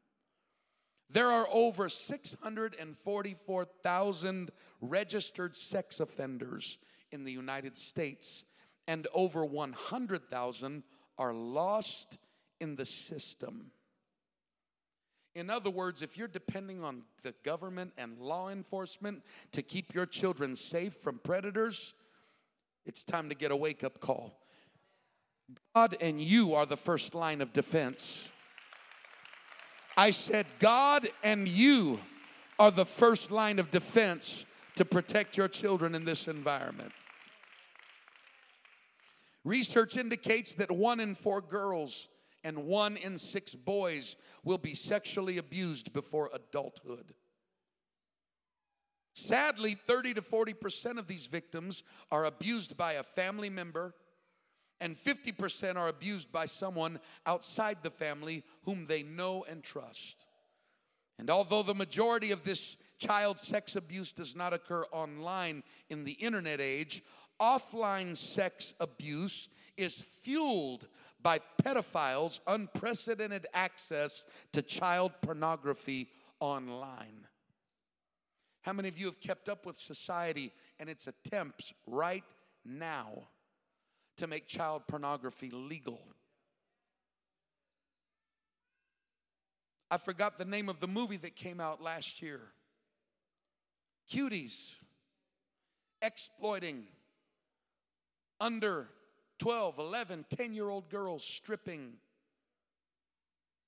There 1.09 1.31
are 1.31 1.47
over 1.53 1.89
644,000 1.89 4.51
registered 4.81 5.55
sex 5.55 6.01
offenders 6.01 6.79
in 7.13 7.23
the 7.23 7.31
United 7.31 7.77
States 7.77 8.45
and 8.89 9.07
over 9.15 9.45
100,000 9.45 10.83
are 11.17 11.33
lost 11.33 12.19
in 12.61 12.75
the 12.75 12.87
system. 12.87 13.71
In 15.37 15.51
other 15.51 15.69
words, 15.69 16.01
if 16.01 16.17
you're 16.17 16.29
depending 16.29 16.83
on 16.83 17.03
the 17.23 17.35
government 17.43 17.93
and 17.99 18.19
law 18.19 18.49
enforcement 18.49 19.23
to 19.53 19.61
keep 19.61 19.95
your 19.95 20.07
children 20.07 20.57
safe 20.57 20.95
from 20.95 21.19
predators, 21.19 21.93
it's 22.87 23.05
time 23.05 23.29
to 23.29 23.35
get 23.35 23.51
a 23.51 23.57
wake 23.57 23.85
up 23.85 24.01
call. 24.01 24.41
God 25.75 25.95
and 26.01 26.23
you 26.23 26.55
are 26.55 26.65
the 26.65 26.79
first 26.79 27.15
line 27.15 27.43
of 27.43 27.53
defense. 27.53 28.29
I 29.95 30.11
said, 30.11 30.47
God 30.59 31.07
and 31.23 31.47
you 31.47 32.01
are 32.59 32.71
the 32.71 32.87
first 32.87 33.31
line 33.31 33.59
of 33.59 33.71
defense 33.71 34.47
to 34.77 34.87
protect 34.87 35.37
your 35.37 35.49
children 35.49 35.95
in 35.95 36.07
this 36.07 36.29
environment. 36.29 36.93
Research 39.45 39.99
indicates 39.99 40.55
that 40.55 40.71
one 40.71 40.99
in 40.99 41.15
four 41.15 41.43
girls 41.43 42.09
and 42.47 42.65
one 42.65 42.97
in 42.97 43.19
six 43.19 43.57
boys 43.57 44.15
will 44.45 44.57
be 44.57 44.73
sexually 44.73 45.37
abused 45.37 45.93
before 45.93 46.31
adulthood. 46.33 47.13
Sadly, 49.17 49.75
30 49.75 50.15
to 50.15 50.23
40% 50.23 50.97
of 50.97 51.09
these 51.09 51.27
victims 51.27 51.83
are 52.13 52.25
abused 52.25 52.77
by 52.77 52.93
a 52.93 53.03
family 53.03 53.51
member, 53.51 53.95
and 54.81 54.97
50% 54.97 55.75
are 55.75 55.89
abused 55.89 56.31
by 56.31 56.47
someone 56.47 57.01
outside 57.27 57.79
the 57.83 57.91
family 57.91 58.45
whom 58.63 58.85
they 58.85 59.03
know 59.03 59.45
and 59.51 59.65
trust. 59.65 60.25
And 61.19 61.29
although 61.31 61.65
the 61.65 61.75
majority 61.75 62.31
of 62.31 62.45
this 62.45 62.77
child 62.97 63.41
sex 63.41 63.75
abuse 63.75 64.13
does 64.13 64.37
not 64.37 64.53
occur 64.53 64.85
online 64.93 65.65
in 65.91 66.05
the 66.05 66.13
internet 66.13 66.61
age, 66.61 67.03
offline 67.41 68.17
sex 68.17 68.73
abuse 68.79 69.49
is 69.77 70.05
fueled 70.23 70.87
by 71.27 71.41
pedophiles' 71.61 72.39
unprecedented 72.47 73.49
access 73.53 74.23
to 74.53 74.63
child 74.63 75.11
pornography 75.23 76.07
online. 76.39 77.27
How 78.63 78.73
many 78.73 78.89
of 78.89 78.97
you 78.97 79.07
have 79.07 79.19
kept 79.19 79.49
up 79.49 79.67
with 79.67 79.75
society 79.75 80.53
and 80.79 80.89
its 80.89 81.09
attempts 81.09 81.73
right 81.85 82.23
now 82.65 83.25
to 84.19 84.29
make 84.29 84.47
child 84.47 84.83
pornography 84.87 85.51
legal? 85.51 86.01
I 89.91 89.99
forgot 89.99 90.39
the 90.39 90.45
name 90.45 90.69
of 90.69 90.79
the 90.79 90.87
movie 90.87 91.17
that 91.17 91.35
came 91.35 91.59
out 91.59 91.83
last 91.83 92.23
year. 92.23 92.41
Cuties 94.09 94.61
exploiting 96.01 96.85
under 98.41 98.91
12, 99.39 99.79
11, 99.79 100.25
10 100.31 100.55
year 100.55 100.69
old 100.69 100.89
girls 100.89 101.25
stripping, 101.25 101.95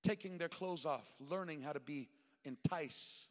taking 0.03 0.39
their 0.39 0.49
clothes 0.49 0.87
off, 0.87 1.13
learning 1.21 1.63
how 1.63 1.73
to 1.73 1.81
be 1.81 2.09
entice. 2.45 3.27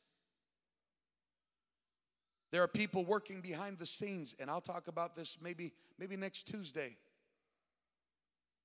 There 2.51 2.63
are 2.63 2.67
people 2.67 3.03
working 3.03 3.41
behind 3.41 3.77
the 3.77 3.85
scenes, 3.85 4.33
and 4.39 4.49
I'll 4.49 4.61
talk 4.61 4.87
about 4.87 5.15
this 5.15 5.37
maybe, 5.41 5.73
maybe 5.99 6.15
next 6.15 6.47
Tuesday. 6.47 6.95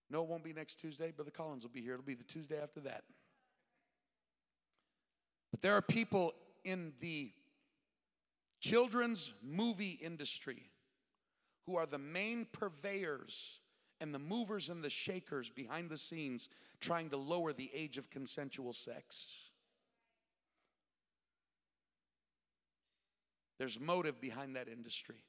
No, 0.09 0.23
it 0.23 0.29
won't 0.29 0.45
be 0.45 0.53
next 0.53 0.79
Tuesday. 0.79 1.11
Brother 1.11 1.31
Collins 1.31 1.65
will 1.65 1.71
be 1.71 1.81
here. 1.81 1.95
It'll 1.95 2.05
be 2.05 2.15
the 2.15 2.23
Tuesday 2.23 2.61
after 2.63 2.81
that. 2.81 3.03
But 5.51 5.63
there 5.63 5.75
are 5.75 5.83
people 5.83 6.35
in 6.65 6.93
the 7.01 7.33
children's 8.61 9.33
movie 9.43 9.99
industry 10.03 10.71
who 11.67 11.77
are 11.77 11.87
the 11.87 11.99
main 11.99 12.47
purveyors 12.53 13.61
and 14.03 14.13
the 14.13 14.19
movers 14.19 14.69
and 14.69 14.83
the 14.83 14.91
shakers 14.91 15.49
behind 15.49 15.89
the 15.89 15.97
scenes 15.97 16.49
trying 16.81 17.09
to 17.11 17.17
lower 17.17 17.53
the 17.53 17.71
age 17.73 17.99
of 17.99 18.11
consensual 18.11 18.73
sex. 18.73 19.25
There's 23.61 23.79
motive 23.79 24.21
behind 24.21 24.57
that 24.57 24.67
industry. 24.67 25.23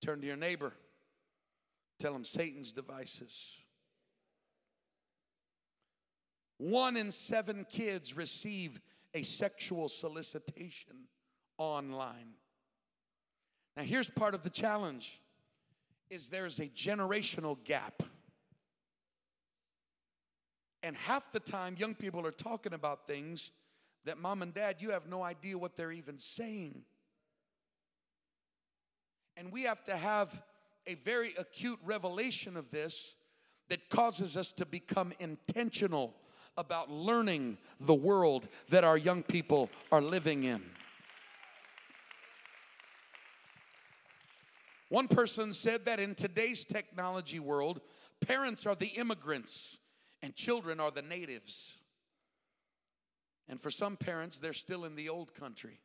Turn 0.00 0.20
to 0.20 0.26
your 0.28 0.36
neighbor, 0.36 0.72
tell 1.98 2.14
him 2.14 2.22
Satan's 2.22 2.72
devices. 2.72 3.56
One 6.58 6.96
in 6.96 7.10
seven 7.10 7.66
kids 7.68 8.16
receive 8.16 8.80
a 9.12 9.22
sexual 9.22 9.88
solicitation 9.88 11.08
online. 11.58 12.34
Now, 13.76 13.82
here's 13.82 14.08
part 14.08 14.36
of 14.36 14.44
the 14.44 14.50
challenge 14.50 15.18
is 16.10 16.28
there's 16.28 16.58
a 16.58 16.66
generational 16.66 17.56
gap. 17.64 18.02
And 20.82 20.96
half 20.96 21.32
the 21.32 21.40
time, 21.40 21.76
young 21.78 21.94
people 21.94 22.26
are 22.26 22.30
talking 22.30 22.74
about 22.74 23.06
things 23.06 23.50
that 24.04 24.18
mom 24.18 24.42
and 24.42 24.52
dad, 24.52 24.76
you 24.80 24.90
have 24.90 25.06
no 25.08 25.22
idea 25.22 25.56
what 25.56 25.76
they're 25.76 25.92
even 25.92 26.18
saying. 26.18 26.82
And 29.36 29.50
we 29.50 29.62
have 29.62 29.82
to 29.84 29.96
have 29.96 30.42
a 30.86 30.94
very 30.94 31.34
acute 31.38 31.78
revelation 31.84 32.56
of 32.56 32.70
this 32.70 33.16
that 33.68 33.88
causes 33.88 34.36
us 34.36 34.52
to 34.52 34.66
become 34.66 35.12
intentional 35.18 36.14
about 36.56 36.90
learning 36.90 37.58
the 37.80 37.94
world 37.94 38.46
that 38.68 38.84
our 38.84 38.96
young 38.96 39.22
people 39.22 39.70
are 39.90 40.02
living 40.02 40.44
in. 40.44 40.62
One 44.94 45.08
person 45.08 45.52
said 45.52 45.86
that 45.86 45.98
in 45.98 46.14
today's 46.14 46.64
technology 46.64 47.40
world, 47.40 47.80
parents 48.24 48.64
are 48.64 48.76
the 48.76 48.92
immigrants 48.96 49.76
and 50.22 50.36
children 50.36 50.78
are 50.78 50.92
the 50.92 51.02
natives. 51.02 51.72
And 53.48 53.60
for 53.60 53.72
some 53.72 53.96
parents, 53.96 54.38
they're 54.38 54.52
still 54.52 54.84
in 54.84 54.94
the 54.94 55.08
old 55.08 55.34
country. 55.34 55.80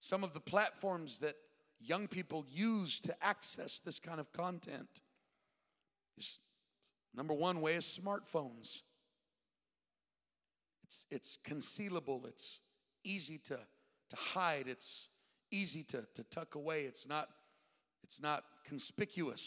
Some 0.00 0.24
of 0.24 0.32
the 0.32 0.40
platforms 0.40 1.20
that 1.20 1.36
young 1.80 2.08
people 2.08 2.44
use 2.50 2.98
to 3.02 3.14
access 3.24 3.80
this 3.84 4.00
kind 4.00 4.18
of 4.18 4.32
content 4.32 5.02
is 6.18 6.40
number 7.14 7.32
one 7.32 7.60
way 7.60 7.76
is 7.76 7.86
smartphones. 7.86 8.80
It's, 10.82 11.06
it's 11.12 11.38
concealable, 11.46 12.26
it's 12.26 12.58
easy 13.04 13.38
to, 13.38 13.56
to 14.10 14.16
hide, 14.16 14.66
it's 14.66 15.06
easy 15.52 15.84
to, 15.84 16.04
to 16.14 16.24
tuck 16.24 16.54
away. 16.54 16.82
It's 16.84 17.06
not, 17.06 17.28
it's 18.02 18.20
not 18.20 18.44
conspicuous. 18.64 19.44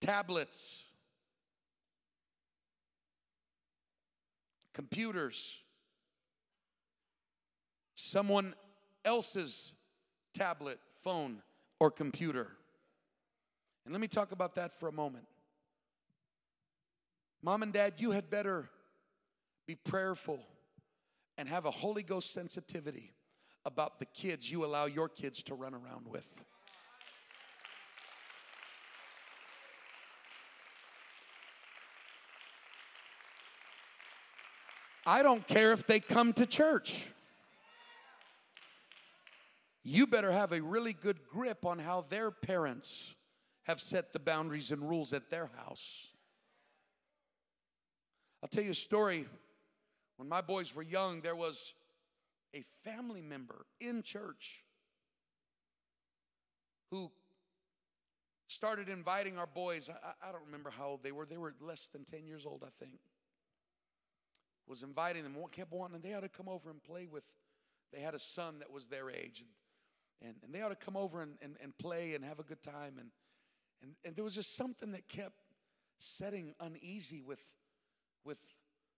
Tablets, 0.00 0.82
computers, 4.74 5.58
someone 7.94 8.54
else's 9.04 9.72
tablet, 10.34 10.78
phone, 11.02 11.40
or 11.78 11.90
computer. 11.90 12.48
And 13.84 13.94
let 13.94 14.00
me 14.00 14.08
talk 14.08 14.32
about 14.32 14.56
that 14.56 14.78
for 14.78 14.88
a 14.88 14.92
moment. 14.92 15.26
Mom 17.42 17.62
and 17.62 17.72
dad, 17.72 17.94
you 17.98 18.10
had 18.10 18.30
better 18.30 18.68
be 19.66 19.74
prayerful 19.74 20.40
and 21.36 21.48
have 21.48 21.64
a 21.64 21.70
Holy 21.70 22.02
Ghost 22.02 22.32
sensitivity 22.32 23.12
about 23.64 23.98
the 23.98 24.04
kids 24.06 24.50
you 24.50 24.64
allow 24.64 24.86
your 24.86 25.08
kids 25.08 25.42
to 25.44 25.54
run 25.54 25.74
around 25.74 26.06
with. 26.08 26.28
I 35.06 35.22
don't 35.22 35.46
care 35.46 35.72
if 35.72 35.86
they 35.86 36.00
come 36.00 36.32
to 36.34 36.46
church. 36.46 37.06
You 39.82 40.06
better 40.06 40.32
have 40.32 40.52
a 40.52 40.62
really 40.62 40.94
good 40.94 41.26
grip 41.30 41.66
on 41.66 41.78
how 41.78 42.06
their 42.08 42.30
parents 42.30 43.14
have 43.64 43.80
set 43.80 44.14
the 44.14 44.18
boundaries 44.18 44.70
and 44.70 44.88
rules 44.88 45.12
at 45.12 45.30
their 45.30 45.50
house. 45.58 46.06
I'll 48.42 48.48
tell 48.48 48.64
you 48.64 48.70
a 48.70 48.74
story. 48.74 49.26
When 50.16 50.28
my 50.28 50.40
boys 50.40 50.74
were 50.74 50.82
young, 50.82 51.20
there 51.20 51.36
was 51.36 51.74
a 52.54 52.62
family 52.88 53.20
member 53.20 53.66
in 53.80 54.02
church 54.02 54.64
who 56.90 57.10
started 58.46 58.88
inviting 58.88 59.36
our 59.36 59.46
boys. 59.46 59.90
I, 59.90 60.28
I, 60.28 60.32
don't 60.32 60.44
remember 60.46 60.70
how 60.70 60.88
old 60.88 61.02
they 61.02 61.12
were. 61.12 61.26
They 61.26 61.36
were 61.36 61.54
less 61.60 61.88
than 61.88 62.04
10 62.04 62.26
years 62.26 62.46
old, 62.46 62.62
I 62.64 62.70
think. 62.78 63.00
Was 64.66 64.82
inviting 64.82 65.24
them, 65.24 65.34
kept 65.50 65.72
wanting, 65.72 66.00
they 66.00 66.14
ought 66.14 66.20
to 66.20 66.28
come 66.28 66.48
over 66.48 66.70
and 66.70 66.82
play 66.82 67.06
with. 67.10 67.24
They 67.92 68.00
had 68.00 68.14
a 68.14 68.18
son 68.18 68.60
that 68.60 68.70
was 68.70 68.86
their 68.86 69.10
age, 69.10 69.42
and, 69.42 70.30
and, 70.30 70.36
and 70.42 70.54
they 70.54 70.62
ought 70.62 70.70
to 70.70 70.74
come 70.76 70.96
over 70.96 71.20
and, 71.20 71.32
and, 71.42 71.56
and 71.62 71.76
play 71.76 72.14
and 72.14 72.24
have 72.24 72.38
a 72.38 72.42
good 72.42 72.62
time. 72.62 72.94
And, 72.98 73.10
and, 73.82 73.92
and 74.04 74.16
there 74.16 74.24
was 74.24 74.34
just 74.34 74.56
something 74.56 74.92
that 74.92 75.06
kept 75.06 75.40
setting 75.98 76.54
uneasy 76.60 77.20
with, 77.20 77.40
with 78.24 78.38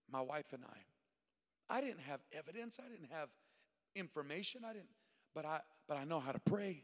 my 0.09 0.21
wife 0.21 0.53
and 0.53 0.63
I. 0.63 1.75
I 1.75 1.81
didn't 1.81 1.99
have 2.01 2.21
evidence, 2.31 2.79
I 2.79 2.89
didn't 2.89 3.11
have 3.11 3.29
information. 3.95 4.61
I 4.65 4.73
didn't, 4.73 4.89
but 5.33 5.45
I 5.45 5.61
but 5.87 5.97
I 5.97 6.03
know 6.03 6.19
how 6.19 6.31
to 6.31 6.39
pray. 6.39 6.83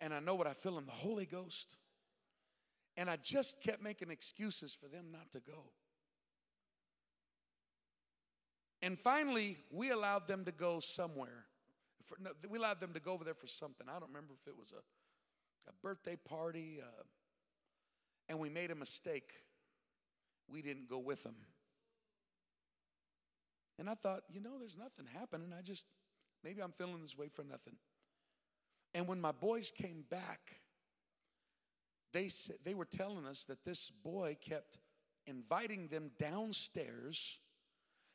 And 0.00 0.14
I 0.14 0.20
know 0.20 0.34
what 0.34 0.46
I 0.46 0.54
feel 0.54 0.78
in 0.78 0.86
the 0.86 0.92
Holy 0.92 1.26
Ghost. 1.26 1.76
And 2.96 3.08
I 3.08 3.16
just 3.16 3.60
kept 3.60 3.82
making 3.82 4.10
excuses 4.10 4.74
for 4.74 4.88
them 4.88 5.06
not 5.12 5.30
to 5.32 5.40
go. 5.40 5.72
And 8.82 8.98
finally, 8.98 9.58
we 9.70 9.90
allowed 9.90 10.26
them 10.26 10.44
to 10.46 10.52
go 10.52 10.80
somewhere. 10.80 11.44
For, 12.06 12.16
no, 12.18 12.30
we 12.48 12.58
allowed 12.58 12.80
them 12.80 12.94
to 12.94 13.00
go 13.00 13.12
over 13.12 13.24
there 13.24 13.34
for 13.34 13.46
something. 13.46 13.86
I 13.88 13.98
don't 13.98 14.08
remember 14.08 14.34
if 14.40 14.48
it 14.48 14.58
was 14.58 14.72
a, 14.72 15.70
a 15.70 15.72
birthday 15.82 16.16
party, 16.16 16.80
uh, 16.82 17.02
and 18.28 18.38
we 18.38 18.48
made 18.48 18.70
a 18.70 18.74
mistake. 18.74 19.32
We 20.48 20.62
didn't 20.62 20.88
go 20.88 20.98
with 20.98 21.22
them. 21.22 21.36
And 23.80 23.88
I 23.88 23.94
thought, 23.94 24.24
you 24.30 24.40
know, 24.40 24.58
there's 24.58 24.76
nothing 24.76 25.06
happening. 25.18 25.54
I 25.58 25.62
just, 25.62 25.86
maybe 26.44 26.62
I'm 26.62 26.70
feeling 26.70 27.00
this 27.00 27.16
way 27.16 27.28
for 27.28 27.42
nothing. 27.42 27.76
And 28.92 29.08
when 29.08 29.22
my 29.22 29.32
boys 29.32 29.72
came 29.74 30.04
back, 30.10 30.60
they, 32.12 32.28
they 32.62 32.74
were 32.74 32.84
telling 32.84 33.24
us 33.24 33.44
that 33.44 33.64
this 33.64 33.90
boy 34.04 34.36
kept 34.38 34.80
inviting 35.26 35.88
them 35.88 36.10
downstairs 36.18 37.38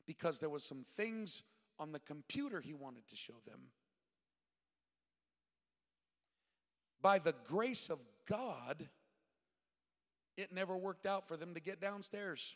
because 0.06 0.38
there 0.38 0.50
was 0.50 0.64
some 0.64 0.86
things 0.96 1.42
on 1.80 1.92
the 1.92 2.00
computer 2.00 2.62
he 2.62 2.74
wanted 2.74 3.08
to 3.08 3.16
show 3.16 3.34
them. 3.48 3.60
By 7.02 7.18
the 7.18 7.34
grace 7.48 7.90
of 7.90 7.98
God, 8.30 8.88
it 10.38 10.54
never 10.54 10.78
worked 10.78 11.08
out 11.08 11.28
for 11.28 11.38
them 11.38 11.56
to 11.56 11.60
get 11.60 11.82
downstairs. 11.82 12.56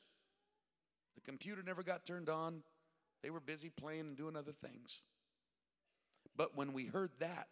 The 1.15 1.21
computer 1.21 1.63
never 1.65 1.81
got 1.81 2.05
turned 2.05 2.29
on. 2.29 2.61
They 3.21 3.29
were 3.29 3.39
busy 3.39 3.69
playing 3.69 4.01
and 4.01 4.17
doing 4.17 4.35
other 4.35 4.51
things. 4.51 5.01
But 6.35 6.55
when 6.55 6.73
we 6.73 6.85
heard 6.85 7.11
that, 7.19 7.47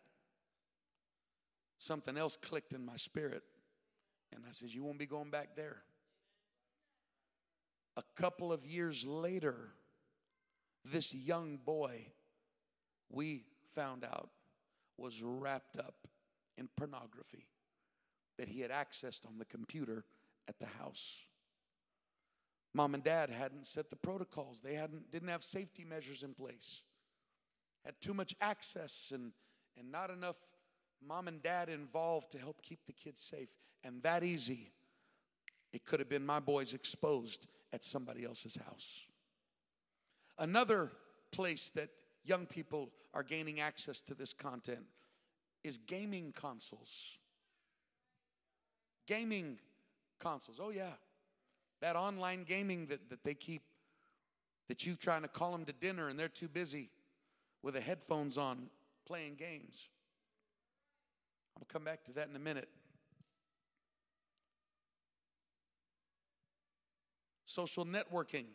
something 1.78 2.18
else 2.18 2.38
clicked 2.42 2.74
in 2.74 2.86
my 2.86 2.96
spirit. 2.96 3.44
And 4.34 4.44
I 4.48 4.52
said, 4.52 4.70
You 4.70 4.84
won't 4.84 5.00
be 5.00 5.06
going 5.06 5.30
back 5.30 5.56
there. 5.56 5.78
A 7.98 8.04
couple 8.16 8.54
of 8.54 8.66
years 8.66 9.06
later, 9.06 9.72
this 10.86 11.14
young 11.14 11.58
boy, 11.58 12.08
we 13.10 13.44
found 13.74 14.04
out, 14.04 14.30
was 14.98 15.22
wrapped 15.22 15.78
up 15.78 16.08
in 16.58 16.70
pornography 16.76 17.48
that 18.38 18.48
he 18.48 18.62
had 18.62 18.72
accessed 18.72 19.26
on 19.26 19.38
the 19.38 19.46
computer 19.46 20.06
at 20.48 20.60
the 20.60 20.66
house. 20.66 21.04
Mom 22.78 22.94
and 22.94 23.04
dad 23.04 23.32
hadn't 23.32 23.66
set 23.66 23.90
the 23.90 23.96
protocols. 23.96 24.62
They 24.62 24.76
hadn't 24.76 25.10
didn't 25.10 25.30
have 25.30 25.44
safety 25.44 25.84
measures 25.84 26.22
in 26.22 26.36
place. 26.36 26.84
Had 27.84 28.00
too 28.00 28.14
much 28.14 28.36
access 28.40 29.12
and 29.12 29.32
and 29.80 29.92
not 29.92 30.12
enough 30.12 30.36
mom 31.04 31.28
and 31.28 31.42
dad 31.42 31.70
involved 31.70 32.32
to 32.34 32.38
help 32.38 32.62
keep 32.62 32.86
the 32.86 32.94
kids 32.94 33.20
safe. 33.20 33.50
And 33.84 34.04
that 34.04 34.24
easy, 34.24 34.70
it 35.74 35.86
could 35.86 36.00
have 36.00 36.08
been 36.08 36.24
my 36.24 36.40
boys 36.40 36.76
exposed 36.76 37.48
at 37.74 37.84
somebody 37.84 38.24
else's 38.24 38.58
house. 38.68 39.06
Another 40.38 40.92
place 41.32 41.72
that 41.74 41.90
young 42.24 42.46
people 42.46 42.92
are 43.12 43.24
gaining 43.24 43.60
access 43.60 44.02
to 44.02 44.14
this 44.14 44.34
content 44.34 44.86
is 45.64 45.80
gaming 45.80 46.32
consoles. 46.32 47.18
Gaming 49.08 49.58
consoles. 50.20 50.60
Oh, 50.62 50.70
yeah. 50.70 50.94
That 51.82 51.96
online 51.96 52.44
gaming 52.44 52.88
that, 52.88 53.10
that 53.10 53.24
they 53.24 53.34
keep, 53.34 53.62
that 54.68 54.86
you're 54.86 54.96
trying 54.96 55.22
to 55.22 55.28
call 55.28 55.52
them 55.52 55.66
to 55.66 55.74
dinner 55.74 56.08
and 56.08 56.20
they're 56.20 56.28
too 56.28 56.48
busy 56.48 56.90
with 57.62 57.76
the 57.76 57.82
headphones 57.82 58.38
on 58.38 58.70
playing 59.06 59.36
games. 59.36 59.90
I'm 61.56 61.62
gonna 61.62 61.74
come 61.74 61.84
back 61.84 62.04
to 62.06 62.14
that 62.14 62.30
in 62.30 62.36
a 62.36 62.40
minute. 62.40 62.70
Social 67.46 67.86
networking 67.86 68.46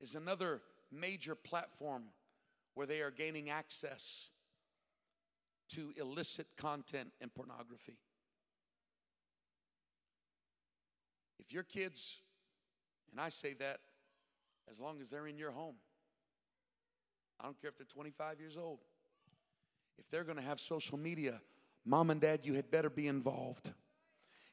is 0.00 0.14
another 0.14 0.62
major 0.90 1.34
platform 1.34 2.04
where 2.74 2.86
they 2.86 3.00
are 3.00 3.10
gaining 3.10 3.50
access 3.50 4.30
to 5.68 5.92
illicit 5.96 6.46
content 6.56 7.12
and 7.20 7.32
pornography. 7.34 7.98
If 11.38 11.52
your 11.52 11.62
kids, 11.62 12.16
and 13.10 13.20
I 13.20 13.28
say 13.28 13.54
that 13.54 13.80
as 14.70 14.80
long 14.80 15.00
as 15.00 15.10
they're 15.10 15.26
in 15.26 15.38
your 15.38 15.52
home, 15.52 15.76
I 17.40 17.44
don't 17.44 17.60
care 17.60 17.68
if 17.68 17.76
they're 17.76 17.86
25 17.86 18.40
years 18.40 18.56
old, 18.56 18.80
if 19.98 20.08
they're 20.10 20.24
gonna 20.24 20.42
have 20.42 20.60
social 20.60 20.98
media, 20.98 21.40
mom 21.84 22.10
and 22.10 22.20
dad, 22.20 22.44
you 22.44 22.54
had 22.54 22.70
better 22.70 22.90
be 22.90 23.06
involved. 23.06 23.72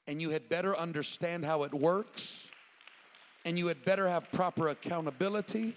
And 0.06 0.22
you 0.22 0.32
had 0.32 0.50
better 0.50 0.76
understand 0.78 1.46
how 1.46 1.64
it 1.64 1.74
works. 1.74 2.34
And 3.46 3.58
you 3.58 3.68
had 3.68 3.84
better 3.86 4.08
have 4.08 4.32
proper 4.32 4.70
accountability 4.70 5.76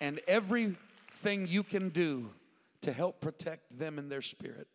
and 0.00 0.20
everything 0.28 1.46
you 1.48 1.62
can 1.62 1.88
do 1.88 2.30
to 2.82 2.92
help 2.92 3.20
protect 3.20 3.78
them 3.78 3.98
in 3.98 4.08
their 4.08 4.22
spirit. 4.22 4.68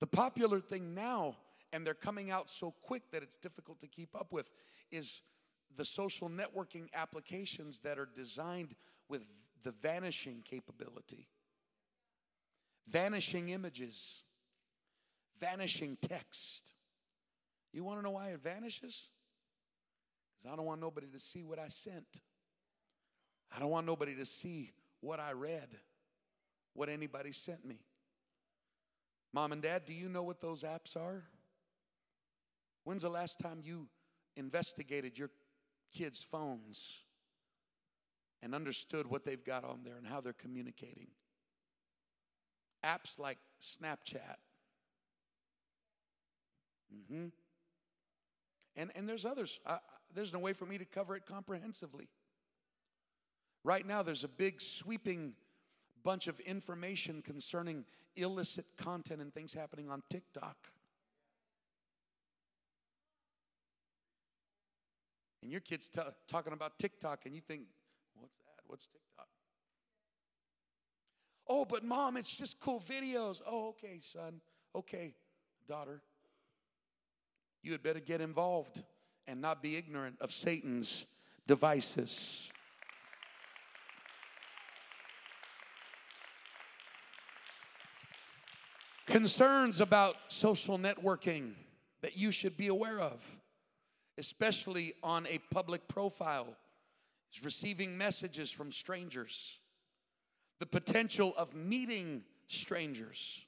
The 0.00 0.06
popular 0.06 0.60
thing 0.60 0.94
now 0.94 1.36
and 1.74 1.84
they're 1.84 1.92
coming 1.92 2.30
out 2.30 2.48
so 2.48 2.72
quick 2.82 3.10
that 3.10 3.24
it's 3.24 3.36
difficult 3.36 3.80
to 3.80 3.88
keep 3.88 4.14
up 4.14 4.32
with, 4.32 4.48
is 4.92 5.22
the 5.76 5.84
social 5.84 6.30
networking 6.30 6.86
applications 6.94 7.80
that 7.80 7.98
are 7.98 8.06
designed 8.06 8.76
with 9.08 9.22
the 9.64 9.72
vanishing 9.72 10.40
capability, 10.48 11.26
vanishing 12.86 13.48
images, 13.48 14.22
vanishing 15.40 15.98
text. 16.00 16.70
You 17.72 17.82
want 17.82 17.98
to 17.98 18.04
know 18.04 18.12
why 18.12 18.28
it 18.28 18.40
vanishes? 18.40 19.08
Because 20.30 20.52
I 20.52 20.54
don't 20.54 20.66
want 20.66 20.80
nobody 20.80 21.08
to 21.08 21.18
see 21.18 21.42
what 21.42 21.58
I 21.58 21.66
sent. 21.66 22.20
I 23.54 23.58
don't 23.58 23.70
want 23.70 23.84
nobody 23.84 24.14
to 24.14 24.24
see 24.24 24.70
what 25.00 25.18
I 25.18 25.32
read, 25.32 25.70
what 26.72 26.88
anybody 26.88 27.32
sent 27.32 27.64
me. 27.64 27.80
Mom 29.32 29.50
and 29.50 29.60
dad, 29.60 29.86
do 29.86 29.92
you 29.92 30.08
know 30.08 30.22
what 30.22 30.40
those 30.40 30.62
apps 30.62 30.96
are? 30.96 31.24
When's 32.84 33.02
the 33.02 33.08
last 33.08 33.38
time 33.38 33.60
you 33.62 33.88
investigated 34.36 35.18
your 35.18 35.30
kids' 35.96 36.24
phones 36.30 36.80
and 38.42 38.54
understood 38.54 39.06
what 39.06 39.24
they've 39.24 39.44
got 39.44 39.64
on 39.64 39.80
there 39.84 39.96
and 39.96 40.06
how 40.06 40.20
they're 40.20 40.32
communicating? 40.32 41.08
apps 42.84 43.18
like 43.18 43.38
Snapchat. 43.60 44.36
Mm-hmm. 46.94 47.26
And, 48.76 48.92
and 48.94 49.08
there's 49.08 49.24
others. 49.24 49.58
I, 49.66 49.78
there's 50.14 50.32
no 50.32 50.38
way 50.38 50.52
for 50.52 50.66
me 50.66 50.78
to 50.78 50.84
cover 50.84 51.16
it 51.16 51.24
comprehensively. 51.26 52.08
Right 53.64 53.86
now, 53.86 54.02
there's 54.02 54.24
a 54.24 54.28
big 54.28 54.60
sweeping 54.60 55.34
bunch 56.02 56.26
of 56.28 56.38
information 56.40 57.22
concerning 57.22 57.84
illicit 58.14 58.66
content 58.76 59.22
and 59.22 59.32
things 59.32 59.54
happening 59.54 59.88
on 59.88 60.02
TikTok. 60.10 60.56
And 65.44 65.52
your 65.52 65.60
kid's 65.60 65.90
t- 65.90 66.00
talking 66.26 66.54
about 66.54 66.78
TikTok, 66.78 67.26
and 67.26 67.34
you 67.34 67.42
think, 67.42 67.64
what's 68.16 68.38
that? 68.38 68.62
What's 68.66 68.86
TikTok? 68.86 69.26
Oh, 71.46 71.66
but 71.66 71.84
mom, 71.84 72.16
it's 72.16 72.34
just 72.34 72.58
cool 72.58 72.80
videos. 72.80 73.42
Oh, 73.46 73.68
okay, 73.68 73.98
son. 73.98 74.40
Okay, 74.74 75.12
daughter. 75.68 76.00
You 77.62 77.72
had 77.72 77.82
better 77.82 78.00
get 78.00 78.22
involved 78.22 78.82
and 79.26 79.42
not 79.42 79.62
be 79.62 79.76
ignorant 79.76 80.16
of 80.22 80.32
Satan's 80.32 81.04
devices. 81.46 82.50
Concerns 89.04 89.82
about 89.82 90.16
social 90.28 90.78
networking 90.78 91.52
that 92.00 92.16
you 92.16 92.30
should 92.30 92.56
be 92.56 92.68
aware 92.68 92.98
of, 92.98 93.22
especially 94.18 94.94
on 95.02 95.26
a 95.28 95.38
public 95.52 95.88
profile, 95.88 96.56
is 97.32 97.44
receiving 97.44 97.98
messages 97.98 98.50
from 98.50 98.70
strangers, 98.70 99.58
the 100.60 100.66
potential 100.66 101.34
of 101.36 101.54
meeting 101.54 102.22
strangers. 102.48 103.40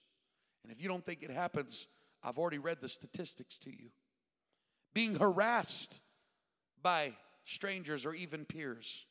And 0.63 0.73
if 0.73 0.83
you 0.83 0.89
don't 0.89 1.05
think 1.05 1.23
it 1.23 1.31
happens, 1.31 1.87
I've 2.23 2.39
already 2.39 2.59
read 2.59 2.81
the 2.81 2.89
statistics 2.89 3.59
to 3.59 3.71
you. 3.71 3.91
Being 4.93 5.15
harassed 5.17 6.01
by 6.83 7.13
strangers 7.45 8.05
or 8.05 8.15
even 8.15 8.45
peers. 8.45 9.07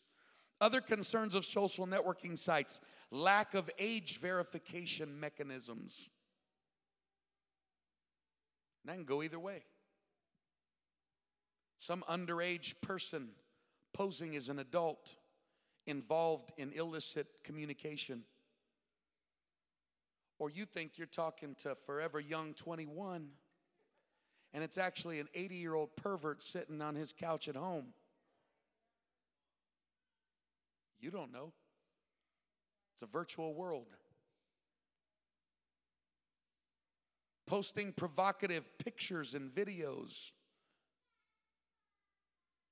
Other 0.59 0.81
concerns 0.81 1.35
of 1.35 1.45
social 1.45 1.87
networking 1.87 2.37
sites 2.37 2.79
lack 3.11 3.53
of 3.53 3.69
age 3.77 4.19
verification 4.19 5.19
mechanisms. 5.19 6.09
And 8.83 8.91
that 8.91 8.95
can 8.95 9.05
go 9.05 9.23
either 9.23 9.39
way. 9.39 9.63
Some 11.77 12.03
underage 12.09 12.75
person 12.81 13.29
posing 13.93 14.35
as 14.35 14.49
an 14.49 14.59
adult 14.59 15.13
involved 15.85 16.51
in 16.57 16.71
illicit 16.73 17.27
communication. 17.43 18.23
Or 20.39 20.49
you 20.49 20.65
think 20.65 20.97
you're 20.97 21.07
talking 21.07 21.55
to 21.59 21.75
forever 21.75 22.19
young 22.19 22.53
21, 22.53 23.29
and 24.53 24.63
it's 24.63 24.77
actually 24.77 25.19
an 25.19 25.27
80 25.33 25.55
year 25.55 25.75
old 25.75 25.95
pervert 25.95 26.41
sitting 26.41 26.81
on 26.81 26.95
his 26.95 27.13
couch 27.13 27.47
at 27.47 27.55
home. 27.55 27.93
You 30.99 31.11
don't 31.11 31.31
know. 31.31 31.53
It's 32.93 33.03
a 33.03 33.05
virtual 33.07 33.53
world. 33.53 33.87
posting 37.45 37.93
provocative 37.93 38.77
pictures 38.77 39.33
and 39.33 39.53
videos, 39.53 40.31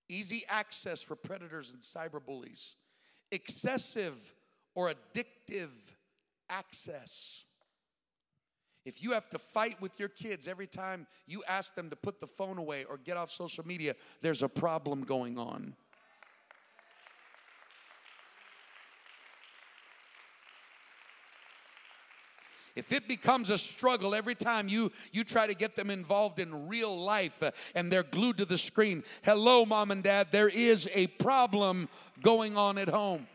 easy 0.09 0.43
access 0.49 1.01
for 1.01 1.15
predators 1.15 1.71
and 1.71 1.81
cyberbullies, 1.81 2.71
excessive 3.31 4.33
or 4.75 4.91
addictive 4.91 5.69
access. 6.49 7.43
If 8.85 9.01
you 9.01 9.13
have 9.13 9.29
to 9.29 9.39
fight 9.39 9.81
with 9.81 9.97
your 9.99 10.09
kids 10.09 10.47
every 10.47 10.67
time 10.67 11.07
you 11.25 11.41
ask 11.47 11.73
them 11.73 11.89
to 11.89 11.95
put 11.95 12.19
the 12.19 12.27
phone 12.27 12.57
away 12.57 12.83
or 12.83 12.97
get 12.97 13.15
off 13.15 13.31
social 13.31 13.65
media, 13.65 13.95
there's 14.21 14.43
a 14.43 14.49
problem 14.49 15.03
going 15.03 15.37
on. 15.37 15.75
If 22.75 22.91
it 22.91 23.07
becomes 23.07 23.49
a 23.49 23.57
struggle 23.57 24.15
every 24.15 24.35
time 24.35 24.67
you, 24.67 24.91
you 25.11 25.23
try 25.23 25.45
to 25.45 25.53
get 25.53 25.75
them 25.75 25.89
involved 25.89 26.39
in 26.39 26.67
real 26.67 26.97
life 26.97 27.41
uh, 27.41 27.51
and 27.75 27.91
they're 27.91 28.03
glued 28.03 28.37
to 28.37 28.45
the 28.45 28.57
screen, 28.57 29.03
hello, 29.23 29.65
mom 29.65 29.91
and 29.91 30.01
dad, 30.01 30.27
there 30.31 30.49
is 30.49 30.89
a 30.93 31.07
problem 31.07 31.87
going 32.21 32.57
on 32.57 32.77
at 32.77 32.89
home. 32.89 33.27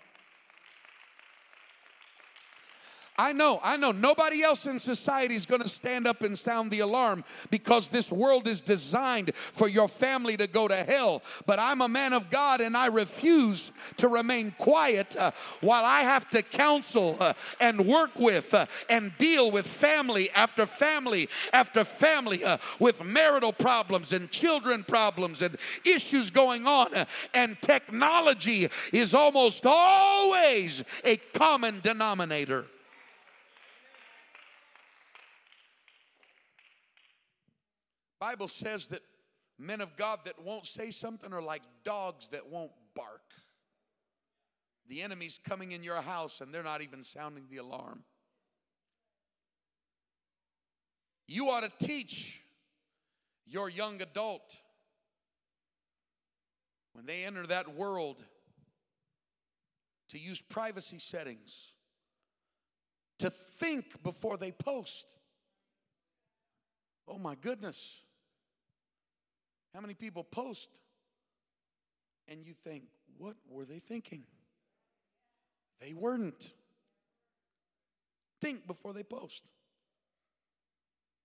I 3.20 3.32
know, 3.32 3.58
I 3.64 3.76
know. 3.76 3.90
Nobody 3.90 4.44
else 4.44 4.64
in 4.64 4.78
society 4.78 5.34
is 5.34 5.44
going 5.44 5.60
to 5.60 5.68
stand 5.68 6.06
up 6.06 6.22
and 6.22 6.38
sound 6.38 6.70
the 6.70 6.78
alarm 6.78 7.24
because 7.50 7.88
this 7.88 8.12
world 8.12 8.46
is 8.46 8.60
designed 8.60 9.34
for 9.34 9.66
your 9.66 9.88
family 9.88 10.36
to 10.36 10.46
go 10.46 10.68
to 10.68 10.76
hell. 10.76 11.22
But 11.44 11.58
I'm 11.58 11.80
a 11.80 11.88
man 11.88 12.12
of 12.12 12.30
God 12.30 12.60
and 12.60 12.76
I 12.76 12.86
refuse 12.86 13.72
to 13.96 14.06
remain 14.06 14.54
quiet 14.56 15.16
uh, 15.16 15.32
while 15.60 15.84
I 15.84 16.02
have 16.02 16.30
to 16.30 16.42
counsel 16.42 17.16
uh, 17.18 17.32
and 17.60 17.88
work 17.88 18.16
with 18.16 18.54
uh, 18.54 18.66
and 18.88 19.10
deal 19.18 19.50
with 19.50 19.66
family 19.66 20.30
after 20.30 20.64
family 20.64 21.28
after 21.52 21.84
family 21.84 22.44
uh, 22.44 22.58
with 22.78 23.02
marital 23.02 23.52
problems 23.52 24.12
and 24.12 24.30
children 24.30 24.84
problems 24.84 25.42
and 25.42 25.56
issues 25.84 26.30
going 26.30 26.68
on. 26.68 26.88
and 27.34 27.60
technology 27.62 28.68
is 28.92 29.12
almost 29.12 29.66
always 29.66 30.84
a 31.04 31.16
common 31.34 31.80
denominator. 31.80 32.66
Bible 38.20 38.48
says 38.48 38.88
that 38.88 39.02
men 39.58 39.80
of 39.80 39.96
God 39.96 40.20
that 40.24 40.42
won't 40.42 40.66
say 40.66 40.90
something 40.90 41.32
are 41.32 41.42
like 41.42 41.62
dogs 41.84 42.28
that 42.28 42.48
won't 42.48 42.72
bark. 42.94 43.22
The 44.88 45.02
enemy's 45.02 45.38
coming 45.46 45.72
in 45.72 45.82
your 45.82 46.00
house 46.00 46.40
and 46.40 46.52
they're 46.52 46.62
not 46.62 46.82
even 46.82 47.02
sounding 47.02 47.44
the 47.50 47.58
alarm. 47.58 48.04
You 51.26 51.50
ought 51.50 51.60
to 51.60 51.86
teach 51.86 52.40
your 53.46 53.68
young 53.68 54.00
adult 54.00 54.56
when 56.94 57.04
they 57.04 57.24
enter 57.24 57.46
that 57.46 57.76
world 57.76 58.24
to 60.08 60.18
use 60.18 60.40
privacy 60.40 60.98
settings, 60.98 61.72
to 63.18 63.28
think 63.30 64.02
before 64.02 64.38
they 64.38 64.52
post. 64.52 65.16
Oh 67.06 67.18
my 67.18 67.34
goodness. 67.34 67.96
How 69.78 69.82
many 69.82 69.94
people 69.94 70.24
post 70.24 70.80
and 72.26 72.44
you 72.44 72.52
think, 72.52 72.82
what 73.16 73.36
were 73.48 73.64
they 73.64 73.78
thinking? 73.78 74.24
They 75.80 75.94
weren't. 75.94 76.50
Think 78.40 78.66
before 78.66 78.92
they 78.92 79.04
post. 79.04 79.52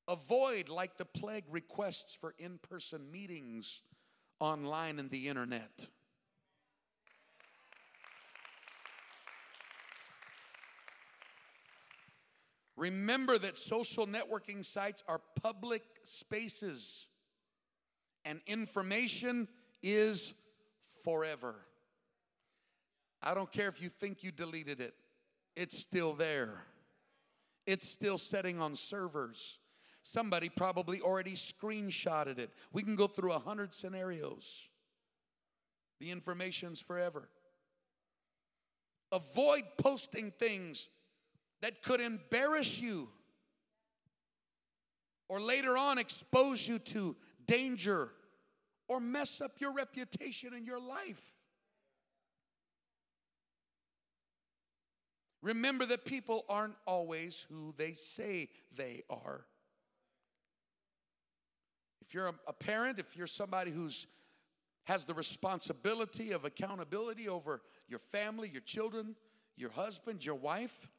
Avoid, 0.07 0.69
like 0.69 0.97
the 0.97 1.05
plague, 1.05 1.45
requests 1.49 2.13
for 2.13 2.35
in 2.37 2.59
person 2.59 3.11
meetings 3.11 3.81
online 4.39 4.99
and 4.99 5.09
the 5.09 5.29
internet. 5.29 5.87
Remember 12.77 13.39
that 13.39 13.57
social 13.57 14.05
networking 14.05 14.63
sites 14.63 15.01
are 15.07 15.21
public 15.41 15.81
spaces 16.03 17.07
and 18.25 18.41
information 18.47 19.47
is 19.81 20.33
forever. 21.03 21.55
I 23.21 23.33
don't 23.33 23.51
care 23.51 23.67
if 23.67 23.81
you 23.81 23.89
think 23.89 24.23
you 24.23 24.31
deleted 24.31 24.79
it, 24.79 24.93
it's 25.55 25.77
still 25.77 26.13
there. 26.13 26.63
It's 27.65 27.87
still 27.87 28.17
setting 28.17 28.59
on 28.59 28.75
servers. 28.75 29.59
Somebody 30.01 30.49
probably 30.49 30.99
already 30.99 31.31
screenshotted 31.31 32.37
it. 32.37 32.49
We 32.73 32.83
can 32.83 32.97
go 32.97 33.07
through 33.07 33.31
a 33.31 33.39
hundred 33.39 33.73
scenarios. 33.73 34.63
The 36.01 36.11
information's 36.11 36.81
forever. 36.81 37.29
Avoid 39.13 39.63
posting 39.77 40.31
things 40.31 40.89
that 41.61 41.81
could 41.81 42.01
embarrass 42.01 42.81
you 42.81 43.07
or 45.29 45.39
later 45.39 45.77
on 45.77 45.97
expose 45.97 46.67
you 46.67 46.79
to 46.79 47.15
danger 47.45 48.09
or 48.87 48.99
mess 48.99 49.41
up 49.41 49.59
your 49.59 49.73
reputation 49.73 50.53
in 50.53 50.65
your 50.65 50.79
life. 50.79 51.21
Remember 55.41 55.85
that 55.85 56.05
people 56.05 56.45
aren't 56.47 56.75
always 56.85 57.45
who 57.49 57.73
they 57.77 57.93
say 57.93 58.49
they 58.75 59.03
are. 59.09 59.45
If 62.01 62.13
you're 62.13 62.27
a, 62.27 62.33
a 62.47 62.53
parent, 62.53 62.99
if 62.99 63.17
you're 63.17 63.27
somebody 63.27 63.71
who's 63.71 64.07
has 64.85 65.05
the 65.05 65.13
responsibility 65.13 66.31
of 66.31 66.43
accountability 66.45 67.29
over 67.29 67.61
your 67.87 67.99
family, 67.99 68.49
your 68.49 68.61
children, 68.61 69.15
your 69.55 69.69
husband, 69.71 70.25
your 70.25 70.35
wife, 70.35 70.89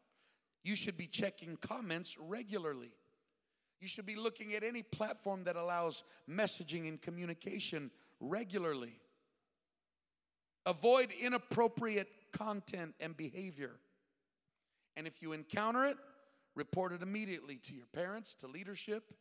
You 0.65 0.75
should 0.75 0.97
be 0.97 1.07
checking 1.07 1.59
comments 1.59 2.17
regularly. 2.19 2.91
You 3.85 3.89
should 3.89 4.07
be 4.07 4.17
looking 4.17 4.55
at 4.55 4.65
any 4.65 4.83
platform 4.83 5.45
that 5.45 5.57
allows 5.57 6.05
messaging 6.27 6.89
and 6.89 6.99
communication 7.03 7.91
regularly. 8.19 8.99
Avoid 10.65 11.11
inappropriate 11.21 12.09
content 12.33 12.95
and 12.99 13.15
behavior. 13.15 13.73
And 14.97 15.07
if 15.07 15.21
you 15.21 15.33
encounter 15.33 15.85
it, 15.85 15.99
report 16.55 16.93
it 16.93 17.03
immediately 17.03 17.57
to 17.57 17.75
your 17.75 17.85
parents, 17.93 18.35
to 18.37 18.47
leadership, 18.47 19.13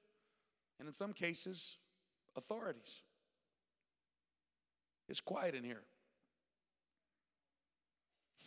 and 0.79 0.87
in 0.87 0.93
some 0.93 1.11
cases, 1.11 1.75
authorities. 2.37 3.01
It's 5.09 5.19
quiet 5.19 5.55
in 5.55 5.65
here. 5.65 5.83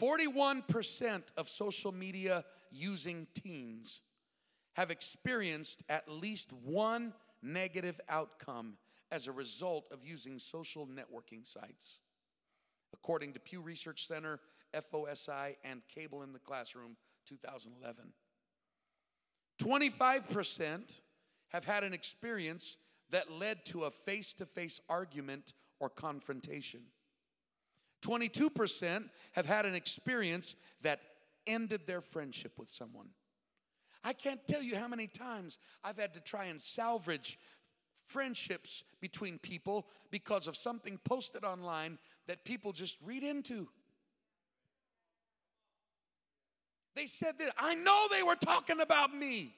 41% 0.00 1.24
of 1.36 1.50
social 1.50 1.92
media 1.92 2.42
using 2.70 3.26
teens 3.34 4.00
have 4.76 4.90
experienced 4.90 5.82
at 5.88 6.06
least 6.06 6.52
one 6.52 7.14
negative 7.42 7.98
outcome 8.10 8.74
as 9.10 9.26
a 9.26 9.32
result 9.32 9.88
of 9.90 10.04
using 10.04 10.38
social 10.38 10.86
networking 10.86 11.46
sites. 11.46 11.98
According 12.92 13.32
to 13.32 13.40
Pew 13.40 13.62
Research 13.62 14.06
Center, 14.06 14.38
FOSI, 14.74 15.56
and 15.64 15.80
Cable 15.88 16.22
in 16.22 16.34
the 16.34 16.38
Classroom 16.38 16.96
2011. 17.26 18.12
25% 19.62 21.00
have 21.48 21.64
had 21.64 21.82
an 21.82 21.94
experience 21.94 22.76
that 23.10 23.32
led 23.32 23.64
to 23.64 23.84
a 23.84 23.90
face 23.90 24.34
to 24.34 24.44
face 24.44 24.78
argument 24.90 25.54
or 25.80 25.88
confrontation. 25.88 26.80
22% 28.02 29.08
have 29.32 29.46
had 29.46 29.64
an 29.64 29.74
experience 29.74 30.54
that 30.82 31.00
ended 31.46 31.86
their 31.86 32.02
friendship 32.02 32.52
with 32.58 32.68
someone. 32.68 33.08
I 34.04 34.12
can't 34.12 34.46
tell 34.46 34.62
you 34.62 34.76
how 34.76 34.88
many 34.88 35.06
times 35.06 35.58
I've 35.82 35.98
had 35.98 36.14
to 36.14 36.20
try 36.20 36.46
and 36.46 36.60
salvage 36.60 37.38
friendships 38.06 38.84
between 39.00 39.38
people 39.38 39.86
because 40.10 40.46
of 40.46 40.56
something 40.56 40.98
posted 41.04 41.44
online 41.44 41.98
that 42.26 42.44
people 42.44 42.72
just 42.72 42.96
read 43.04 43.22
into. 43.22 43.68
They 46.94 47.06
said 47.06 47.38
that 47.40 47.52
I 47.58 47.74
know 47.74 48.06
they 48.10 48.22
were 48.22 48.36
talking 48.36 48.80
about 48.80 49.14
me. 49.14 49.54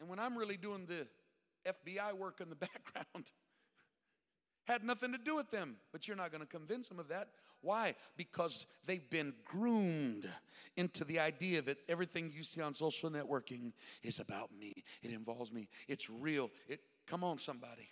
And 0.00 0.08
when 0.08 0.18
I'm 0.18 0.36
really 0.36 0.56
doing 0.56 0.86
the 0.86 1.06
FBI 1.70 2.16
work 2.16 2.40
in 2.40 2.48
the 2.48 2.56
background, 2.56 3.32
had 4.66 4.84
nothing 4.84 5.12
to 5.12 5.18
do 5.18 5.36
with 5.36 5.50
them. 5.50 5.76
But 5.92 6.06
you're 6.06 6.16
not 6.16 6.30
going 6.30 6.42
to 6.42 6.46
convince 6.46 6.88
them 6.88 6.98
of 6.98 7.08
that. 7.08 7.28
Why? 7.62 7.94
Because 8.16 8.66
they've 8.86 9.08
been 9.10 9.34
groomed 9.44 10.28
into 10.76 11.04
the 11.04 11.18
idea 11.18 11.60
that 11.62 11.78
everything 11.88 12.32
you 12.34 12.42
see 12.42 12.60
on 12.60 12.72
social 12.74 13.10
networking 13.10 13.72
is 14.02 14.18
about 14.18 14.50
me. 14.58 14.72
It 15.02 15.10
involves 15.12 15.52
me. 15.52 15.68
It's 15.88 16.08
real. 16.08 16.50
It 16.68 16.80
come 17.06 17.22
on 17.24 17.38
somebody. 17.38 17.88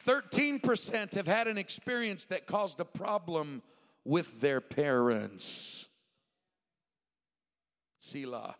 Thirteen 0.00 0.58
percent 0.58 1.14
have 1.14 1.26
had 1.26 1.48
an 1.48 1.58
experience 1.58 2.24
that 2.26 2.46
caused 2.46 2.80
a 2.80 2.84
problem 2.84 3.62
with 4.04 4.40
their 4.40 4.60
parents. 4.60 5.86
Selah. 7.98 8.56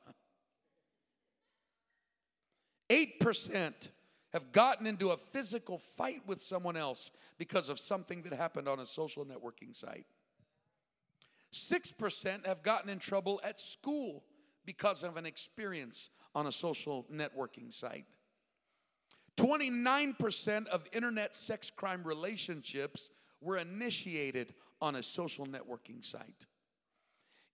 8% 2.90 3.88
have 4.32 4.52
gotten 4.52 4.86
into 4.86 5.10
a 5.10 5.16
physical 5.16 5.78
fight 5.78 6.22
with 6.26 6.40
someone 6.40 6.76
else 6.76 7.10
because 7.38 7.68
of 7.68 7.78
something 7.78 8.22
that 8.22 8.32
happened 8.32 8.68
on 8.68 8.78
a 8.78 8.86
social 8.86 9.24
networking 9.24 9.74
site. 9.74 10.06
6% 11.52 12.46
have 12.46 12.62
gotten 12.62 12.90
in 12.90 12.98
trouble 12.98 13.40
at 13.42 13.58
school 13.58 14.24
because 14.66 15.02
of 15.02 15.16
an 15.16 15.24
experience 15.24 16.10
on 16.34 16.46
a 16.46 16.52
social 16.52 17.06
networking 17.12 17.72
site. 17.72 18.04
29% 19.38 20.66
of 20.66 20.84
internet 20.92 21.34
sex 21.34 21.70
crime 21.74 22.02
relationships 22.04 23.08
were 23.40 23.56
initiated 23.56 24.52
on 24.80 24.96
a 24.96 25.02
social 25.02 25.46
networking 25.46 26.04
site. 26.04 26.46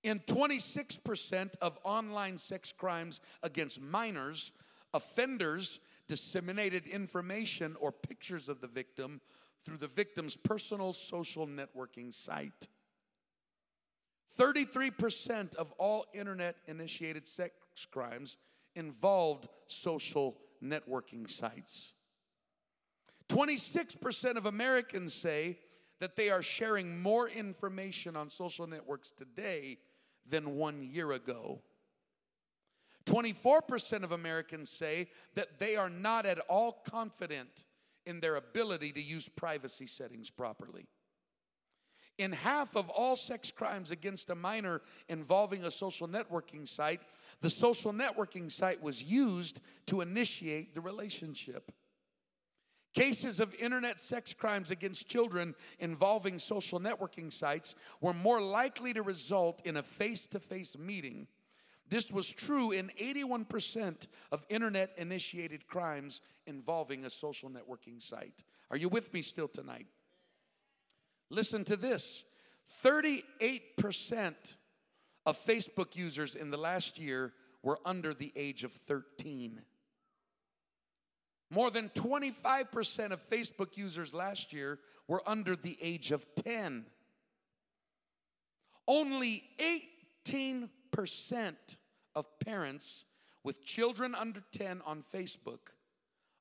In 0.03 0.20
26% 0.20 1.57
of 1.62 1.78
online 1.85 2.37
sex 2.37 2.72
crimes 2.76 3.20
against 3.43 3.80
minors, 3.80 4.51
offenders 4.95 5.80
disseminated 6.09 6.86
information 6.86 7.76
or 7.80 7.92
pictures 7.92 8.49
of 8.49 8.61
the 8.61 8.66
victim 8.66 9.20
through 9.64 9.78
the 9.78 9.88
victim's 9.88 10.36
personal 10.36 10.92
social 10.92 11.47
networking 11.47 12.12
site. 12.12 12.68
33% 14.38 15.55
of 15.57 15.72
all 15.72 16.07
internet 16.12 16.57
initiated 16.66 17.26
sex 17.26 17.55
crimes 17.90 18.36
involved 18.74 19.49
social 19.66 20.36
networking 20.62 21.28
sites. 21.30 21.92
26% 23.28 24.36
of 24.36 24.47
Americans 24.47 25.14
say 25.14 25.59
that 26.01 26.16
they 26.16 26.30
are 26.30 26.42
sharing 26.42 27.01
more 27.01 27.28
information 27.28 28.16
on 28.16 28.28
social 28.28 28.66
networks 28.66 29.12
today 29.12 29.78
than 30.28 30.57
one 30.57 30.82
year 30.82 31.12
ago. 31.12 31.62
24% 33.07 34.02
of 34.02 34.12
Americans 34.12 34.70
say 34.70 35.09
that 35.34 35.59
they 35.59 35.76
are 35.76 35.90
not 35.90 36.26
at 36.26 36.38
all 36.48 36.82
confident 36.88 37.64
in 38.07 38.20
their 38.20 38.36
ability 38.36 38.92
to 38.92 39.02
use 39.02 39.28
privacy 39.28 39.86
settings 39.86 40.30
properly. 40.30 40.86
In 42.16 42.32
half 42.32 42.76
of 42.76 42.88
all 42.90 43.16
sex 43.16 43.50
crimes 43.50 43.90
against 43.90 44.30
a 44.30 44.34
minor 44.34 44.82
involving 45.09 45.64
a 45.64 45.70
social 45.70 46.07
networking 46.07 46.66
site, 46.66 47.00
the 47.40 47.50
social 47.50 47.92
networking 47.92 48.50
site 48.50 48.82
was 48.82 49.02
used 49.02 49.61
to 49.86 50.00
initiate 50.00 50.74
the 50.74 50.80
relationship. 50.80 51.72
Cases 52.94 53.40
of 53.40 53.57
internet 53.57 53.98
sex 53.98 54.32
crimes 54.32 54.70
against 54.70 55.09
children 55.09 55.57
involving 55.80 56.38
social 56.38 56.78
networking 56.78 57.32
sites 57.32 57.74
were 58.00 58.14
more 58.14 58.40
likely 58.40 58.92
to 58.92 59.02
result 59.02 59.66
in 59.66 59.76
a 59.76 59.82
face 59.82 60.20
to 60.26 60.38
face 60.38 60.78
meeting. 60.78 61.26
This 61.89 62.11
was 62.11 62.26
true 62.26 62.70
in 62.70 62.91
81% 63.01 64.07
of 64.32 64.45
internet 64.49 64.93
initiated 64.97 65.66
crimes 65.66 66.20
involving 66.47 67.05
a 67.05 67.11
social 67.11 67.51
networking 67.51 68.01
site. 68.01 68.43
Are 68.70 68.76
you 68.76 68.89
with 68.89 69.12
me 69.12 69.22
still 69.22 69.49
tonight? 69.49 69.87
Listen 71.30 71.64
to 71.64 71.76
this 71.76 72.24
38% 72.85 74.35
of 75.26 75.45
Facebook 75.45 75.97
users 75.97 76.35
in 76.35 76.51
the 76.51 76.57
last 76.57 76.99
year 76.99 77.32
were 77.62 77.78
under 77.85 78.14
the 78.14 78.32
age 78.37 78.64
of 78.64 78.72
13. 78.72 79.61
More 81.51 81.70
than 81.70 81.91
25% 81.91 83.12
of 83.12 83.28
Facebook 83.30 83.76
users 83.76 84.12
last 84.12 84.53
year 84.53 84.78
were 85.07 85.22
under 85.26 85.55
the 85.55 85.76
age 85.80 86.11
of 86.11 86.26
10. 86.35 86.87
Only 88.87 89.45
18% 90.26 90.68
of 92.14 92.26
parents 92.40 93.05
with 93.42 93.64
children 93.64 94.14
under 94.14 94.42
10 94.53 94.80
on 94.86 95.03
Facebook 95.14 95.72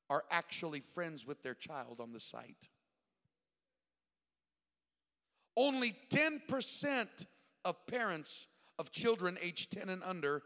are 0.08 0.24
actually 0.30 0.80
friends 0.80 1.26
with 1.26 1.42
their 1.42 1.54
child 1.54 2.00
on 2.00 2.12
the 2.12 2.20
site. 2.20 2.68
Only 5.56 5.94
10% 6.10 7.26
of 7.64 7.86
parents 7.86 8.46
of 8.78 8.90
children 8.90 9.38
aged 9.40 9.72
10 9.72 9.88
and 9.88 10.02
under 10.02 10.42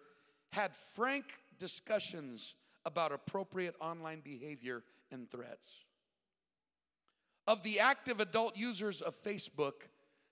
had 0.52 0.72
frank 0.94 1.24
discussions 1.58 2.54
about 2.84 3.12
appropriate 3.12 3.74
online 3.80 4.20
behavior 4.20 4.82
and 5.10 5.30
threats. 5.30 5.68
Of 7.46 7.62
the 7.62 7.80
active 7.80 8.20
adult 8.20 8.56
users 8.56 9.00
of 9.00 9.14
Facebook, 9.22 9.88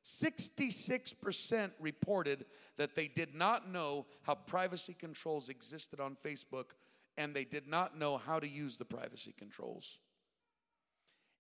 66% 0.07 1.71
reported 1.81 2.47
that 2.77 2.95
they 2.95 3.09
did 3.09 3.35
not 3.35 3.71
know 3.71 4.07
how 4.23 4.35
privacy 4.35 4.95
controls 4.97 5.49
existed 5.49 5.99
on 5.99 6.17
Facebook 6.17 6.67
and 7.19 7.35
they 7.35 7.45
did 7.45 7.67
not 7.67 7.99
know 7.99 8.17
how 8.17 8.39
to 8.39 8.49
use 8.49 8.77
the 8.77 8.85
privacy 8.85 9.35
controls. 9.37 9.99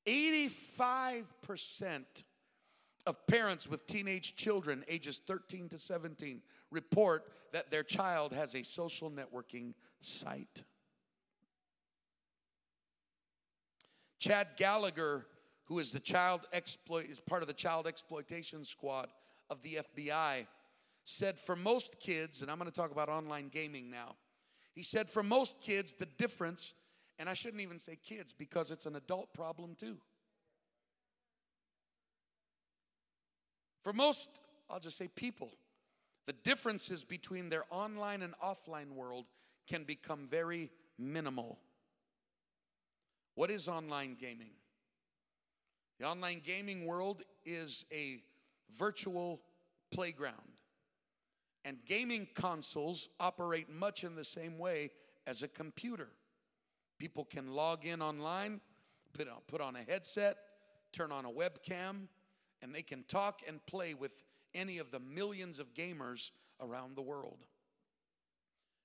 85% 0.06 1.22
of 3.06 3.26
parents 3.28 3.68
with 3.68 3.86
teenage 3.86 4.34
children 4.34 4.84
ages 4.88 5.22
13 5.24 5.68
to 5.68 5.78
17 5.78 6.42
report 6.72 7.24
that 7.52 7.70
their 7.70 7.84
child 7.84 8.32
has 8.32 8.54
a 8.54 8.64
social 8.64 9.10
networking 9.10 9.74
site. 10.00 10.64
Chad 14.18 14.48
Gallagher, 14.56 15.26
who 15.66 15.78
is 15.78 15.92
the 15.92 16.00
child 16.00 16.42
exploit 16.52 17.06
is 17.06 17.20
part 17.20 17.42
of 17.42 17.48
the 17.48 17.54
child 17.54 17.86
exploitation 17.86 18.64
squad 18.64 19.08
of 19.50 19.62
the 19.62 19.78
FBI, 19.96 20.46
said 21.04 21.38
for 21.38 21.54
most 21.54 22.00
kids, 22.00 22.42
and 22.42 22.50
I'm 22.50 22.58
going 22.58 22.70
to 22.70 22.74
talk 22.74 22.90
about 22.90 23.08
online 23.08 23.48
gaming 23.48 23.90
now. 23.90 24.16
He 24.74 24.82
said 24.82 25.08
for 25.08 25.22
most 25.22 25.60
kids, 25.60 25.94
the 25.94 26.06
difference 26.06 26.72
And 27.18 27.30
I 27.30 27.34
shouldn't 27.34 27.62
even 27.62 27.78
say 27.78 27.96
kids 27.96 28.32
because 28.32 28.70
it's 28.70 28.84
an 28.86 28.96
adult 28.96 29.32
problem 29.32 29.74
too. 29.74 29.96
For 33.82 33.92
most, 33.92 34.28
I'll 34.68 34.80
just 34.80 34.98
say 34.98 35.08
people, 35.08 35.52
the 36.26 36.34
differences 36.34 37.04
between 37.04 37.48
their 37.48 37.64
online 37.70 38.22
and 38.22 38.34
offline 38.44 38.92
world 38.94 39.26
can 39.66 39.84
become 39.84 40.26
very 40.28 40.70
minimal. 40.98 41.58
What 43.34 43.50
is 43.50 43.68
online 43.68 44.16
gaming? 44.20 44.50
The 45.98 46.06
online 46.06 46.40
gaming 46.44 46.86
world 46.86 47.22
is 47.44 47.84
a 47.92 48.22
virtual 48.76 49.40
playground. 49.90 50.34
And 51.64 51.78
gaming 51.84 52.28
consoles 52.34 53.08
operate 53.18 53.68
much 53.68 54.04
in 54.04 54.14
the 54.14 54.24
same 54.24 54.58
way 54.58 54.90
as 55.26 55.42
a 55.42 55.48
computer. 55.48 56.08
People 56.98 57.24
can 57.24 57.52
log 57.52 57.84
in 57.84 58.00
online, 58.00 58.60
put 59.12 59.28
on, 59.28 59.38
put 59.46 59.60
on 59.60 59.74
a 59.76 59.82
headset, 59.82 60.36
turn 60.92 61.10
on 61.12 61.24
a 61.24 61.30
webcam, 61.30 62.08
and 62.62 62.74
they 62.74 62.82
can 62.82 63.02
talk 63.04 63.40
and 63.46 63.64
play 63.66 63.94
with 63.94 64.22
any 64.54 64.78
of 64.78 64.90
the 64.90 65.00
millions 65.00 65.58
of 65.58 65.74
gamers 65.74 66.30
around 66.60 66.96
the 66.96 67.02
world. 67.02 67.46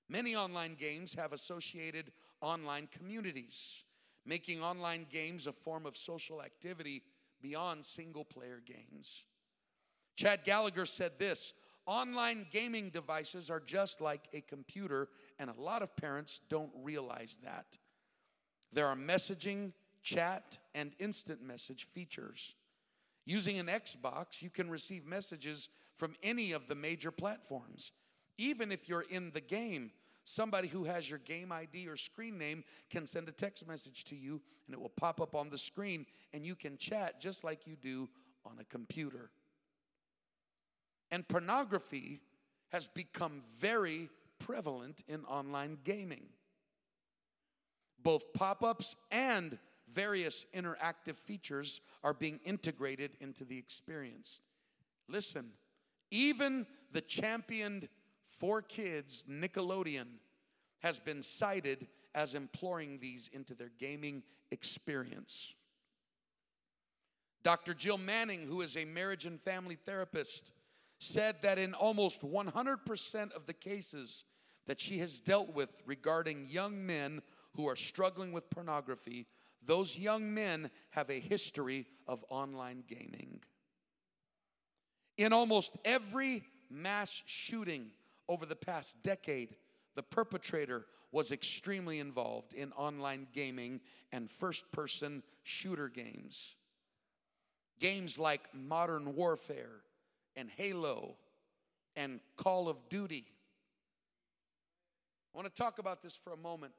Many 0.08 0.36
online 0.36 0.74
games 0.74 1.14
have 1.14 1.32
associated 1.32 2.12
online 2.40 2.88
communities, 2.90 3.84
making 4.24 4.62
online 4.62 5.06
games 5.10 5.46
a 5.46 5.52
form 5.52 5.86
of 5.86 5.96
social 5.96 6.42
activity 6.42 7.02
beyond 7.40 7.84
single 7.84 8.24
player 8.24 8.62
games. 8.64 9.24
Chad 10.16 10.44
Gallagher 10.44 10.86
said 10.86 11.18
this 11.18 11.52
online 11.86 12.46
gaming 12.52 12.90
devices 12.90 13.50
are 13.50 13.60
just 13.60 14.00
like 14.00 14.28
a 14.32 14.40
computer, 14.40 15.08
and 15.38 15.50
a 15.50 15.60
lot 15.60 15.82
of 15.82 15.96
parents 15.96 16.40
don't 16.48 16.70
realize 16.82 17.38
that. 17.42 17.78
There 18.72 18.86
are 18.86 18.96
messaging, 18.96 19.72
chat, 20.02 20.58
and 20.74 20.92
instant 20.98 21.42
message 21.42 21.84
features. 21.84 22.54
Using 23.24 23.58
an 23.58 23.66
Xbox, 23.66 24.42
you 24.42 24.50
can 24.50 24.70
receive 24.70 25.06
messages 25.06 25.68
from 25.94 26.14
any 26.22 26.52
of 26.52 26.68
the 26.68 26.74
major 26.74 27.10
platforms. 27.10 27.92
Even 28.38 28.72
if 28.72 28.88
you're 28.88 29.04
in 29.10 29.30
the 29.32 29.40
game, 29.40 29.90
somebody 30.24 30.68
who 30.68 30.84
has 30.84 31.08
your 31.08 31.18
game 31.18 31.52
ID 31.52 31.88
or 31.88 31.96
screen 31.96 32.38
name 32.38 32.64
can 32.90 33.06
send 33.06 33.28
a 33.28 33.32
text 33.32 33.66
message 33.66 34.04
to 34.04 34.16
you 34.16 34.40
and 34.66 34.74
it 34.74 34.80
will 34.80 34.88
pop 34.88 35.20
up 35.20 35.34
on 35.34 35.50
the 35.50 35.58
screen 35.58 36.06
and 36.32 36.46
you 36.46 36.54
can 36.54 36.76
chat 36.76 37.20
just 37.20 37.44
like 37.44 37.66
you 37.66 37.76
do 37.76 38.08
on 38.44 38.58
a 38.60 38.64
computer. 38.64 39.30
And 41.10 41.26
pornography 41.26 42.20
has 42.70 42.86
become 42.86 43.42
very 43.58 44.08
prevalent 44.38 45.02
in 45.06 45.24
online 45.24 45.78
gaming. 45.84 46.24
Both 48.02 48.32
pop 48.32 48.64
ups 48.64 48.96
and 49.10 49.58
various 49.92 50.46
interactive 50.54 51.16
features 51.16 51.80
are 52.02 52.14
being 52.14 52.40
integrated 52.44 53.16
into 53.20 53.44
the 53.44 53.58
experience. 53.58 54.40
Listen, 55.08 55.50
even 56.10 56.66
the 56.92 57.00
championed 57.00 57.88
for 58.42 58.60
kids 58.60 59.22
Nickelodeon 59.30 60.18
has 60.80 60.98
been 60.98 61.22
cited 61.22 61.86
as 62.12 62.34
employing 62.34 62.98
these 62.98 63.30
into 63.32 63.54
their 63.54 63.70
gaming 63.78 64.24
experience. 64.50 65.54
Dr. 67.44 67.72
Jill 67.72 67.98
Manning, 67.98 68.48
who 68.48 68.60
is 68.60 68.76
a 68.76 68.84
marriage 68.84 69.26
and 69.26 69.40
family 69.40 69.76
therapist, 69.76 70.50
said 70.98 71.36
that 71.42 71.56
in 71.56 71.72
almost 71.72 72.22
100% 72.22 73.32
of 73.32 73.46
the 73.46 73.52
cases 73.52 74.24
that 74.66 74.80
she 74.80 74.98
has 74.98 75.20
dealt 75.20 75.54
with 75.54 75.80
regarding 75.86 76.48
young 76.50 76.84
men 76.84 77.22
who 77.54 77.68
are 77.68 77.76
struggling 77.76 78.32
with 78.32 78.50
pornography, 78.50 79.28
those 79.64 79.96
young 79.96 80.34
men 80.34 80.68
have 80.90 81.10
a 81.10 81.20
history 81.20 81.86
of 82.08 82.24
online 82.28 82.82
gaming. 82.88 83.38
In 85.16 85.32
almost 85.32 85.78
every 85.84 86.42
mass 86.68 87.22
shooting 87.24 87.92
over 88.28 88.46
the 88.46 88.56
past 88.56 89.02
decade, 89.02 89.56
the 89.94 90.02
perpetrator 90.02 90.86
was 91.10 91.30
extremely 91.30 91.98
involved 91.98 92.54
in 92.54 92.72
online 92.72 93.26
gaming 93.32 93.80
and 94.12 94.30
first 94.30 94.70
person 94.72 95.22
shooter 95.42 95.88
games. 95.88 96.54
Games 97.78 98.18
like 98.18 98.48
Modern 98.54 99.14
Warfare 99.14 99.82
and 100.36 100.48
Halo 100.56 101.16
and 101.96 102.20
Call 102.36 102.68
of 102.68 102.88
Duty. 102.88 103.26
I 105.34 105.38
want 105.38 105.54
to 105.54 105.62
talk 105.62 105.78
about 105.78 106.02
this 106.02 106.16
for 106.16 106.32
a 106.32 106.36
moment. 106.36 106.72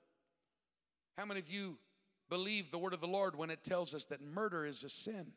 How 1.18 1.26
many 1.26 1.40
of 1.40 1.52
you 1.52 1.78
believe 2.30 2.72
the 2.72 2.78
word 2.78 2.94
of 2.94 3.02
the 3.02 3.08
Lord 3.08 3.36
when 3.36 3.50
it 3.50 3.64
tells 3.64 3.94
us 3.94 4.06
that 4.06 4.22
murder 4.22 4.66
is 4.66 4.84
a 4.84 4.90
sin? 4.90 5.34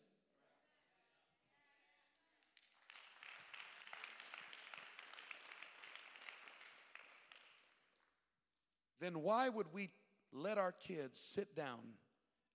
Then 9.01 9.23
why 9.23 9.49
would 9.49 9.73
we 9.73 9.91
let 10.33 10.59
our 10.59 10.73
kids 10.73 11.19
sit 11.19 11.55
down 11.55 11.81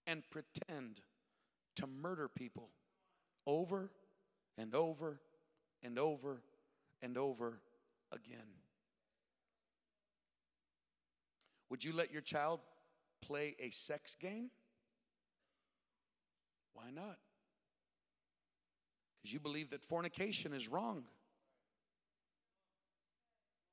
and 0.07 0.23
pretend 0.29 1.01
to 1.75 1.87
murder 1.87 2.27
people 2.27 2.69
over 3.45 3.91
and 4.57 4.73
over 4.75 5.19
and 5.83 5.97
over 5.97 6.41
and 7.01 7.17
over 7.17 7.59
again? 8.11 8.61
Would 11.69 11.83
you 11.83 11.93
let 11.93 12.11
your 12.11 12.21
child 12.21 12.59
play 13.21 13.55
a 13.59 13.69
sex 13.69 14.15
game? 14.19 14.49
Why 16.73 16.91
not? 16.93 17.17
Because 19.21 19.33
you 19.33 19.39
believe 19.39 19.69
that 19.69 19.83
fornication 19.83 20.53
is 20.53 20.67
wrong. 20.67 21.03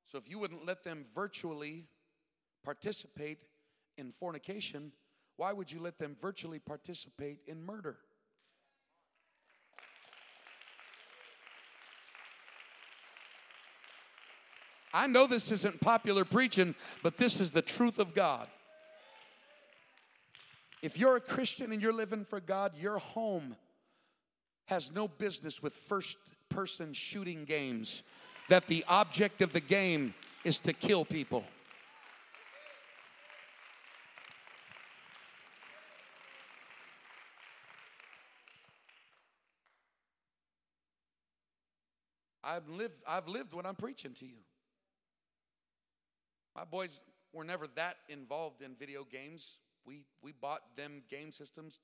So 0.06 0.18
if 0.18 0.30
you 0.30 0.38
wouldn't 0.38 0.66
let 0.66 0.84
them 0.84 1.06
virtually 1.14 1.86
participate 2.68 3.38
in 3.96 4.12
fornication, 4.12 4.92
why 5.38 5.54
would 5.54 5.72
you 5.72 5.80
let 5.80 5.98
them 5.98 6.14
virtually 6.20 6.58
participate 6.58 7.38
in 7.46 7.64
murder? 7.64 7.96
I 14.92 15.06
know 15.06 15.26
this 15.26 15.50
isn't 15.50 15.80
popular 15.80 16.26
preaching, 16.26 16.74
but 17.02 17.16
this 17.16 17.40
is 17.40 17.52
the 17.52 17.62
truth 17.62 17.98
of 17.98 18.12
God. 18.12 18.48
If 20.82 20.98
you're 20.98 21.16
a 21.16 21.22
Christian 21.22 21.72
and 21.72 21.80
you're 21.80 21.94
living 21.94 22.26
for 22.26 22.38
God, 22.38 22.72
your 22.78 22.98
home 22.98 23.56
has 24.66 24.92
no 24.92 25.08
business 25.08 25.62
with 25.62 25.72
first 25.72 26.18
person 26.50 26.92
shooting 26.92 27.46
games, 27.46 28.02
that 28.50 28.66
the 28.66 28.84
object 28.88 29.40
of 29.40 29.54
the 29.54 29.62
game 29.62 30.12
is 30.44 30.58
to 30.58 30.74
kill 30.74 31.06
people. 31.06 31.44
I've 42.48 42.68
lived, 42.68 43.02
I've 43.06 43.28
lived 43.28 43.52
what 43.52 43.66
I'm 43.66 43.74
preaching 43.74 44.14
to 44.14 44.26
you. 44.26 44.38
My 46.56 46.64
boys 46.64 47.02
were 47.32 47.44
never 47.44 47.66
that 47.76 47.96
involved 48.08 48.62
in 48.62 48.74
video 48.74 49.04
games. 49.04 49.58
We, 49.84 50.02
we 50.22 50.32
bought 50.32 50.62
them 50.76 51.02
game 51.10 51.30
systems 51.30 51.78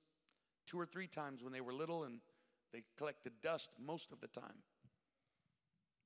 two 0.66 0.81
or 0.81 0.86
three 0.86 1.07
times 1.07 1.43
when 1.43 1.53
they 1.53 1.61
were 1.61 1.74
little, 1.74 2.05
and 2.05 2.20
they 2.73 2.82
collected 2.97 3.32
dust 3.43 3.70
most 3.78 4.11
of 4.11 4.20
the 4.20 4.27
time. 4.28 4.62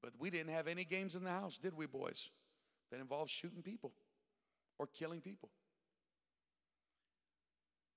But 0.02 0.12
we 0.18 0.28
didn't 0.28 0.52
have 0.52 0.66
any 0.66 0.85
games 0.85 1.14
in 1.14 1.22
the 1.22 1.30
house, 1.30 1.56
did 1.56 1.76
we, 1.76 1.86
boys, 1.86 2.28
that 2.90 3.01
involved 3.01 3.30
shooting 3.30 3.62
people 3.62 3.93
or 4.78 4.89
killing 4.89 5.20
people? 5.20 5.51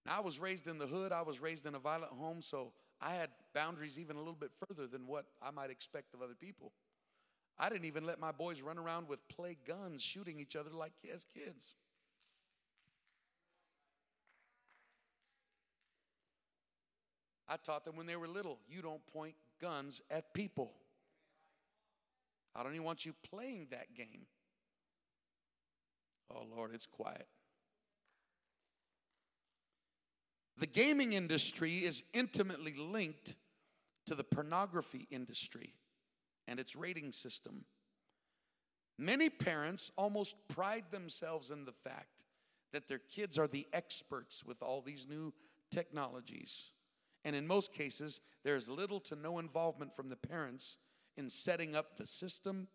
Now, 0.06 0.18
I 0.18 0.22
was 0.22 0.40
raised 0.40 0.68
in 0.68 0.78
the 0.78 0.88
hood, 0.88 1.12
I 1.12 1.24
was 1.24 1.42
raised 1.42 1.66
in 1.66 1.74
a 1.74 1.80
violent 1.80 2.12
home, 2.12 2.42
so 2.42 2.72
I 3.02 3.14
had 3.14 3.30
boundaries 3.53 3.98
even 3.98 4.15
a 4.15 4.19
little 4.19 4.34
bit 4.34 4.52
further 4.68 4.86
than 4.86 5.07
what 5.07 5.26
I 5.41 5.52
might 5.52 5.72
expect 5.72 6.14
of 6.14 6.22
other 6.22 6.36
people. 6.40 6.72
I 7.57 7.69
didn't 7.69 7.86
even 7.86 8.06
let 8.06 8.19
my 8.19 8.32
boys 8.32 8.61
run 8.61 8.78
around 8.78 9.07
with 9.07 9.28
play 9.28 9.57
guns 9.68 10.02
shooting 10.02 10.40
each 10.40 10.56
other 10.56 10.69
like 10.72 10.94
as 11.14 11.26
kids. 11.26 11.73
I 17.48 17.57
taught 17.57 17.84
them 17.84 17.98
when 17.98 18.06
they 18.06 18.15
were 18.15 18.28
little 18.28 18.60
you 18.69 18.82
don't 18.82 19.06
point 19.07 19.36
guns 19.60 20.02
at 20.10 20.34
people. 20.34 20.72
I 22.56 22.64
don't 22.64 22.73
even 22.73 22.86
want 22.86 23.06
you 23.06 23.14
playing 23.30 23.68
that 23.72 23.94
game. 23.95 24.26
Oh, 26.30 26.45
Lord, 26.56 26.72
it's 26.73 26.86
quiet. 26.86 27.28
The 30.57 30.68
gaming 30.68 31.14
industry 31.14 31.78
is 31.78 32.03
intimately 32.14 32.76
linked 32.76 33.36
to 34.06 34.15
the 34.15 34.23
pornography 34.23 35.07
industry 35.10 35.73
and 36.48 36.60
its 36.60 36.76
rating 36.76 37.11
system. 37.11 37.65
Many 38.98 39.30
parents 39.30 39.91
almost 39.98 40.36
pride 40.48 40.86
themselves 40.91 41.49
in 41.49 41.65
the 41.65 41.72
fact 41.72 42.26
that 42.73 42.88
their 42.88 42.99
kids 42.99 43.38
are 43.38 43.48
the 43.48 43.68
experts 43.73 44.44
with 44.45 44.61
all 44.61 44.82
these 44.82 45.07
new 45.10 45.34
technologies. 45.72 46.72
And 47.23 47.36
in 47.36 47.48
most 47.48 47.73
cases, 47.73 48.19
there's 48.44 48.69
little 48.69 48.99
to 49.02 49.15
no 49.15 49.40
involvement 49.40 49.95
from 49.95 50.10
the 50.10 50.15
parents 50.15 50.78
in 51.18 51.30
setting 51.30 51.76
up 51.76 51.98
the 51.98 52.07
system, 52.07 52.68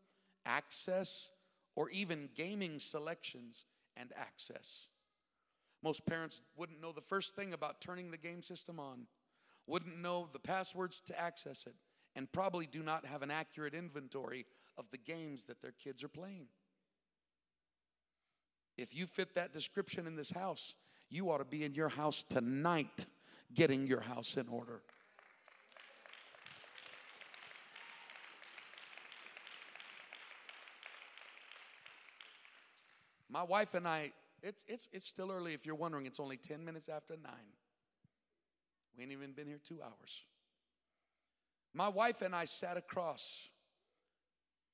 access, 0.45 1.31
or 1.75 1.91
even 1.91 2.29
gaming 2.35 2.79
selections 2.79 3.65
and 3.97 4.13
access. 4.17 4.87
Most 5.83 6.07
parents 6.07 6.43
wouldn't 6.57 6.81
know 6.81 6.93
the 6.93 7.01
first 7.01 7.37
thing 7.37 7.53
about 7.53 7.81
turning 7.81 8.11
the 8.11 8.17
game 8.17 8.43
system 8.43 8.81
on, 8.81 9.07
wouldn't 9.67 9.99
know 9.99 10.29
the 10.33 10.39
passwords 10.39 11.01
to 11.07 11.21
access 11.21 11.65
it, 11.67 11.75
and 12.15 12.31
probably 12.33 12.67
do 12.67 12.83
not 12.83 13.07
have 13.07 13.23
an 13.23 13.31
accurate 13.31 13.75
inventory 13.75 14.47
of 14.79 14.91
the 14.91 14.99
games 14.99 15.47
that 15.47 15.63
their 15.63 15.73
kids 15.73 16.03
are 16.03 16.09
playing. 16.09 16.47
If 18.77 18.95
you 18.95 19.07
fit 19.07 19.35
that 19.35 19.53
description 19.53 20.07
in 20.07 20.17
this 20.17 20.31
house, 20.31 20.75
you 21.09 21.31
ought 21.31 21.39
to 21.39 21.45
be 21.45 21.65
in 21.65 21.75
your 21.75 21.89
house 21.89 22.25
tonight 22.29 23.07
getting 23.55 23.87
your 23.87 24.01
house 24.01 24.37
in 24.37 24.49
order. 24.49 24.83
My 33.29 33.43
wife 33.43 33.75
and 33.75 33.87
I, 33.87 34.13
it's, 34.47 34.65
it's, 34.69 34.89
it's 34.93 35.07
still 35.07 35.33
early 35.33 35.55
if 35.55 35.67
you're 35.67 35.75
wondering, 35.75 36.07
it's 36.07 36.21
only 36.21 36.37
10 36.37 36.65
minutes 36.65 36.89
after 36.89 37.15
9. 37.17 37.33
We 38.97 39.03
ain't 39.03 39.13
even 39.13 39.33
been 39.33 39.49
here 39.49 39.59
two 39.63 39.81
hours. 39.83 40.23
My 41.75 41.89
wife 41.89 42.23
and 42.23 42.35
I 42.35 42.45
sat 42.45 42.77
across 42.77 43.49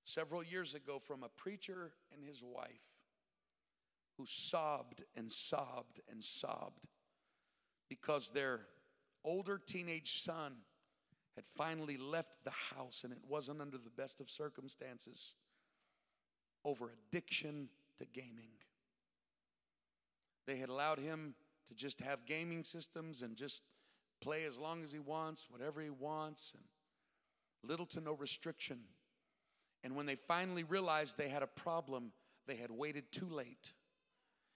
several 0.04 0.42
years 0.42 0.74
ago 0.74 0.98
from 0.98 1.22
a 1.22 1.28
preacher 1.28 1.92
and 2.12 2.22
his 2.22 2.42
wife 2.42 2.84
who 4.18 4.26
sobbed 4.26 5.04
and 5.16 5.32
sobbed 5.32 6.00
and 6.10 6.22
sobbed 6.22 6.86
because 7.88 8.30
their 8.30 8.60
older 9.24 9.58
teenage 9.58 10.22
son 10.22 10.52
had 11.34 11.46
finally 11.56 11.96
left 11.96 12.44
the 12.44 12.76
house 12.76 13.00
and 13.04 13.12
it 13.12 13.20
wasn't 13.26 13.60
under 13.60 13.78
the 13.78 13.90
best 13.90 14.20
of 14.20 14.28
circumstances 14.28 15.32
over 16.62 16.92
addiction 17.08 17.68
to 17.98 18.04
gaming. 18.04 18.50
They 20.46 20.56
had 20.56 20.68
allowed 20.68 20.98
him 20.98 21.34
to 21.68 21.74
just 21.74 22.00
have 22.00 22.26
gaming 22.26 22.64
systems 22.64 23.22
and 23.22 23.36
just 23.36 23.62
play 24.20 24.44
as 24.44 24.58
long 24.58 24.82
as 24.82 24.92
he 24.92 24.98
wants, 24.98 25.46
whatever 25.48 25.80
he 25.80 25.90
wants, 25.90 26.52
and 26.54 26.64
little 27.68 27.86
to 27.86 28.00
no 28.00 28.12
restriction. 28.14 28.80
And 29.84 29.96
when 29.96 30.06
they 30.06 30.14
finally 30.14 30.64
realized 30.64 31.16
they 31.16 31.28
had 31.28 31.42
a 31.42 31.48
problem, 31.48 32.12
they 32.46 32.56
had 32.56 32.70
waited 32.70 33.12
too 33.12 33.28
late. 33.28 33.72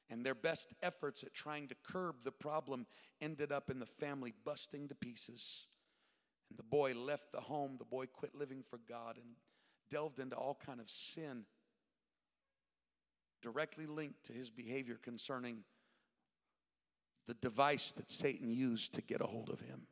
And 0.08 0.24
their 0.24 0.36
best 0.36 0.72
efforts 0.82 1.24
at 1.24 1.34
trying 1.34 1.66
to 1.68 1.74
curb 1.82 2.22
the 2.22 2.30
problem 2.30 2.86
ended 3.20 3.50
up 3.50 3.70
in 3.70 3.80
the 3.80 3.86
family 3.86 4.32
busting 4.44 4.88
to 4.88 4.94
pieces. 4.94 5.66
And 6.48 6.58
the 6.58 6.62
boy 6.62 6.94
left 6.94 7.32
the 7.32 7.40
home, 7.40 7.76
the 7.78 7.84
boy 7.84 8.06
quit 8.06 8.34
living 8.34 8.62
for 8.70 8.78
God 8.88 9.16
and 9.16 9.34
delved 9.90 10.20
into 10.20 10.36
all 10.36 10.56
kind 10.64 10.80
of 10.80 10.88
sin 10.88 11.44
directly 13.42 13.86
linked 13.86 14.24
to 14.24 14.32
his 14.32 14.50
behavior 14.50 14.98
concerning 15.02 15.58
the 17.26 17.34
device 17.34 17.92
that 17.92 18.10
Satan 18.10 18.50
used 18.50 18.94
to 18.94 19.02
get 19.02 19.20
a 19.20 19.26
hold 19.26 19.50
of 19.50 19.60
him. 19.60 19.82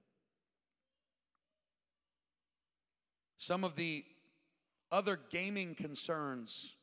Some 3.37 3.65
of 3.65 3.77
the 3.77 4.05
other 4.91 5.19
gaming 5.31 5.75
concerns 5.75 6.77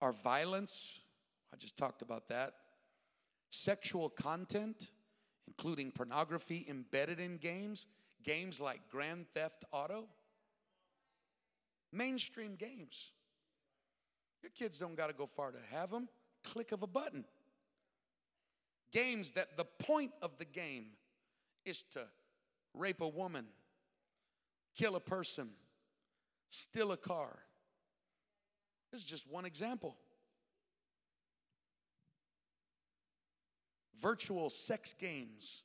are 0.00 0.12
violence. 0.12 0.98
I 1.52 1.56
just 1.56 1.76
talked 1.76 2.02
about 2.02 2.28
that. 2.28 2.54
Sexual 3.50 4.08
content, 4.10 4.90
including 5.46 5.92
pornography 5.92 6.66
embedded 6.68 7.20
in 7.20 7.36
games, 7.36 7.86
games 8.24 8.60
like 8.60 8.80
Grand 8.90 9.26
Theft 9.34 9.64
Auto, 9.70 10.06
mainstream 11.92 12.56
games. 12.56 13.12
Your 14.42 14.50
kids 14.50 14.78
don't 14.78 14.96
got 14.96 15.06
to 15.06 15.12
go 15.12 15.26
far 15.26 15.52
to 15.52 15.58
have 15.70 15.90
them. 15.90 16.08
Click 16.42 16.72
of 16.72 16.82
a 16.82 16.86
button. 16.86 17.24
Games 18.94 19.32
that 19.32 19.56
the 19.56 19.64
point 19.64 20.12
of 20.22 20.38
the 20.38 20.44
game 20.44 20.86
is 21.64 21.82
to 21.94 22.06
rape 22.74 23.00
a 23.00 23.08
woman, 23.08 23.46
kill 24.76 24.94
a 24.94 25.00
person, 25.00 25.48
steal 26.48 26.92
a 26.92 26.96
car. 26.96 27.36
This 28.92 29.00
is 29.00 29.06
just 29.06 29.28
one 29.28 29.44
example. 29.44 29.96
Virtual 34.00 34.48
sex 34.48 34.94
games 34.96 35.62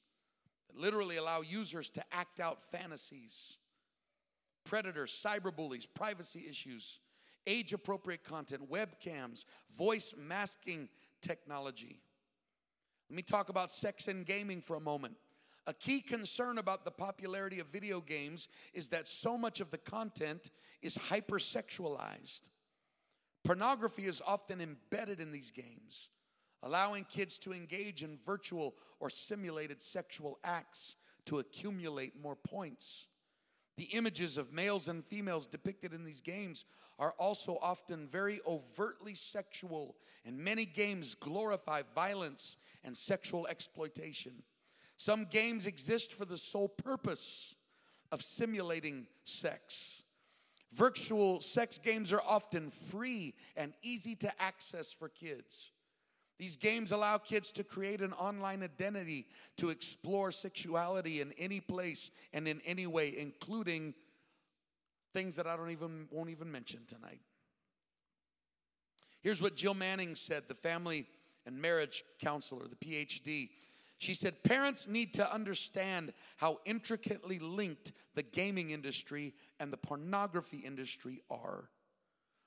that 0.68 0.82
literally 0.82 1.18
allow 1.18 1.42
users 1.42 1.92
to 1.92 2.04
act 2.12 2.40
out 2.40 2.64
fantasies. 2.72 3.58
Predators, 4.66 5.16
cyberbullies, 5.24 5.86
privacy 5.94 6.48
issues, 6.50 6.98
age 7.46 7.74
appropriate 7.74 8.24
content, 8.24 8.72
webcams, 8.72 9.46
voice 9.78 10.16
masking 10.18 10.90
technology. 11.22 12.02
Let 13.10 13.16
me 13.16 13.22
talk 13.24 13.50
about 13.50 13.72
sex 13.72 14.08
and 14.08 14.24
gaming 14.24 14.62
for 14.62 14.76
a 14.76 14.80
moment. 14.80 15.16
A 15.66 15.74
key 15.74 16.02
concern 16.02 16.60
about 16.60 16.86
the 16.86 16.92
popularity 16.92 17.60
of 17.60 17.68
video 17.68 18.02
games 18.02 18.48
is 18.74 18.90
that 18.90 19.08
so 19.08 19.36
much 19.36 19.60
of 19.60 19.72
the 19.72 19.80
content 19.80 20.52
is 20.82 20.96
hypersexualized. 20.96 22.50
Pornography 23.44 24.06
is 24.06 24.22
often 24.28 24.62
embedded 24.62 25.20
in 25.20 25.32
these 25.32 25.50
games, 25.50 26.10
allowing 26.62 27.04
kids 27.04 27.40
to 27.40 27.54
engage 27.54 28.04
in 28.04 28.20
virtual 28.24 28.76
or 29.00 29.10
simulated 29.10 29.82
sexual 29.82 30.38
acts 30.44 30.96
to 31.26 31.40
accumulate 31.40 32.22
more 32.22 32.36
points. 32.36 33.06
The 33.78 33.86
images 33.86 34.38
of 34.38 34.52
males 34.54 34.88
and 34.88 35.06
females 35.06 35.48
depicted 35.48 35.94
in 35.94 36.04
these 36.04 36.22
games 36.22 36.66
are 37.00 37.14
also 37.18 37.58
often 37.62 38.08
very 38.08 38.42
overtly 38.46 39.14
sexual, 39.14 39.96
and 40.26 40.38
many 40.38 40.66
games 40.66 41.16
glorify 41.16 41.84
violence 41.96 42.58
and 42.84 42.96
sexual 42.96 43.48
exploitation. 43.48 44.44
Some 44.98 45.26
games 45.26 45.66
exist 45.66 46.14
for 46.14 46.26
the 46.26 46.38
sole 46.38 46.68
purpose 46.68 47.56
of 48.12 48.22
simulating 48.22 49.08
sex. 49.24 50.04
Virtual 50.72 51.42
sex 51.42 51.80
games 51.82 52.12
are 52.14 52.22
often 52.28 52.70
free 52.70 53.34
and 53.56 53.74
easy 53.82 54.16
to 54.16 54.42
access 54.42 54.92
for 54.92 55.10
kids. 55.10 55.72
These 56.38 56.56
games 56.56 56.92
allow 56.92 57.18
kids 57.18 57.52
to 57.54 57.64
create 57.64 58.02
an 58.02 58.14
online 58.14 58.64
identity 58.64 59.28
to 59.58 59.70
explore 59.70 60.32
sexuality 60.32 61.22
in 61.22 61.34
any 61.38 61.60
place 61.60 62.12
and 62.34 62.48
in 62.48 62.62
any 62.66 62.88
way, 62.88 63.14
including 63.18 63.94
things 65.14 65.36
that 65.36 65.48
I 65.48 65.58
don't 65.58 65.72
even 65.72 66.08
won't 66.12 66.30
even 66.30 66.52
mention 66.52 66.82
tonight. 66.88 67.20
Here's 69.22 69.42
what 69.42 69.56
Jill 69.56 69.74
Manning 69.74 70.16
said, 70.16 70.44
the 70.48 70.54
family 70.54 71.08
and 71.50 71.60
marriage 71.60 72.04
counselor, 72.22 72.68
the 72.68 72.76
PhD. 72.76 73.50
She 73.98 74.14
said, 74.14 74.44
Parents 74.44 74.88
need 74.88 75.16
to 75.16 75.34
understand 75.34 76.14
how 76.38 76.60
intricately 76.64 77.40
linked 77.40 77.92
the 78.14 78.22
gaming 78.22 78.70
industry 78.70 79.34
and 79.60 79.74
the 79.74 79.78
pornography 79.78 80.58
industry 80.58 81.22
are. 81.30 81.70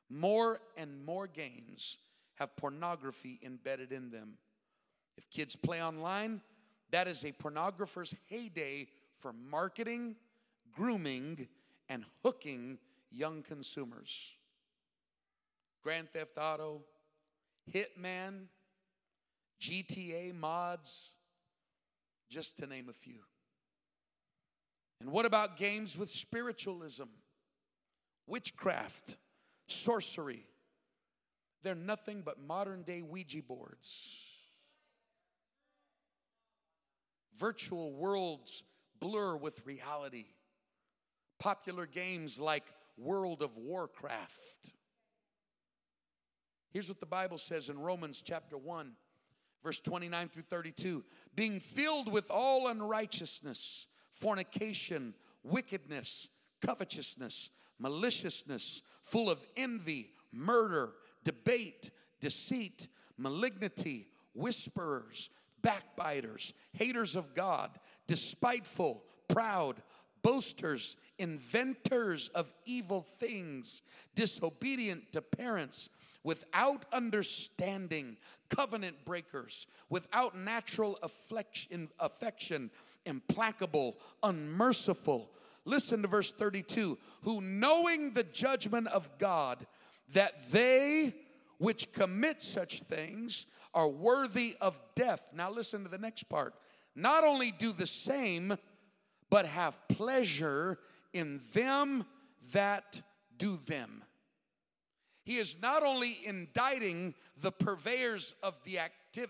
More 0.09 0.61
and 0.77 1.05
more 1.05 1.27
games 1.27 1.99
have 2.37 2.55
pornography 2.57 3.41
embedded 3.43 3.91
in 3.91 4.11
them. 4.11 4.35
If 5.17 5.29
kids 5.31 5.57
play 5.57 5.83
online, 5.83 6.41
that 6.93 7.09
is 7.09 7.25
a 7.25 7.33
pornographer's 7.33 8.15
heyday 8.27 8.87
for 9.19 9.33
marketing, 9.33 10.15
grooming, 10.73 11.49
and 11.89 12.05
hooking 12.23 12.79
young 13.11 13.43
consumers. 13.43 14.17
Grand 15.83 16.09
Theft 16.13 16.39
Auto, 16.39 16.83
Hitman, 17.75 18.45
GTA 19.63 20.35
mods, 20.35 21.11
just 22.29 22.59
to 22.59 22.67
name 22.67 22.89
a 22.89 22.93
few. 22.93 23.21
And 25.01 25.13
what 25.13 25.25
about 25.25 25.57
games 25.57 25.97
with 25.97 26.11
spiritualism, 26.11 27.05
witchcraft, 28.27 29.17
sorcery, 29.69 30.47
they're 31.63 31.75
nothing 31.77 32.23
but 32.25 32.41
modern 32.41 32.83
day 32.83 33.03
Ouija 33.03 33.43
boards. 33.43 33.97
Virtual 37.39 37.93
worlds 37.93 38.65
blur 38.99 39.37
with 39.37 39.65
reality. 39.65 40.27
Popular 41.39 41.87
games 41.87 42.41
like 42.41 42.65
World 42.99 43.43
of 43.43 43.57
Warcraft. 43.57 44.73
Here's 46.73 46.89
what 46.89 47.01
the 47.01 47.07
Bible 47.07 47.39
says 47.39 47.69
in 47.69 47.79
Romans 47.79 48.23
chapter 48.25 48.57
1, 48.57 48.93
verse 49.63 49.81
29 49.81 50.29
through 50.29 50.43
32 50.43 51.05
being 51.35 51.61
filled 51.61 52.11
with 52.13 52.31
all 52.31 52.69
unrighteousness, 52.69 53.87
fornication, 54.11 55.15
wickedness, 55.43 56.29
covetousness, 56.61 57.51
maliciousness, 57.79 58.83
full 59.03 59.31
of 59.31 59.39
envy, 59.57 60.11
murder 60.33 60.93
debate, 61.25 61.91
deceit, 62.21 62.89
malignity, 63.17 64.09
whisperers, 64.35 65.31
backbiters, 65.61 66.53
haters 66.73 67.17
of 67.17 67.35
God, 67.35 67.71
despiteful, 68.07 69.05
proud, 69.29 69.77
boasters, 70.23 70.97
inventors 71.19 72.29
of 72.35 72.53
evil 72.65 73.03
things, 73.03 73.83
disobedient 74.15 75.13
to 75.13 75.23
parents, 75.23 75.89
without 76.25 76.85
understanding, 76.93 78.17
covenant 78.49 79.05
breakers, 79.05 79.67
without 79.89 80.37
natural 80.37 80.99
affection, 81.03 82.71
implacable, 83.05 83.97
unmerciful. 84.23 85.31
Listen 85.65 86.03
to 86.03 86.09
verse 86.09 86.33
32 86.33 86.99
who 87.23 87.41
knowing 87.41 88.13
the 88.13 88.25
judgment 88.25 88.89
of 88.89 89.09
God, 89.19 89.67
that 90.13 90.51
they 90.51 91.15
which 91.59 91.93
commit 91.93 92.43
such 92.43 92.81
things 92.81 93.47
are 93.75 93.89
worthy 93.89 94.57
of 94.61 94.81
death. 94.95 95.31
Now, 95.33 95.51
listen 95.51 95.85
to 95.85 95.89
the 95.89 95.99
next 95.99 96.29
part. 96.29 96.55
Not 96.95 97.25
only 97.25 97.53
do 97.53 97.73
the 97.73 97.87
same, 97.87 98.57
but 99.31 99.47
have 99.47 99.79
pleasure 99.89 100.79
in 101.13 101.41
them 101.55 102.05
that 102.53 103.01
do 103.39 103.57
them. 103.67 104.03
He 105.25 105.39
is 105.39 105.57
not 105.63 105.83
only 105.83 106.19
indicting 106.25 107.15
the 107.41 107.53
purveyors 107.53 108.35
of 108.43 108.59
the 108.65 108.79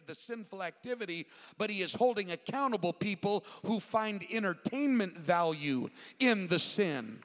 the 0.07 0.15
sinful 0.15 0.63
activity, 0.63 1.27
but 1.59 1.69
he 1.69 1.83
is 1.83 1.95
holding 1.95 2.31
accountable 2.31 2.93
people 2.93 3.45
who 3.67 3.81
find 3.81 4.25
entertainment 4.31 5.19
value 5.19 5.91
in 6.21 6.47
the 6.47 6.61
sin. 6.61 7.19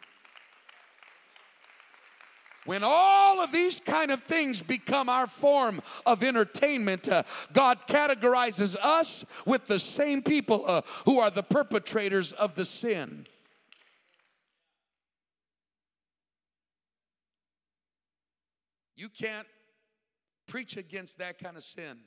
When 2.65 2.81
all 2.83 3.39
of 3.39 3.53
these 3.53 3.79
kind 3.79 4.11
of 4.11 4.23
things 4.23 4.61
become 4.61 5.07
our 5.07 5.27
form 5.27 5.81
of 6.05 6.21
entertainment, 6.21 7.07
uh, 7.07 7.23
God 7.53 7.87
categorizes 7.87 8.75
us 8.75 9.23
with 9.45 9.67
the 9.67 9.79
same 9.79 10.21
people 10.21 10.65
uh, 10.67 10.81
who 11.05 11.19
are 11.19 11.29
the 11.29 11.43
perpetrators 11.43 12.33
of 12.33 12.55
the 12.55 12.65
sin. 12.65 13.25
You 18.97 19.09
can't 19.09 19.47
preach 20.47 20.75
against 20.75 21.19
that 21.19 21.37
kind 21.37 21.55
of 21.55 21.63
sin 21.63 21.99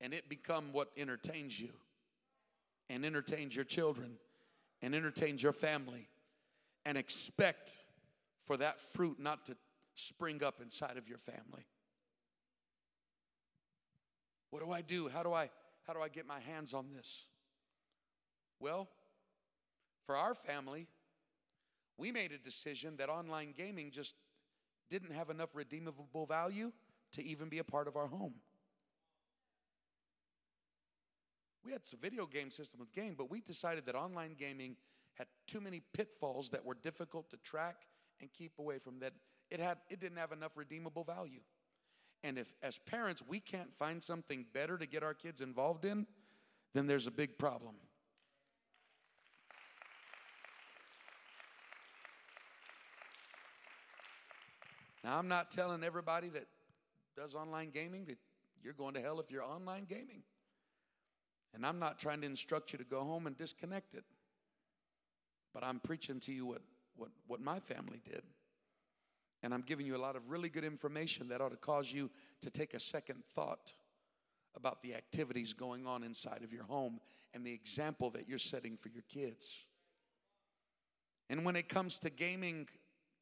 and 0.00 0.12
it 0.12 0.28
become 0.28 0.72
what 0.72 0.90
entertains 0.96 1.58
you 1.58 1.70
and 2.90 3.06
entertains 3.06 3.54
your 3.54 3.64
children 3.64 4.16
and 4.82 4.94
entertains 4.94 5.42
your 5.42 5.52
family 5.52 6.08
and 6.84 6.98
expect 6.98 7.76
for 8.44 8.56
that 8.56 8.80
fruit 8.80 9.18
not 9.18 9.46
to 9.46 9.56
spring 9.94 10.42
up 10.42 10.60
inside 10.60 10.96
of 10.96 11.08
your 11.08 11.18
family. 11.18 11.66
What 14.50 14.62
do 14.62 14.70
I 14.70 14.82
do? 14.82 15.08
How 15.08 15.22
do 15.22 15.32
I 15.32 15.50
how 15.86 15.92
do 15.92 16.00
I 16.00 16.08
get 16.08 16.26
my 16.26 16.40
hands 16.40 16.74
on 16.74 16.86
this? 16.94 17.26
Well, 18.58 18.88
for 20.04 20.16
our 20.16 20.34
family, 20.34 20.88
we 21.96 22.10
made 22.10 22.32
a 22.32 22.38
decision 22.38 22.96
that 22.96 23.08
online 23.08 23.54
gaming 23.56 23.92
just 23.92 24.16
didn't 24.90 25.12
have 25.12 25.30
enough 25.30 25.54
redeemable 25.54 26.26
value 26.26 26.72
to 27.12 27.24
even 27.24 27.48
be 27.48 27.58
a 27.58 27.64
part 27.64 27.88
of 27.88 27.96
our 27.96 28.06
home. 28.06 28.34
We 31.64 31.72
had 31.72 31.84
some 31.84 31.98
video 32.00 32.26
game 32.26 32.50
system 32.50 32.78
with 32.78 32.92
game, 32.92 33.14
but 33.18 33.30
we 33.30 33.40
decided 33.40 33.86
that 33.86 33.96
online 33.96 34.34
gaming 34.38 34.76
had 35.14 35.26
too 35.48 35.60
many 35.60 35.82
pitfalls 35.92 36.50
that 36.50 36.64
were 36.64 36.76
difficult 36.80 37.30
to 37.30 37.36
track 37.38 37.86
and 38.20 38.32
keep 38.32 38.52
away 38.58 38.78
from 38.78 39.00
that. 39.00 39.14
It 39.50 39.60
had 39.60 39.78
it 39.90 39.98
didn't 39.98 40.18
have 40.18 40.32
enough 40.32 40.56
redeemable 40.56 41.04
value. 41.04 41.40
And 42.22 42.38
if 42.38 42.54
as 42.62 42.78
parents 42.78 43.22
we 43.26 43.40
can't 43.40 43.74
find 43.74 44.02
something 44.02 44.46
better 44.52 44.78
to 44.78 44.86
get 44.86 45.02
our 45.02 45.14
kids 45.14 45.40
involved 45.40 45.84
in, 45.84 46.06
then 46.74 46.86
there's 46.86 47.06
a 47.06 47.10
big 47.10 47.38
problem. 47.38 47.76
Now, 55.06 55.18
I'm 55.18 55.28
not 55.28 55.52
telling 55.52 55.84
everybody 55.84 56.30
that 56.30 56.48
does 57.16 57.36
online 57.36 57.70
gaming 57.70 58.06
that 58.06 58.18
you're 58.60 58.72
going 58.72 58.94
to 58.94 59.00
hell 59.00 59.20
if 59.20 59.30
you're 59.30 59.44
online 59.44 59.84
gaming. 59.84 60.24
And 61.54 61.64
I'm 61.64 61.78
not 61.78 62.00
trying 62.00 62.22
to 62.22 62.26
instruct 62.26 62.72
you 62.72 62.78
to 62.78 62.84
go 62.84 63.04
home 63.04 63.28
and 63.28 63.36
disconnect 63.36 63.94
it. 63.94 64.02
But 65.54 65.62
I'm 65.62 65.78
preaching 65.78 66.18
to 66.20 66.32
you 66.32 66.44
what, 66.44 66.62
what, 66.96 67.10
what 67.28 67.40
my 67.40 67.60
family 67.60 68.00
did. 68.04 68.22
And 69.44 69.54
I'm 69.54 69.60
giving 69.60 69.86
you 69.86 69.94
a 69.94 69.96
lot 69.96 70.16
of 70.16 70.28
really 70.28 70.48
good 70.48 70.64
information 70.64 71.28
that 71.28 71.40
ought 71.40 71.52
to 71.52 71.56
cause 71.56 71.92
you 71.92 72.10
to 72.40 72.50
take 72.50 72.74
a 72.74 72.80
second 72.80 73.24
thought 73.24 73.74
about 74.56 74.82
the 74.82 74.96
activities 74.96 75.52
going 75.52 75.86
on 75.86 76.02
inside 76.02 76.40
of 76.42 76.52
your 76.52 76.64
home 76.64 76.98
and 77.32 77.46
the 77.46 77.52
example 77.52 78.10
that 78.10 78.28
you're 78.28 78.40
setting 78.40 78.76
for 78.76 78.88
your 78.88 79.04
kids. 79.08 79.46
And 81.30 81.44
when 81.44 81.54
it 81.54 81.68
comes 81.68 82.00
to 82.00 82.10
gaming 82.10 82.66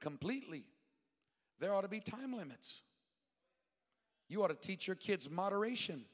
completely, 0.01 0.65
there 1.65 1.73
ought 1.73 1.81
to 1.81 1.89
be 1.89 1.99
time 1.99 2.37
limits. 2.37 2.83
You 4.29 4.45
ought 4.45 4.49
to 4.49 4.55
teach 4.55 4.87
your 4.87 4.97
kids 4.97 5.31
moderation. 5.31 6.05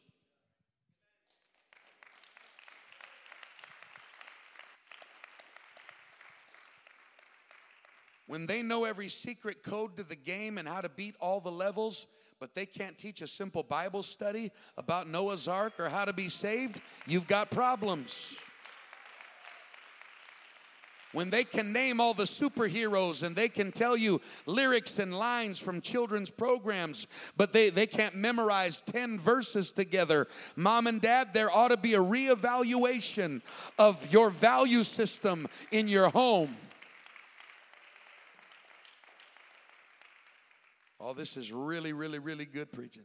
When 8.28 8.46
they 8.46 8.62
know 8.62 8.84
every 8.84 9.08
secret 9.08 9.64
code 9.64 9.96
to 9.96 10.04
the 10.04 10.14
game 10.14 10.56
and 10.56 10.68
how 10.68 10.82
to 10.82 10.88
beat 10.88 11.16
all 11.20 11.40
the 11.40 11.50
levels, 11.50 12.06
but 12.38 12.54
they 12.54 12.64
can't 12.64 12.96
teach 12.96 13.20
a 13.20 13.26
simple 13.26 13.64
Bible 13.64 14.04
study 14.04 14.52
about 14.78 15.08
Noah's 15.08 15.48
Ark 15.48 15.80
or 15.80 15.88
how 15.88 16.04
to 16.04 16.12
be 16.12 16.28
saved, 16.28 16.80
you've 17.08 17.26
got 17.26 17.50
problems 17.50 18.16
when 21.12 21.30
they 21.30 21.44
can 21.44 21.72
name 21.72 22.00
all 22.00 22.14
the 22.14 22.24
superheroes 22.24 23.22
and 23.22 23.34
they 23.34 23.48
can 23.48 23.72
tell 23.72 23.96
you 23.96 24.20
lyrics 24.46 24.98
and 24.98 25.18
lines 25.18 25.58
from 25.58 25.80
children's 25.80 26.30
programs, 26.30 27.06
but 27.36 27.52
they, 27.52 27.70
they 27.70 27.86
can't 27.86 28.14
memorize 28.14 28.82
10 28.86 29.18
verses 29.18 29.72
together. 29.72 30.28
Mom 30.56 30.86
and 30.86 31.00
dad, 31.00 31.32
there 31.34 31.50
ought 31.50 31.68
to 31.68 31.76
be 31.76 31.94
a 31.94 32.02
reevaluation 32.02 33.42
of 33.78 34.12
your 34.12 34.30
value 34.30 34.84
system 34.84 35.46
in 35.70 35.88
your 35.88 36.08
home. 36.10 36.56
Oh, 41.00 41.14
this 41.14 41.36
is 41.36 41.50
really, 41.50 41.94
really, 41.94 42.18
really 42.18 42.44
good 42.44 42.70
preaching. 42.70 43.04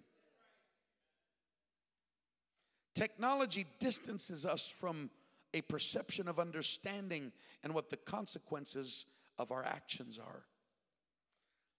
Technology 2.93 3.65
distances 3.79 4.45
us 4.45 4.71
from 4.79 5.09
a 5.55 5.61
perception 5.61 6.27
of 6.27 6.37
understanding 6.37 7.31
and 7.63 7.73
what 7.73 7.89
the 7.89 7.97
consequences 7.97 9.05
of 9.37 9.51
our 9.51 9.63
actions 9.63 10.19
are. 10.19 10.43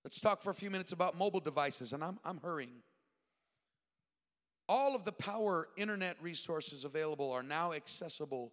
Let's 0.03 0.19
talk 0.19 0.43
for 0.43 0.51
a 0.51 0.55
few 0.55 0.71
minutes 0.71 0.93
about 0.93 1.17
mobile 1.17 1.41
devices, 1.41 1.93
and 1.93 2.03
I'm, 2.03 2.19
I'm 2.25 2.39
hurrying. 2.39 2.83
All 4.69 4.97
of 4.97 5.05
the 5.05 5.13
power 5.13 5.69
internet 5.77 6.17
resources 6.21 6.85
available 6.85 7.31
are 7.31 7.43
now 7.43 7.73
accessible 7.73 8.53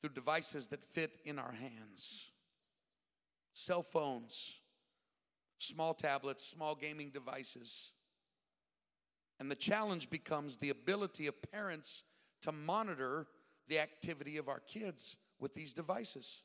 through 0.00 0.14
devices 0.14 0.68
that 0.68 0.84
fit 0.84 1.12
in 1.24 1.38
our 1.38 1.52
hands 1.52 2.30
cell 3.52 3.82
phones, 3.82 4.52
small 5.58 5.94
tablets, 5.94 6.46
small 6.46 6.74
gaming 6.74 7.08
devices. 7.08 7.92
And 9.40 9.50
the 9.50 9.54
challenge 9.54 10.10
becomes 10.10 10.58
the 10.58 10.68
ability 10.68 11.26
of 11.26 11.34
parents 11.50 12.02
to 12.42 12.52
monitor 12.52 13.26
the 13.68 13.78
activity 13.78 14.36
of 14.36 14.48
our 14.48 14.60
kids 14.60 15.16
with 15.38 15.54
these 15.54 15.74
devices 15.74 16.42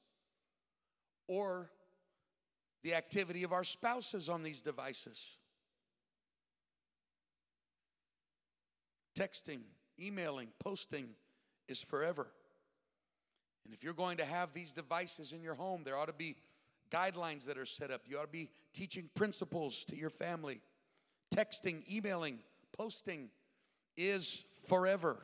or 1.27 1.69
the 2.83 2.93
activity 2.93 3.43
of 3.43 3.53
our 3.53 3.63
spouses 3.63 4.27
on 4.27 4.43
these 4.43 4.61
devices. 4.61 5.37
Texting, 9.17 9.61
emailing, 9.99 10.49
posting 10.59 11.09
is 11.67 11.79
forever. 11.79 12.27
And 13.65 13.73
if 13.73 13.83
you're 13.83 13.93
going 13.93 14.17
to 14.17 14.25
have 14.25 14.53
these 14.53 14.73
devices 14.73 15.31
in 15.31 15.43
your 15.43 15.53
home, 15.53 15.83
there 15.83 15.95
ought 15.95 16.07
to 16.07 16.13
be 16.13 16.35
guidelines 16.89 17.45
that 17.45 17.57
are 17.57 17.65
set 17.65 17.91
up. 17.91 18.01
You 18.05 18.17
ought 18.17 18.23
to 18.23 18.27
be 18.27 18.49
teaching 18.73 19.09
principles 19.15 19.85
to 19.89 19.95
your 19.95 20.09
family. 20.09 20.61
Texting, 21.33 21.89
emailing, 21.89 22.39
posting 22.77 23.29
is 23.95 24.41
forever. 24.67 25.17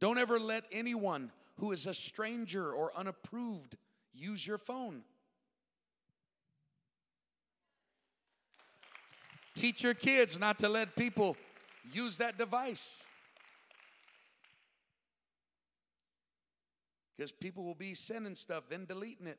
Don't 0.00 0.18
ever 0.18 0.40
let 0.40 0.64
anyone 0.72 1.30
who 1.58 1.72
is 1.72 1.86
a 1.86 1.92
stranger 1.92 2.70
or 2.72 2.90
unapproved 2.96 3.76
use 4.14 4.46
your 4.46 4.58
phone. 4.58 5.02
Teach 9.54 9.82
your 9.82 9.94
kids 9.94 10.38
not 10.38 10.58
to 10.60 10.70
let 10.70 10.96
people 10.96 11.36
use 11.92 12.16
that 12.16 12.38
device. 12.38 12.82
Because 17.14 17.30
people 17.30 17.64
will 17.64 17.74
be 17.74 17.92
sending 17.92 18.34
stuff, 18.34 18.64
then 18.70 18.86
deleting 18.86 19.26
it, 19.26 19.38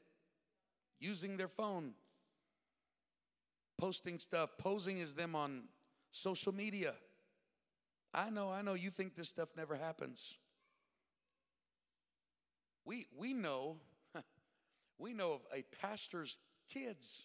using 1.00 1.38
their 1.38 1.48
phone, 1.48 1.94
posting 3.80 4.20
stuff, 4.20 4.52
posing 4.60 5.02
as 5.02 5.16
them 5.16 5.36
on 5.36 5.64
social 6.12 6.54
media. 6.54 6.94
I 8.14 8.30
know, 8.30 8.52
I 8.52 8.62
know 8.62 8.76
you 8.76 8.92
think 8.92 9.16
this 9.16 9.30
stuff 9.30 9.50
never 9.58 9.76
happens. 9.76 10.36
We, 12.86 13.08
we 13.18 13.34
know, 13.34 13.78
we 14.98 15.14
know 15.14 15.34
of 15.34 15.42
a 15.54 15.64
pastor's 15.82 16.40
kids 16.70 17.22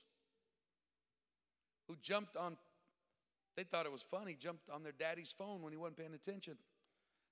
who 1.89 1.97
jumped 2.01 2.37
on, 2.37 2.57
they 3.57 3.65
thought 3.65 3.87
it 3.87 3.93
was 3.93 4.03
funny, 4.03 4.37
jumped 4.39 4.69
on 4.71 4.83
their 4.83 4.93
daddy's 4.93 5.33
phone 5.37 5.63
when 5.63 5.73
he 5.73 5.77
wasn't 5.77 5.99
paying 5.99 6.15
attention, 6.15 6.57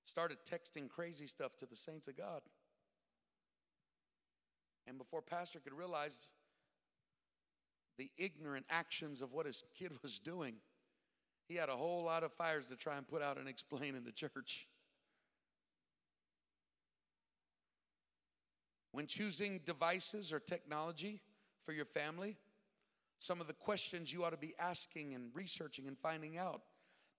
started 0.05 0.37
texting 0.49 0.89
crazy 0.89 1.27
stuff 1.27 1.55
to 1.57 1.65
the 1.65 1.75
saints 1.75 2.07
of 2.07 2.17
God. 2.17 2.41
And 4.87 4.97
before 4.97 5.21
pastor 5.21 5.59
could 5.59 5.73
realize 5.73 6.27
the 7.97 8.11
ignorant 8.17 8.65
actions 8.69 9.21
of 9.21 9.33
what 9.33 9.45
his 9.45 9.63
kid 9.77 9.91
was 10.01 10.19
doing, 10.19 10.55
he 11.47 11.55
had 11.55 11.69
a 11.69 11.75
whole 11.75 12.03
lot 12.03 12.23
of 12.23 12.33
fires 12.33 12.65
to 12.65 12.75
try 12.75 12.97
and 12.97 13.07
put 13.07 13.21
out 13.21 13.37
and 13.37 13.47
explain 13.47 13.95
in 13.95 14.03
the 14.03 14.11
church. 14.11 14.67
When 18.95 19.07
choosing 19.07 19.59
devices 19.65 20.31
or 20.31 20.39
technology 20.39 21.19
for 21.65 21.73
your 21.73 21.83
family, 21.83 22.37
some 23.19 23.41
of 23.41 23.47
the 23.47 23.51
questions 23.51 24.13
you 24.13 24.23
ought 24.23 24.29
to 24.29 24.37
be 24.37 24.55
asking 24.57 25.13
and 25.13 25.31
researching 25.33 25.85
and 25.89 25.97
finding 25.99 26.37
out 26.37 26.61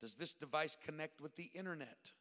Does 0.00 0.14
this 0.14 0.32
device 0.32 0.74
connect 0.82 1.20
with 1.20 1.36
the 1.36 1.50
internet? 1.54 2.12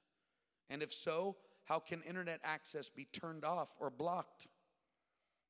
And 0.69 0.83
if 0.83 0.91
so, 0.91 1.37
how 1.63 1.79
can 1.79 2.01
internet 2.01 2.41
access 2.43 2.89
be 2.89 3.07
turned 3.13 3.45
off 3.45 3.69
or 3.79 3.89
blocked? 3.89 4.47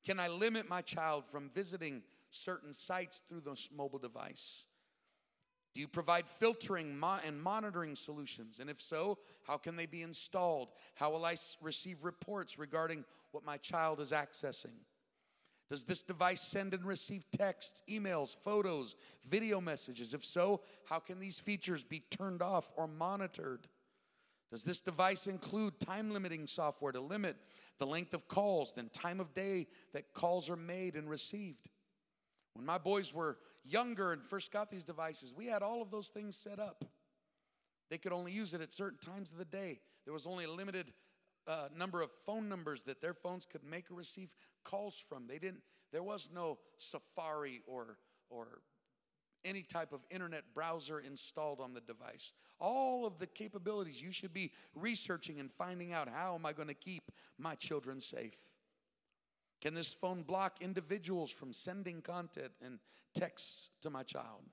Can 0.06 0.20
I 0.20 0.28
limit 0.28 0.70
my 0.70 0.84
child 0.84 1.26
from 1.26 1.50
visiting 1.50 2.04
certain 2.30 2.74
sites 2.74 3.24
through 3.28 3.42
this 3.42 3.70
mobile 3.76 3.98
device? 3.98 4.65
Do 5.76 5.82
you 5.82 5.90
provide 5.90 6.30
filtering 6.30 6.98
and 7.26 7.44
monitoring 7.44 7.98
solutions? 7.98 8.60
And 8.62 8.70
if 8.70 8.82
so, 8.82 9.18
how 9.46 9.58
can 9.58 9.76
they 9.76 9.86
be 9.86 10.04
installed? 10.04 10.70
How 10.96 11.12
will 11.12 11.26
I 11.26 11.36
receive 11.62 12.06
reports 12.06 12.58
regarding 12.58 13.04
what 13.34 13.46
my 13.46 13.58
child 13.58 14.00
is 14.00 14.14
accessing? 14.14 14.78
Does 15.70 15.84
this 15.84 16.02
device 16.02 16.42
send 16.42 16.74
and 16.74 16.86
receive 16.86 17.26
text, 17.30 17.82
emails, 17.90 18.34
photos, 18.34 18.96
video 19.28 19.60
messages? 19.60 20.14
If 20.14 20.24
so, 20.24 20.62
how 20.86 21.00
can 21.00 21.20
these 21.20 21.40
features 21.40 21.84
be 21.84 22.04
turned 22.10 22.42
off 22.42 22.72
or 22.78 22.88
monitored? 22.88 23.68
Does 24.52 24.64
this 24.64 24.80
device 24.80 25.28
include 25.28 25.82
time 25.82 26.10
limiting 26.10 26.48
software 26.48 26.94
to 26.94 27.02
limit 27.02 27.36
the 27.80 27.88
length 27.88 28.14
of 28.14 28.30
calls, 28.30 28.72
then 28.74 28.90
time 28.94 29.20
of 29.20 29.34
day 29.34 29.68
that 29.92 30.14
calls 30.14 30.50
are 30.50 30.56
made 30.56 30.96
and 30.96 31.10
received? 31.10 31.68
When 32.56 32.66
my 32.66 32.78
boys 32.78 33.14
were 33.14 33.38
younger 33.64 34.12
and 34.12 34.24
first 34.24 34.52
got 34.52 34.70
these 34.70 34.84
devices, 34.84 35.34
we 35.36 35.46
had 35.46 35.62
all 35.62 35.82
of 35.82 35.92
those 35.92 36.08
things 36.08 36.36
set 36.36 36.60
up. 36.60 36.86
They 37.90 37.98
could 37.98 38.14
only 38.14 38.32
use 38.32 38.54
it 38.54 38.62
at 38.62 38.74
certain 38.74 38.98
times 38.98 39.32
of 39.32 39.38
the 39.38 39.46
day. 39.46 39.80
There 40.06 40.14
was 40.14 40.26
only 40.26 40.46
a 40.46 40.52
limited 40.52 40.92
uh, 41.48 41.68
number 41.76 42.02
of 42.02 42.10
phone 42.26 42.50
numbers 42.50 42.84
that 42.84 43.02
their 43.02 43.14
phones 43.14 43.46
could 43.46 43.64
make 43.64 43.92
or 43.92 43.96
receive 43.96 44.34
calls 44.64 44.96
from. 44.96 45.28
They 45.28 45.38
didn't. 45.38 45.62
There 45.92 46.02
was 46.02 46.30
no 46.34 46.58
Safari 46.78 47.62
or 47.68 47.98
or 48.30 48.62
any 49.44 49.62
type 49.62 49.94
of 49.94 50.02
internet 50.10 50.44
browser 50.54 51.00
installed 51.00 51.60
on 51.62 51.74
the 51.74 51.82
device. 51.82 52.34
All 52.60 53.06
of 53.06 53.20
the 53.20 53.28
capabilities 53.28 54.02
you 54.02 54.12
should 54.12 54.34
be 54.34 54.52
researching 54.74 55.40
and 55.40 55.52
finding 55.52 55.94
out 55.94 56.10
how 56.10 56.34
am 56.34 56.46
I 56.46 56.54
going 56.54 56.68
to 56.68 56.74
keep 56.74 57.12
my 57.38 57.54
children 57.54 58.00
safe? 58.00 58.36
Can 59.66 59.74
this 59.74 59.88
phone 59.88 60.22
block 60.22 60.58
individuals 60.62 61.32
from 61.32 61.52
sending 61.52 62.00
content 62.00 62.52
and 62.64 62.78
texts 63.16 63.70
to 63.82 63.90
my 63.90 64.04
child? 64.04 64.44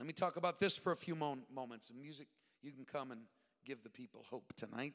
Let 0.00 0.06
me 0.06 0.14
talk 0.14 0.38
about 0.38 0.58
this 0.58 0.74
for 0.74 0.90
a 0.90 0.96
few 0.96 1.14
mo- 1.14 1.36
moments. 1.54 1.90
And 1.90 2.00
music, 2.00 2.28
you 2.62 2.72
can 2.72 2.86
come 2.86 3.12
and 3.12 3.20
give 3.66 3.82
the 3.82 3.90
people 3.90 4.24
hope 4.30 4.54
tonight. 4.56 4.94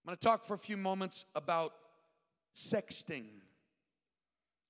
I'm 0.00 0.06
going 0.06 0.16
to 0.16 0.18
talk 0.18 0.46
for 0.46 0.54
a 0.54 0.58
few 0.58 0.78
moments 0.78 1.26
about 1.34 1.74
sexting. 2.56 3.26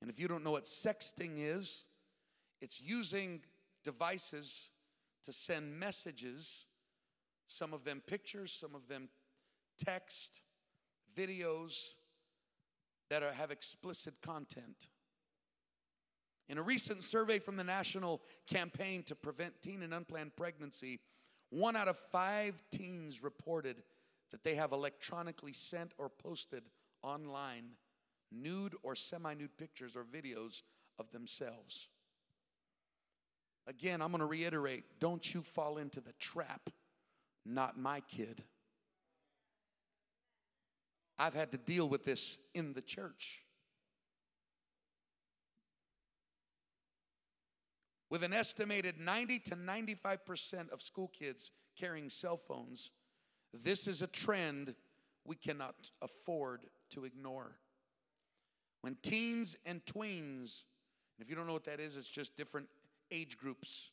And 0.03 0.11
if 0.11 0.19
you 0.19 0.27
don't 0.27 0.43
know 0.43 0.51
what 0.51 0.65
sexting 0.65 1.35
is, 1.37 1.85
it's 2.61 2.81
using 2.81 3.43
devices 3.85 4.71
to 5.23 5.33
send 5.33 5.79
messages, 5.79 6.51
some 7.47 7.73
of 7.73 7.85
them 7.85 8.03
pictures, 8.09 8.53
some 8.53 8.75
of 8.75 8.89
them 8.89 9.09
text, 9.79 10.41
videos 11.17 11.79
that 13.11 13.23
are, 13.23 13.33
have 13.33 13.51
explicit 13.51 14.21
content. 14.21 14.89
In 16.49 16.59
a 16.59 16.63
recent 16.63 17.03
survey 17.03 17.39
from 17.39 17.57
the 17.57 17.65
National 17.65 18.23
Campaign 18.47 19.03
to 19.05 19.17
Prevent 19.17 19.61
Teen 19.63 19.83
and 19.83 19.93
Unplanned 19.93 20.37
Pregnancy, 20.37 21.01
one 21.51 21.77
out 21.77 21.89
of 21.89 21.99
five 22.13 22.63
teens 22.71 23.23
reported 23.23 23.83
that 24.31 24.45
they 24.45 24.55
have 24.55 24.73
electronically 24.73 25.53
sent 25.53 25.93
or 25.99 26.09
posted 26.09 26.65
online 27.03 27.71
nude 28.33 28.75
or 28.83 28.95
semi 28.95 29.35
nude 29.35 29.57
pictures 29.57 29.97
or 29.97 30.05
videos 30.05 30.63
of 30.99 31.11
themselves. 31.13 31.89
Again, 33.69 34.01
I'm 34.01 34.11
going 34.11 34.21
to 34.21 34.27
reiterate 34.27 34.85
don't 35.01 35.35
you 35.35 35.43
fall 35.43 35.79
into 35.79 36.01
the 36.01 36.13
trap, 36.21 36.71
not 37.45 37.79
my 37.79 38.01
kid. 38.01 38.45
I've 41.19 41.35
had 41.35 41.53
to 41.53 41.59
deal 41.59 41.89
with 41.89 42.05
this 42.05 42.39
in 42.55 42.73
the 42.73 42.83
church. 42.83 43.41
With 48.11 48.23
an 48.23 48.33
estimated 48.33 49.01
90 49.01 49.41
to 49.41 49.57
95% 49.57 50.71
of 50.71 50.81
school 50.81 51.09
kids 51.09 51.51
carrying 51.79 52.09
cell 52.09 52.37
phones, 52.37 52.91
this 53.53 53.87
is 53.87 54.03
a 54.03 54.07
trend 54.07 54.75
we 55.25 55.37
cannot 55.37 55.91
afford 56.01 56.67
to 56.91 57.05
ignore. 57.05 57.57
When 58.83 58.97
teens 59.03 59.57
and 59.67 59.85
tweens, 59.85 60.63
if 61.19 61.29
you 61.29 61.35
don't 61.35 61.47
know 61.47 61.53
what 61.53 61.65
that 61.65 61.81
is, 61.81 61.97
it's 61.97 62.09
just 62.09 62.37
different 62.37 62.69
age 63.11 63.37
groups, 63.37 63.91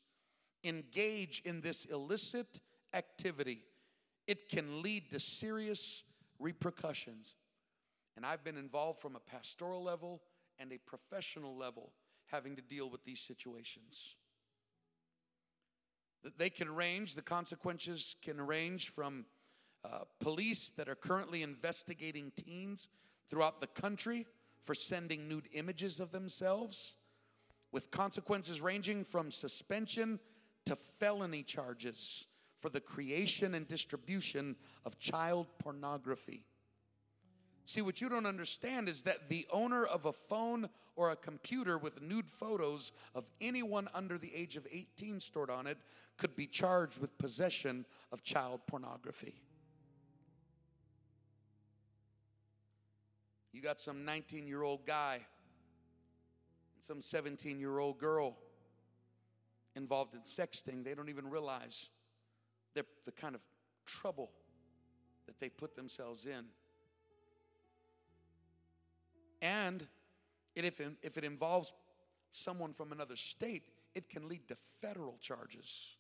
engage 0.63 1.41
in 1.45 1.61
this 1.61 1.85
illicit 1.85 2.59
activity, 2.93 3.63
it 4.27 4.49
can 4.49 4.81
lead 4.81 5.09
to 5.11 5.19
serious 5.19 6.03
repercussions. 6.39 7.35
And 8.15 8.25
I've 8.25 8.43
been 8.43 8.57
involved 8.57 8.99
from 8.99 9.15
a 9.15 9.19
pastoral 9.19 9.83
level 9.83 10.21
and 10.59 10.71
a 10.71 10.77
professional 10.77 11.57
level 11.57 11.91
having 12.27 12.55
to 12.55 12.61
deal 12.61 12.89
with 12.89 13.03
these 13.03 13.19
situations. 13.19 14.15
They 16.37 16.49
can 16.49 16.73
range, 16.73 17.15
the 17.15 17.21
consequences 17.21 18.15
can 18.21 18.39
range 18.39 18.89
from 18.89 19.25
uh, 19.83 19.99
police 20.19 20.71
that 20.77 20.87
are 20.87 20.95
currently 20.95 21.41
investigating 21.41 22.31
teens 22.35 22.87
throughout 23.29 23.59
the 23.59 23.67
country 23.67 24.25
for 24.63 24.73
sending 24.73 25.27
nude 25.27 25.49
images 25.51 25.99
of 25.99 26.11
themselves, 26.11 26.93
with 27.73 27.91
consequences 27.91 28.61
ranging 28.61 29.03
from 29.03 29.31
suspension 29.31 30.19
to 30.65 30.75
felony 30.75 31.43
charges 31.43 32.25
for 32.63 32.69
the 32.69 32.79
creation 32.79 33.55
and 33.55 33.67
distribution 33.67 34.55
of 34.85 34.97
child 34.97 35.47
pornography. 35.59 36.45
See, 37.65 37.81
what 37.81 37.99
you 37.99 38.07
don't 38.07 38.25
understand 38.25 38.87
is 38.87 39.01
that 39.01 39.27
the 39.27 39.45
owner 39.51 39.83
of 39.83 40.05
a 40.05 40.13
phone 40.13 40.69
or 40.95 41.11
a 41.11 41.17
computer 41.17 41.77
with 41.77 42.01
nude 42.01 42.29
photos 42.29 42.93
of 43.15 43.29
anyone 43.41 43.89
under 43.93 44.17
the 44.17 44.33
age 44.33 44.55
of 44.55 44.65
18 44.71 45.19
stored 45.19 45.49
on 45.49 45.67
it 45.67 45.77
could 46.15 46.37
be 46.37 46.47
charged 46.47 46.99
with 46.99 47.17
possession 47.17 47.85
of 48.13 48.23
child 48.23 48.61
pornography. 48.65 49.41
You 53.51 53.61
got 53.61 53.77
some 53.77 54.05
19 54.05 54.47
year 54.47 54.63
old 54.63 54.85
guy 54.85 55.15
and 56.75 56.81
some 56.81 57.01
17 57.01 57.59
year 57.59 57.77
old 57.79 57.97
girl 57.99 58.37
involved 59.75 60.13
in 60.13 60.21
sexting. 60.21 60.85
They 60.85 60.93
don't 60.93 61.09
even 61.09 61.29
realize 61.29 61.89
the 62.73 63.11
kind 63.11 63.35
of 63.35 63.41
trouble 63.85 64.31
that 65.25 65.39
they 65.39 65.49
put 65.49 65.75
themselves 65.75 66.25
in. 66.25 66.45
And 69.41 69.85
it, 70.55 70.65
if, 70.65 70.81
if 71.01 71.17
it 71.17 71.23
involves 71.23 71.73
someone 72.31 72.73
from 72.73 72.91
another 72.91 73.15
state, 73.15 73.63
it 73.93 74.09
can 74.09 74.27
lead 74.27 74.47
to 74.47 74.55
federal 74.81 75.17
charges 75.19 75.95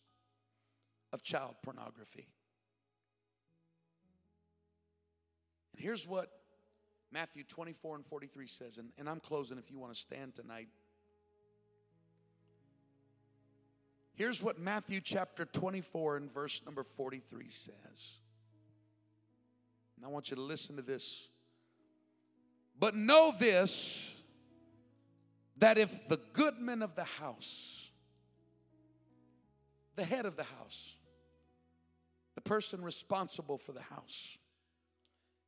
of 1.11 1.23
child 1.23 1.55
pornography. 1.63 2.27
And 5.73 5.81
here's 5.81 6.07
what 6.07 6.31
Matthew 7.11 7.43
24 7.43 7.97
and 7.97 8.05
43 8.05 8.47
says, 8.47 8.77
and, 8.77 8.89
and 8.97 9.07
I'm 9.09 9.19
closing 9.19 9.57
if 9.57 9.69
you 9.69 9.77
want 9.77 9.93
to 9.93 9.99
stand 9.99 10.35
tonight. 10.35 10.69
Here's 14.15 14.41
what 14.41 14.59
Matthew 14.59 15.01
chapter 15.01 15.45
24 15.45 16.17
and 16.17 16.31
verse 16.31 16.61
number 16.65 16.83
43 16.83 17.49
says. 17.49 17.73
And 19.97 20.05
I 20.05 20.09
want 20.09 20.29
you 20.29 20.35
to 20.35 20.41
listen 20.41 20.75
to 20.75 20.81
this. 20.81 21.27
But 22.79 22.95
know 22.95 23.33
this 23.37 23.97
that 25.57 25.77
if 25.77 26.07
the 26.07 26.19
goodman 26.33 26.81
of 26.81 26.95
the 26.95 27.03
house 27.03 27.73
the 29.95 30.03
head 30.03 30.25
of 30.25 30.35
the 30.35 30.43
house, 30.43 30.95
the 32.35 32.41
person 32.41 32.83
responsible 32.83 33.57
for 33.57 33.73
the 33.73 33.81
house, 33.81 34.37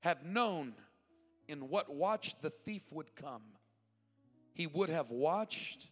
had 0.02 0.26
known 0.26 0.74
in 1.48 1.70
what 1.70 1.94
watch 1.94 2.36
the 2.42 2.50
thief 2.50 2.84
would 2.92 3.16
come, 3.16 3.42
he 4.54 4.68
would 4.68 4.90
have 4.90 5.10
watched 5.10 5.88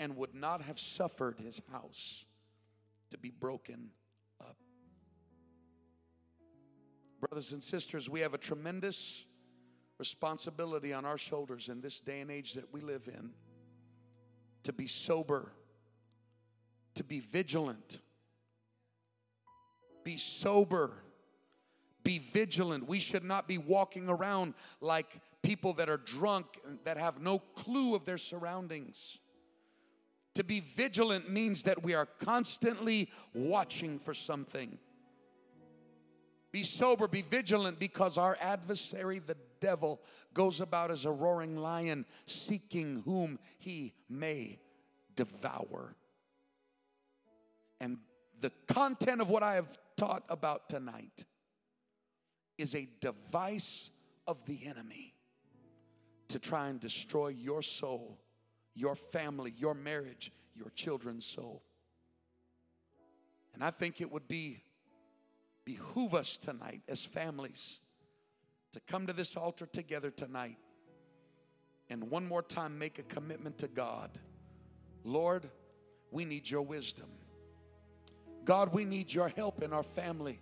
and 0.00 0.16
would 0.16 0.34
not 0.34 0.62
have 0.62 0.78
suffered 0.78 1.36
his 1.38 1.60
house 1.72 2.24
to 3.10 3.18
be 3.18 3.30
broken 3.30 3.90
up. 4.40 4.56
Brothers 7.20 7.52
and 7.52 7.62
sisters, 7.62 8.10
we 8.10 8.20
have 8.20 8.34
a 8.34 8.38
tremendous 8.38 9.24
responsibility 9.98 10.92
on 10.92 11.04
our 11.04 11.18
shoulders 11.18 11.68
in 11.68 11.80
this 11.80 12.00
day 12.00 12.20
and 12.20 12.30
age 12.30 12.54
that 12.54 12.72
we 12.72 12.80
live 12.80 13.08
in 13.08 13.30
to 14.64 14.72
be 14.72 14.86
sober, 14.86 15.52
to 16.94 17.04
be 17.04 17.20
vigilant, 17.20 18.00
be 20.02 20.16
sober, 20.16 20.94
be 22.02 22.18
vigilant. 22.18 22.86
We 22.88 22.98
should 22.98 23.24
not 23.24 23.46
be 23.46 23.58
walking 23.58 24.08
around 24.08 24.54
like 24.80 25.20
people 25.42 25.74
that 25.74 25.88
are 25.88 25.96
drunk 25.96 26.46
that 26.84 26.98
have 26.98 27.20
no 27.20 27.38
clue 27.38 27.94
of 27.94 28.04
their 28.04 28.18
surroundings. 28.18 29.18
To 30.34 30.44
be 30.44 30.60
vigilant 30.60 31.30
means 31.30 31.62
that 31.62 31.82
we 31.82 31.94
are 31.94 32.06
constantly 32.06 33.08
watching 33.32 33.98
for 33.98 34.14
something. 34.14 34.78
Be 36.50 36.62
sober, 36.62 37.08
be 37.08 37.22
vigilant, 37.22 37.78
because 37.78 38.16
our 38.16 38.36
adversary, 38.40 39.18
the 39.18 39.36
devil, 39.60 40.00
goes 40.32 40.60
about 40.60 40.90
as 40.90 41.04
a 41.04 41.10
roaring 41.10 41.56
lion, 41.56 42.04
seeking 42.26 43.02
whom 43.04 43.38
he 43.58 43.92
may 44.08 44.58
devour. 45.16 45.96
And 47.80 47.98
the 48.40 48.52
content 48.68 49.20
of 49.20 49.30
what 49.30 49.42
I 49.42 49.54
have 49.54 49.78
taught 49.96 50.24
about 50.28 50.68
tonight 50.68 51.24
is 52.56 52.74
a 52.74 52.88
device 53.00 53.90
of 54.26 54.44
the 54.46 54.66
enemy 54.66 55.14
to 56.28 56.38
try 56.38 56.68
and 56.68 56.80
destroy 56.80 57.28
your 57.28 57.62
soul 57.62 58.20
your 58.74 58.94
family, 58.94 59.54
your 59.56 59.74
marriage, 59.74 60.32
your 60.54 60.70
children's 60.70 61.26
soul. 61.26 61.62
And 63.54 63.62
I 63.62 63.70
think 63.70 64.00
it 64.00 64.10
would 64.10 64.26
be 64.26 64.62
behoove 65.64 66.14
us 66.14 66.38
tonight 66.38 66.82
as 66.88 67.02
families 67.02 67.78
to 68.72 68.80
come 68.80 69.06
to 69.06 69.12
this 69.12 69.36
altar 69.36 69.66
together 69.66 70.10
tonight 70.10 70.58
and 71.88 72.10
one 72.10 72.26
more 72.26 72.42
time 72.42 72.78
make 72.78 72.98
a 72.98 73.02
commitment 73.02 73.58
to 73.58 73.68
God. 73.68 74.10
Lord, 75.04 75.48
we 76.10 76.24
need 76.24 76.50
your 76.50 76.62
wisdom. 76.62 77.08
God, 78.44 78.74
we 78.74 78.84
need 78.84 79.12
your 79.12 79.28
help 79.28 79.62
in 79.62 79.72
our 79.72 79.82
family 79.82 80.40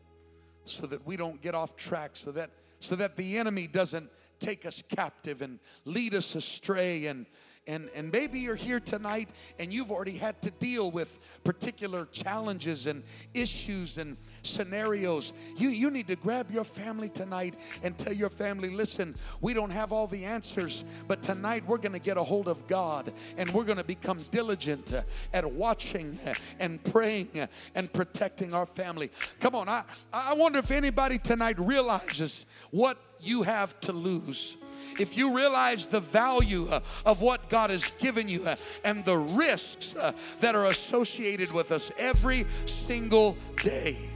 so 0.65 0.87
that 0.87 1.07
we 1.07 1.17
don't 1.17 1.41
get 1.41 1.55
off 1.55 1.77
track, 1.77 2.13
so 2.15 2.33
that 2.33 2.51
so 2.81 2.97
that 2.97 3.17
the 3.17 3.39
enemy 3.39 3.69
doesn't 3.69 4.11
take 4.41 4.67
us 4.67 4.83
captive 4.89 5.41
and 5.41 5.61
lead 5.85 6.15
us 6.15 6.35
astray 6.35 7.07
and 7.07 7.27
and, 7.67 7.89
and 7.95 8.11
maybe 8.11 8.41
you're 8.41 8.57
here 8.57 8.81
tonight 8.81 9.29
and 9.59 9.73
you've 9.73 9.91
already 9.91 10.17
had 10.19 10.43
to 10.43 10.51
deal 10.51 10.91
with 10.91 11.17
particular 11.45 12.07
challenges 12.07 12.89
and 12.89 13.05
issues 13.35 13.99
and 13.99 14.17
scenarios. 14.43 15.33
You, 15.57 15.69
you 15.69 15.91
need 15.91 16.09
to 16.09 16.17
grab 16.17 16.51
your 16.51 16.65
family 16.65 17.09
tonight 17.09 17.55
and 17.85 17.97
tell 17.97 18.13
your 18.13 18.31
family, 18.31 18.71
listen, 18.71 19.15
we 19.41 19.55
don't 19.55 19.71
have 19.71 19.93
all 19.93 20.09
the 20.09 20.25
answers, 20.25 20.83
but 21.07 21.23
tonight 21.23 21.63
we're 21.67 21.79
going 21.79 21.93
to 21.93 22.01
get 22.01 22.17
a 22.17 22.23
hold 22.25 22.49
of 22.49 22.67
God 22.67 23.13
and 23.37 23.49
we're 23.51 23.65
going 23.65 23.79
to 23.79 23.85
become 23.85 24.19
diligent 24.31 24.93
at 25.33 25.53
watching 25.53 26.19
and 26.59 26.83
praying 26.83 27.29
and 27.75 27.93
protecting 27.93 28.55
our 28.55 28.67
family. 28.67 29.11
Come 29.39 29.55
on, 29.55 29.69
I, 29.69 29.85
I 30.13 30.35
wonder 30.35 30.59
if 30.59 30.73
anybody 30.73 31.19
tonight 31.19 31.61
realizes 31.61 32.45
what 32.73 32.99
you 33.21 33.43
have 33.43 33.79
to 33.81 33.93
lose 33.93 34.57
if 34.99 35.17
you 35.17 35.35
realize 35.35 35.87
the 35.87 36.01
value 36.01 36.69
uh, 36.69 36.81
of 37.05 37.21
what 37.21 37.49
God 37.49 37.71
has 37.71 37.95
given 37.95 38.29
you 38.29 38.45
uh, 38.45 38.57
and 38.85 39.05
the 39.05 39.19
risks 39.19 39.95
uh, 39.99 40.13
that 40.41 40.55
are 40.55 40.67
associated 40.67 41.53
with 41.53 41.73
us 41.73 41.91
every 41.99 42.47
single 42.67 43.37
day. 43.57 44.12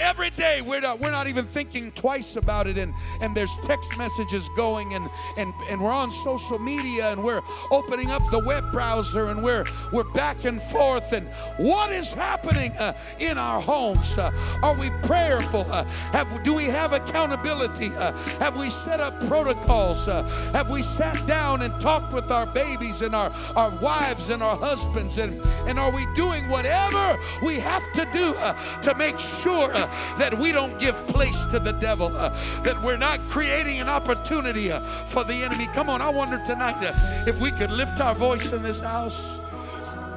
Every 0.00 0.30
day 0.30 0.62
we're 0.62 0.80
not, 0.80 0.98
we're 0.98 1.10
not 1.10 1.26
even 1.26 1.44
thinking 1.44 1.92
twice 1.92 2.36
about 2.36 2.66
it 2.66 2.78
and, 2.78 2.94
and 3.20 3.36
there's 3.36 3.50
text 3.64 3.98
messages 3.98 4.48
going 4.56 4.94
and, 4.94 5.10
and, 5.36 5.52
and 5.68 5.78
we're 5.78 5.92
on 5.92 6.10
social 6.10 6.58
media 6.58 7.12
and 7.12 7.22
we're 7.22 7.42
opening 7.70 8.10
up 8.10 8.22
the 8.30 8.38
web 8.38 8.72
browser 8.72 9.28
and 9.28 9.42
we're, 9.42 9.66
we're 9.92 10.10
back 10.12 10.46
and 10.46 10.62
forth 10.62 11.12
and 11.12 11.26
what 11.58 11.92
is 11.92 12.08
happening 12.14 12.72
uh, 12.78 12.94
in 13.18 13.36
our 13.36 13.60
homes? 13.60 14.16
Uh, 14.16 14.30
are 14.62 14.78
we 14.78 14.88
prayerful? 15.02 15.66
Uh, 15.68 15.84
have, 16.12 16.42
do 16.44 16.54
we 16.54 16.64
have 16.64 16.94
accountability? 16.94 17.90
Uh, 17.94 18.12
have 18.38 18.56
we 18.56 18.70
set 18.70 19.00
up 19.00 19.20
protocols? 19.26 20.08
Uh, 20.08 20.22
have 20.54 20.70
we 20.70 20.80
sat 20.80 21.26
down 21.26 21.60
and 21.60 21.78
talked 21.78 22.14
with 22.14 22.30
our 22.30 22.46
babies 22.46 23.02
and 23.02 23.14
our, 23.14 23.30
our 23.54 23.70
wives 23.82 24.30
and 24.30 24.42
our 24.42 24.56
husbands? 24.56 25.18
And, 25.18 25.38
and 25.68 25.78
are 25.78 25.92
we 25.92 26.06
doing 26.14 26.48
whatever 26.48 27.18
we 27.44 27.60
have 27.60 27.92
to 27.92 28.08
do 28.14 28.32
uh, 28.38 28.80
to 28.80 28.94
make 28.94 29.18
sure 29.18 29.70
that 30.18 30.36
we 30.36 30.52
don't 30.52 30.78
give 30.78 30.94
place 31.06 31.36
to 31.50 31.58
the 31.58 31.72
devil, 31.72 32.16
uh, 32.16 32.28
that 32.62 32.80
we're 32.82 32.96
not 32.96 33.28
creating 33.28 33.80
an 33.80 33.88
opportunity 33.88 34.70
uh, 34.70 34.80
for 34.80 35.24
the 35.24 35.34
enemy. 35.34 35.66
Come 35.68 35.88
on, 35.88 36.02
I 36.02 36.08
wonder 36.08 36.42
tonight 36.44 36.82
uh, 36.82 37.24
if 37.26 37.40
we 37.40 37.50
could 37.50 37.70
lift 37.70 38.00
our 38.00 38.14
voice 38.14 38.52
in 38.52 38.62
this 38.62 38.80
house. 38.80 39.22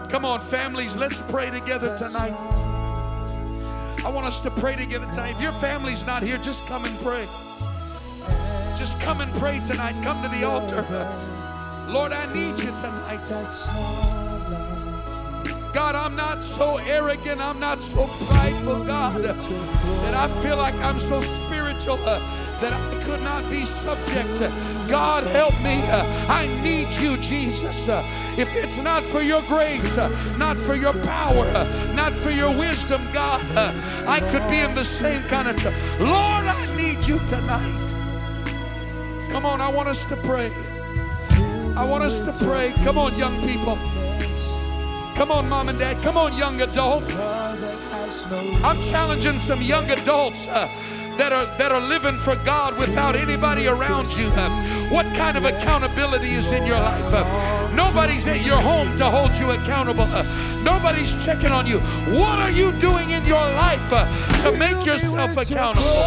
Come 0.10 0.26
on, 0.26 0.40
families, 0.40 0.96
let's 0.96 1.22
pray 1.30 1.50
together 1.50 1.98
tonight. 1.98 2.34
I 4.06 4.10
want 4.10 4.28
us 4.28 4.40
to 4.42 4.52
pray 4.52 4.76
together 4.76 5.06
tonight. 5.08 5.36
If 5.36 5.42
your 5.42 5.54
family's 5.54 6.06
not 6.06 6.24
here, 6.24 6.38
just 6.38 6.66
come 6.66 6.86
and 6.86 7.00
pray. 7.00 7.28
Just 8.78 9.00
come 9.00 9.22
and 9.22 9.34
pray 9.36 9.62
tonight. 9.66 9.96
Come 10.04 10.22
to 10.24 10.30
the 10.30 10.44
altar. 10.44 10.86
Lord, 11.90 12.12
I 12.12 12.32
need 12.34 12.60
you 12.60 12.72
tonight. 12.80 14.23
God, 15.74 15.96
I'm 15.96 16.16
not 16.16 16.44
so 16.44 16.78
arrogant, 16.78 17.42
I'm 17.42 17.60
not 17.60 17.82
so 17.82 18.06
prideful, 18.28 18.86
God, 18.86 19.24
that 19.24 20.14
I 20.14 20.28
feel 20.44 20.56
like 20.56 20.76
I'm 20.76 21.00
so 21.00 21.20
spiritual 21.22 21.98
uh, 22.06 22.20
that 22.62 22.72
I 22.72 23.04
could 23.04 23.22
not 23.24 23.50
be 23.50 23.66
subject. 23.66 24.40
God, 24.88 25.24
help 25.24 25.60
me. 25.64 25.82
Uh, 25.90 26.06
I 26.30 26.46
need 26.62 26.94
you, 26.94 27.18
Jesus. 27.18 27.90
Uh, 27.90 28.08
if 28.38 28.54
it's 28.54 28.78
not 28.78 29.04
for 29.04 29.22
your 29.22 29.42
grace, 29.42 29.84
not 30.38 30.60
for 30.60 30.76
your 30.76 30.94
power, 30.94 31.52
not 31.96 32.14
for 32.14 32.30
your 32.30 32.56
wisdom, 32.56 33.02
God, 33.12 33.44
I 34.08 34.20
could 34.30 34.48
be 34.52 34.60
in 34.60 34.76
the 34.76 34.86
same 34.86 35.24
kind 35.24 35.48
of 35.48 35.56
trouble. 35.56 35.78
Lord, 36.00 36.46
I 36.46 36.76
need 36.78 37.04
you 37.08 37.18
tonight. 37.28 37.94
Come 39.32 39.48
on, 39.48 39.60
I 39.60 39.70
want 39.70 39.90
us 39.90 40.06
to 40.10 40.16
pray. 40.18 40.52
I 41.76 41.84
want 41.84 42.04
us 42.04 42.14
to 42.14 42.46
pray. 42.46 42.74
Come 42.84 43.00
on, 43.00 43.18
young 43.18 43.42
people. 43.48 43.80
Come 45.16 45.32
on, 45.32 45.48
mom 45.48 45.70
and 45.70 45.80
dad. 45.80 46.02
Come 46.02 46.18
on, 46.18 46.38
young 46.38 46.62
adult. 46.62 47.04
I'm 48.64 48.82
challenging 48.82 49.40
some 49.40 49.62
young 49.62 49.90
adults. 49.90 50.48
Uh, 50.48 50.70
that 51.18 51.32
are 51.32 51.46
that 51.58 51.72
are 51.72 51.82
living 51.82 52.16
for 52.16 52.36
God 52.38 52.78
without 52.78 53.16
anybody 53.16 53.68
around 53.68 54.08
you. 54.18 54.28
Uh, 54.30 54.50
what 54.90 55.06
kind 55.16 55.38
of 55.38 55.46
accountability 55.46 56.30
is 56.30 56.52
in 56.52 56.66
your 56.66 56.80
life? 56.80 57.14
Uh, 57.14 57.72
nobody's 57.74 58.26
at 58.28 58.44
your 58.46 58.58
home 58.58 58.96
to 58.98 59.06
hold 59.06 59.34
you 59.36 59.52
accountable. 59.52 60.06
Uh, 60.08 60.24
nobody's 60.64 61.12
checking 61.24 61.52
on 61.52 61.68
you. 61.68 61.80
What 62.18 62.40
are 62.40 62.52
you 62.52 62.72
doing 62.74 63.12
in 63.12 63.26
your 63.26 63.46
life 63.54 63.88
uh, 63.92 64.06
to 64.44 64.58
make 64.58 64.86
yourself 64.86 65.38
accountable? 65.38 66.04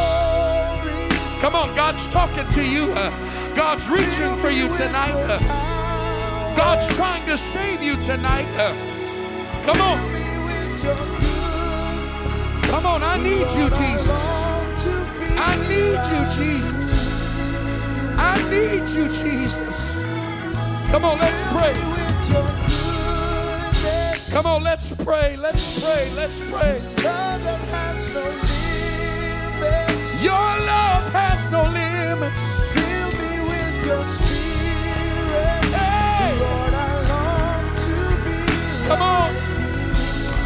Come 1.41 1.55
on, 1.55 1.75
God's 1.77 2.05
talking 2.07 2.49
to 2.53 2.69
you. 2.69 2.93
Uh, 2.93 3.11
God's 3.55 3.89
reaching 3.89 4.37
for 4.39 4.51
you 4.51 4.69
tonight. 4.77 5.15
Uh, 5.15 6.57
God's 6.57 6.87
trying 6.95 7.25
to 7.27 7.37
save 7.37 7.83
you 7.83 7.97
tonight. 8.05 8.96
Come 9.67 9.81
on. 9.81 9.99
Come 12.63 12.87
on, 12.87 13.03
I 13.03 13.17
need 13.17 13.51
you, 13.51 13.69
Jesus. 13.69 14.09
I 15.37 15.57
need 15.67 15.99
you, 16.13 16.23
Jesus. 16.37 16.73
I 18.17 18.39
need 18.49 18.89
you, 18.91 19.09
Jesus. 19.09 19.77
Come 20.93 21.05
on, 21.05 21.19
let's 21.19 21.43
pray. 21.51 21.75
Come 24.31 24.47
on, 24.47 24.63
let's 24.63 24.95
pray. 24.95 25.37
Let's 25.37 25.81
pray. 25.83 26.13
Let's 26.15 26.39
pray. 26.49 26.81
Your 30.23 30.33
love 30.33 31.13
has 31.13 31.41
no 31.51 31.63
limit. 31.65 32.33
Fill 32.73 33.11
me 33.19 33.41
with 33.49 33.85
your 33.85 34.07
spirit. 34.07 35.65
Hey. 35.75 36.39
Lord. 36.39 36.77
Come 38.89 39.03
on 39.03 39.46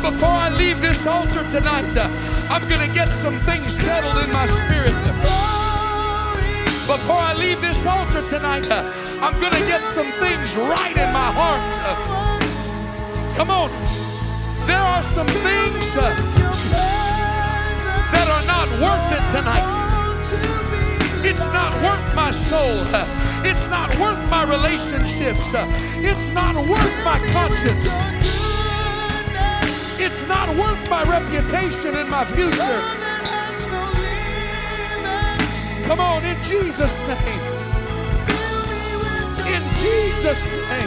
before 0.03 0.29
I 0.29 0.49
leave 0.49 0.81
this 0.81 1.07
altar 1.07 1.45
tonight, 1.51 1.95
uh, 1.97 2.09
I'm 2.49 2.67
going 2.69 2.81
to 2.81 2.93
get 2.95 3.09
some 3.21 3.39
things 3.41 3.69
settled 3.81 4.17
in 4.25 4.33
my 4.33 4.47
spirit. 4.47 4.97
Before 6.89 7.21
I 7.21 7.35
leave 7.37 7.61
this 7.61 7.79
altar 7.85 8.27
tonight, 8.29 8.69
uh, 8.71 8.83
I'm 9.21 9.39
going 9.41 9.53
to 9.53 9.65
get 9.69 9.83
some 9.95 10.11
things 10.17 10.57
right 10.57 10.97
in 10.97 11.13
my 11.13 11.31
heart. 11.31 11.61
Come 13.37 13.51
on. 13.51 13.71
There 14.67 14.81
are 14.81 15.03
some 15.03 15.27
things 15.27 15.85
uh, 15.97 16.15
that 18.13 18.27
are 18.37 18.47
not 18.47 18.69
worth 18.81 19.13
it 19.13 19.25
tonight. 19.37 19.69
It's 21.23 21.39
not 21.53 21.73
worth 21.85 22.15
my 22.17 22.31
soul. 22.49 22.77
It's 23.45 23.67
not 23.71 23.91
worth 23.99 24.23
my 24.31 24.45
relationships. 24.45 25.41
It's 26.01 26.35
not 26.35 26.57
worth 26.57 27.05
my 27.05 27.19
conscience. 27.33 28.20
It's 30.03 30.27
not 30.27 30.49
worth 30.57 30.89
my 30.89 31.03
reputation 31.05 31.95
and 31.95 32.09
my 32.09 32.25
future. 32.25 32.81
Come 35.87 36.01
on, 36.01 36.25
in 36.25 36.43
Jesus' 36.43 36.97
name. 37.07 37.43
In 39.45 39.63
Jesus' 39.83 40.41
name. 40.71 40.80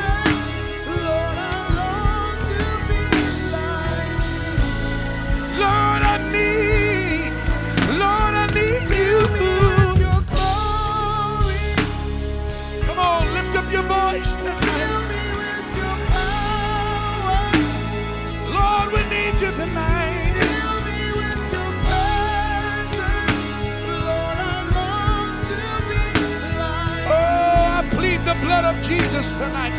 Blood 28.54 28.76
of 28.76 28.84
Jesus 28.84 29.26
tonight 29.26 29.74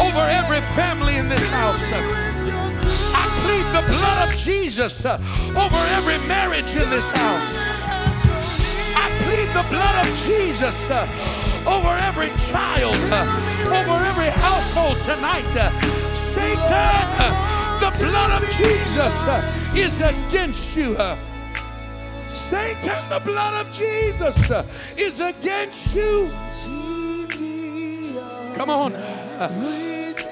over 0.00 0.20
every 0.20 0.60
family 0.76 1.16
in 1.16 1.28
this 1.28 1.44
house. 1.48 1.76
I 1.82 3.24
plead 3.42 3.66
the 3.74 3.84
blood 3.90 4.28
of 4.28 4.36
Jesus 4.38 4.94
over 5.04 5.80
every 5.98 6.18
marriage 6.28 6.70
in 6.70 6.88
this 6.88 7.02
house. 7.02 7.42
I 8.94 9.06
plead 9.24 9.48
the 9.58 9.66
blood 9.74 10.06
of 10.06 10.08
Jesus 10.24 10.76
over 11.66 11.92
every 12.08 12.30
child, 12.46 12.94
over 13.74 13.98
every 14.06 14.30
household 14.30 14.98
tonight. 15.02 15.50
Satan, 16.32 17.08
the 17.82 17.90
blood 18.06 18.40
of 18.40 18.48
Jesus 18.50 19.14
is 19.74 19.96
against 20.00 20.76
you. 20.76 20.94
Satan, 22.28 23.02
the 23.10 23.20
blood 23.24 23.66
of 23.66 23.72
Jesus 23.74 24.36
is 24.96 25.18
against 25.18 25.92
you. 25.96 26.30
Come 28.66 28.92
on. 28.92 28.96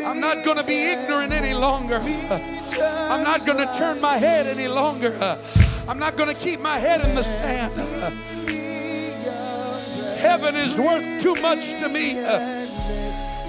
I'm 0.04 0.18
not 0.18 0.44
going 0.44 0.56
to 0.56 0.64
be 0.64 0.90
ignorant 0.90 1.32
any 1.32 1.54
longer. 1.54 2.00
I'm 2.02 3.22
not 3.22 3.46
going 3.46 3.58
to 3.58 3.72
turn 3.74 4.00
my 4.00 4.18
head 4.18 4.48
any 4.48 4.66
longer. 4.66 5.16
I'm 5.86 6.00
not 6.00 6.16
going 6.16 6.34
to 6.34 6.40
keep 6.40 6.58
my 6.58 6.76
head 6.78 7.06
in 7.06 7.14
the 7.14 7.22
sand. 7.22 7.72
Heaven 10.18 10.56
is 10.56 10.76
worth 10.76 11.22
too 11.22 11.40
much 11.40 11.64
to 11.78 11.88
me. 11.88 12.14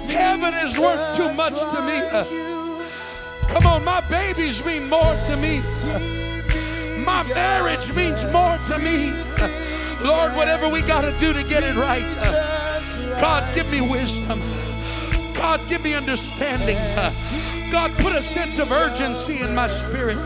Heaven 0.06 0.54
is 0.54 0.78
worth 0.78 1.16
too 1.16 1.32
much 1.34 1.54
to 1.54 1.82
me. 1.82 1.98
Come 3.48 3.66
on, 3.66 3.84
my 3.84 4.02
babies 4.08 4.64
mean 4.64 4.88
more 4.88 5.16
to 5.24 5.36
me. 5.36 5.62
My 7.04 7.24
marriage 7.34 7.92
means 7.96 8.22
more 8.30 8.56
to 8.68 8.78
me. 8.78 9.10
Lord, 10.06 10.36
whatever 10.36 10.68
we 10.68 10.82
got 10.82 11.00
to 11.00 11.10
do 11.18 11.32
to 11.32 11.42
get 11.42 11.64
it 11.64 11.74
right. 11.74 12.06
God, 13.20 13.52
give 13.52 13.68
me 13.72 13.80
wisdom. 13.80 14.40
God, 15.46 15.68
give 15.68 15.84
me 15.84 15.94
understanding. 15.94 16.76
God, 17.70 17.96
put 17.98 18.12
a 18.12 18.20
sense 18.20 18.58
of 18.58 18.72
urgency 18.72 19.38
in 19.38 19.54
my 19.54 19.68
spirit. 19.68 20.16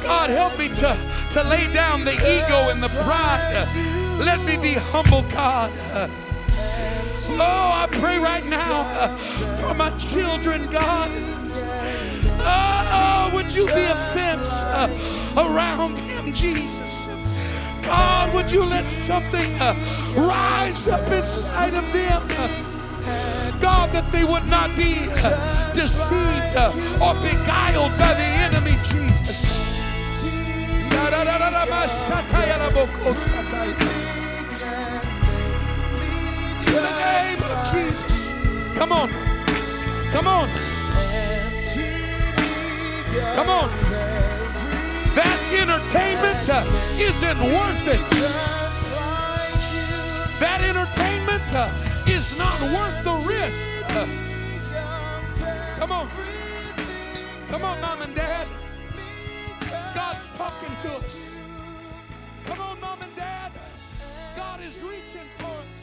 God, 0.00 0.30
help 0.30 0.56
me 0.56 0.68
to, 0.68 0.96
to 1.32 1.42
lay 1.42 1.70
down 1.74 2.04
the 2.04 2.12
ego 2.12 2.70
and 2.70 2.78
the 2.80 2.88
pride. 3.02 3.66
Let 4.16 4.46
me 4.46 4.56
be 4.56 4.74
humble, 4.74 5.22
God. 5.32 5.72
Oh, 7.32 7.72
I 7.74 7.88
pray 7.90 8.18
right 8.18 8.46
now 8.46 8.84
for 9.56 9.74
my 9.74 9.90
children, 9.98 10.70
God. 10.70 11.10
Oh, 12.38 13.30
would 13.34 13.52
you 13.52 13.66
be 13.66 13.72
a 13.72 13.96
fence 14.14 14.46
around 15.36 15.96
them, 15.96 16.32
Jesus? 16.32 16.70
God, 17.82 18.32
would 18.34 18.52
you 18.52 18.64
let 18.64 18.88
something 19.08 19.52
rise 20.14 20.86
up 20.86 21.10
inside 21.10 21.74
of 21.74 21.92
them? 21.92 22.69
Uh, 23.60 23.62
God, 23.62 23.92
that 23.92 24.10
they 24.10 24.24
would 24.24 24.46
not 24.48 24.74
be 24.76 24.96
uh, 25.22 25.72
deceived 25.74 26.56
uh, 26.56 26.72
or 27.00 27.14
beguiled 27.20 27.92
by 27.98 28.14
the 28.14 28.24
enemy, 28.48 28.72
Jesus. 28.88 29.44
In 36.66 36.74
the 36.76 36.94
name 37.00 37.42
of 37.42 37.72
Jesus. 37.72 38.12
Come 38.76 38.92
on. 38.92 39.08
Come 40.10 40.26
on. 40.26 40.48
Come 43.34 43.50
on. 43.50 43.68
That 45.14 45.38
entertainment 45.52 46.48
uh, 46.48 46.64
isn't 46.98 47.40
worth 47.40 47.86
it. 47.88 48.10
That 50.40 50.60
entertainment 50.62 51.54
it's 52.22 52.36
not 52.36 52.60
worth 52.60 53.02
the 53.02 53.14
risk. 53.26 53.56
Come 55.78 55.90
on. 55.90 56.06
Come 57.48 57.64
on, 57.64 57.80
mom 57.80 58.02
and 58.02 58.14
dad. 58.14 58.46
God's 59.94 60.36
talking 60.36 60.76
to 60.82 60.96
us. 60.96 61.16
Come 62.44 62.60
on, 62.60 62.78
mom 62.78 63.00
and 63.00 63.16
dad. 63.16 63.52
God 64.36 64.60
is 64.60 64.82
reaching 64.82 65.30
for 65.38 65.46
us. 65.46 65.79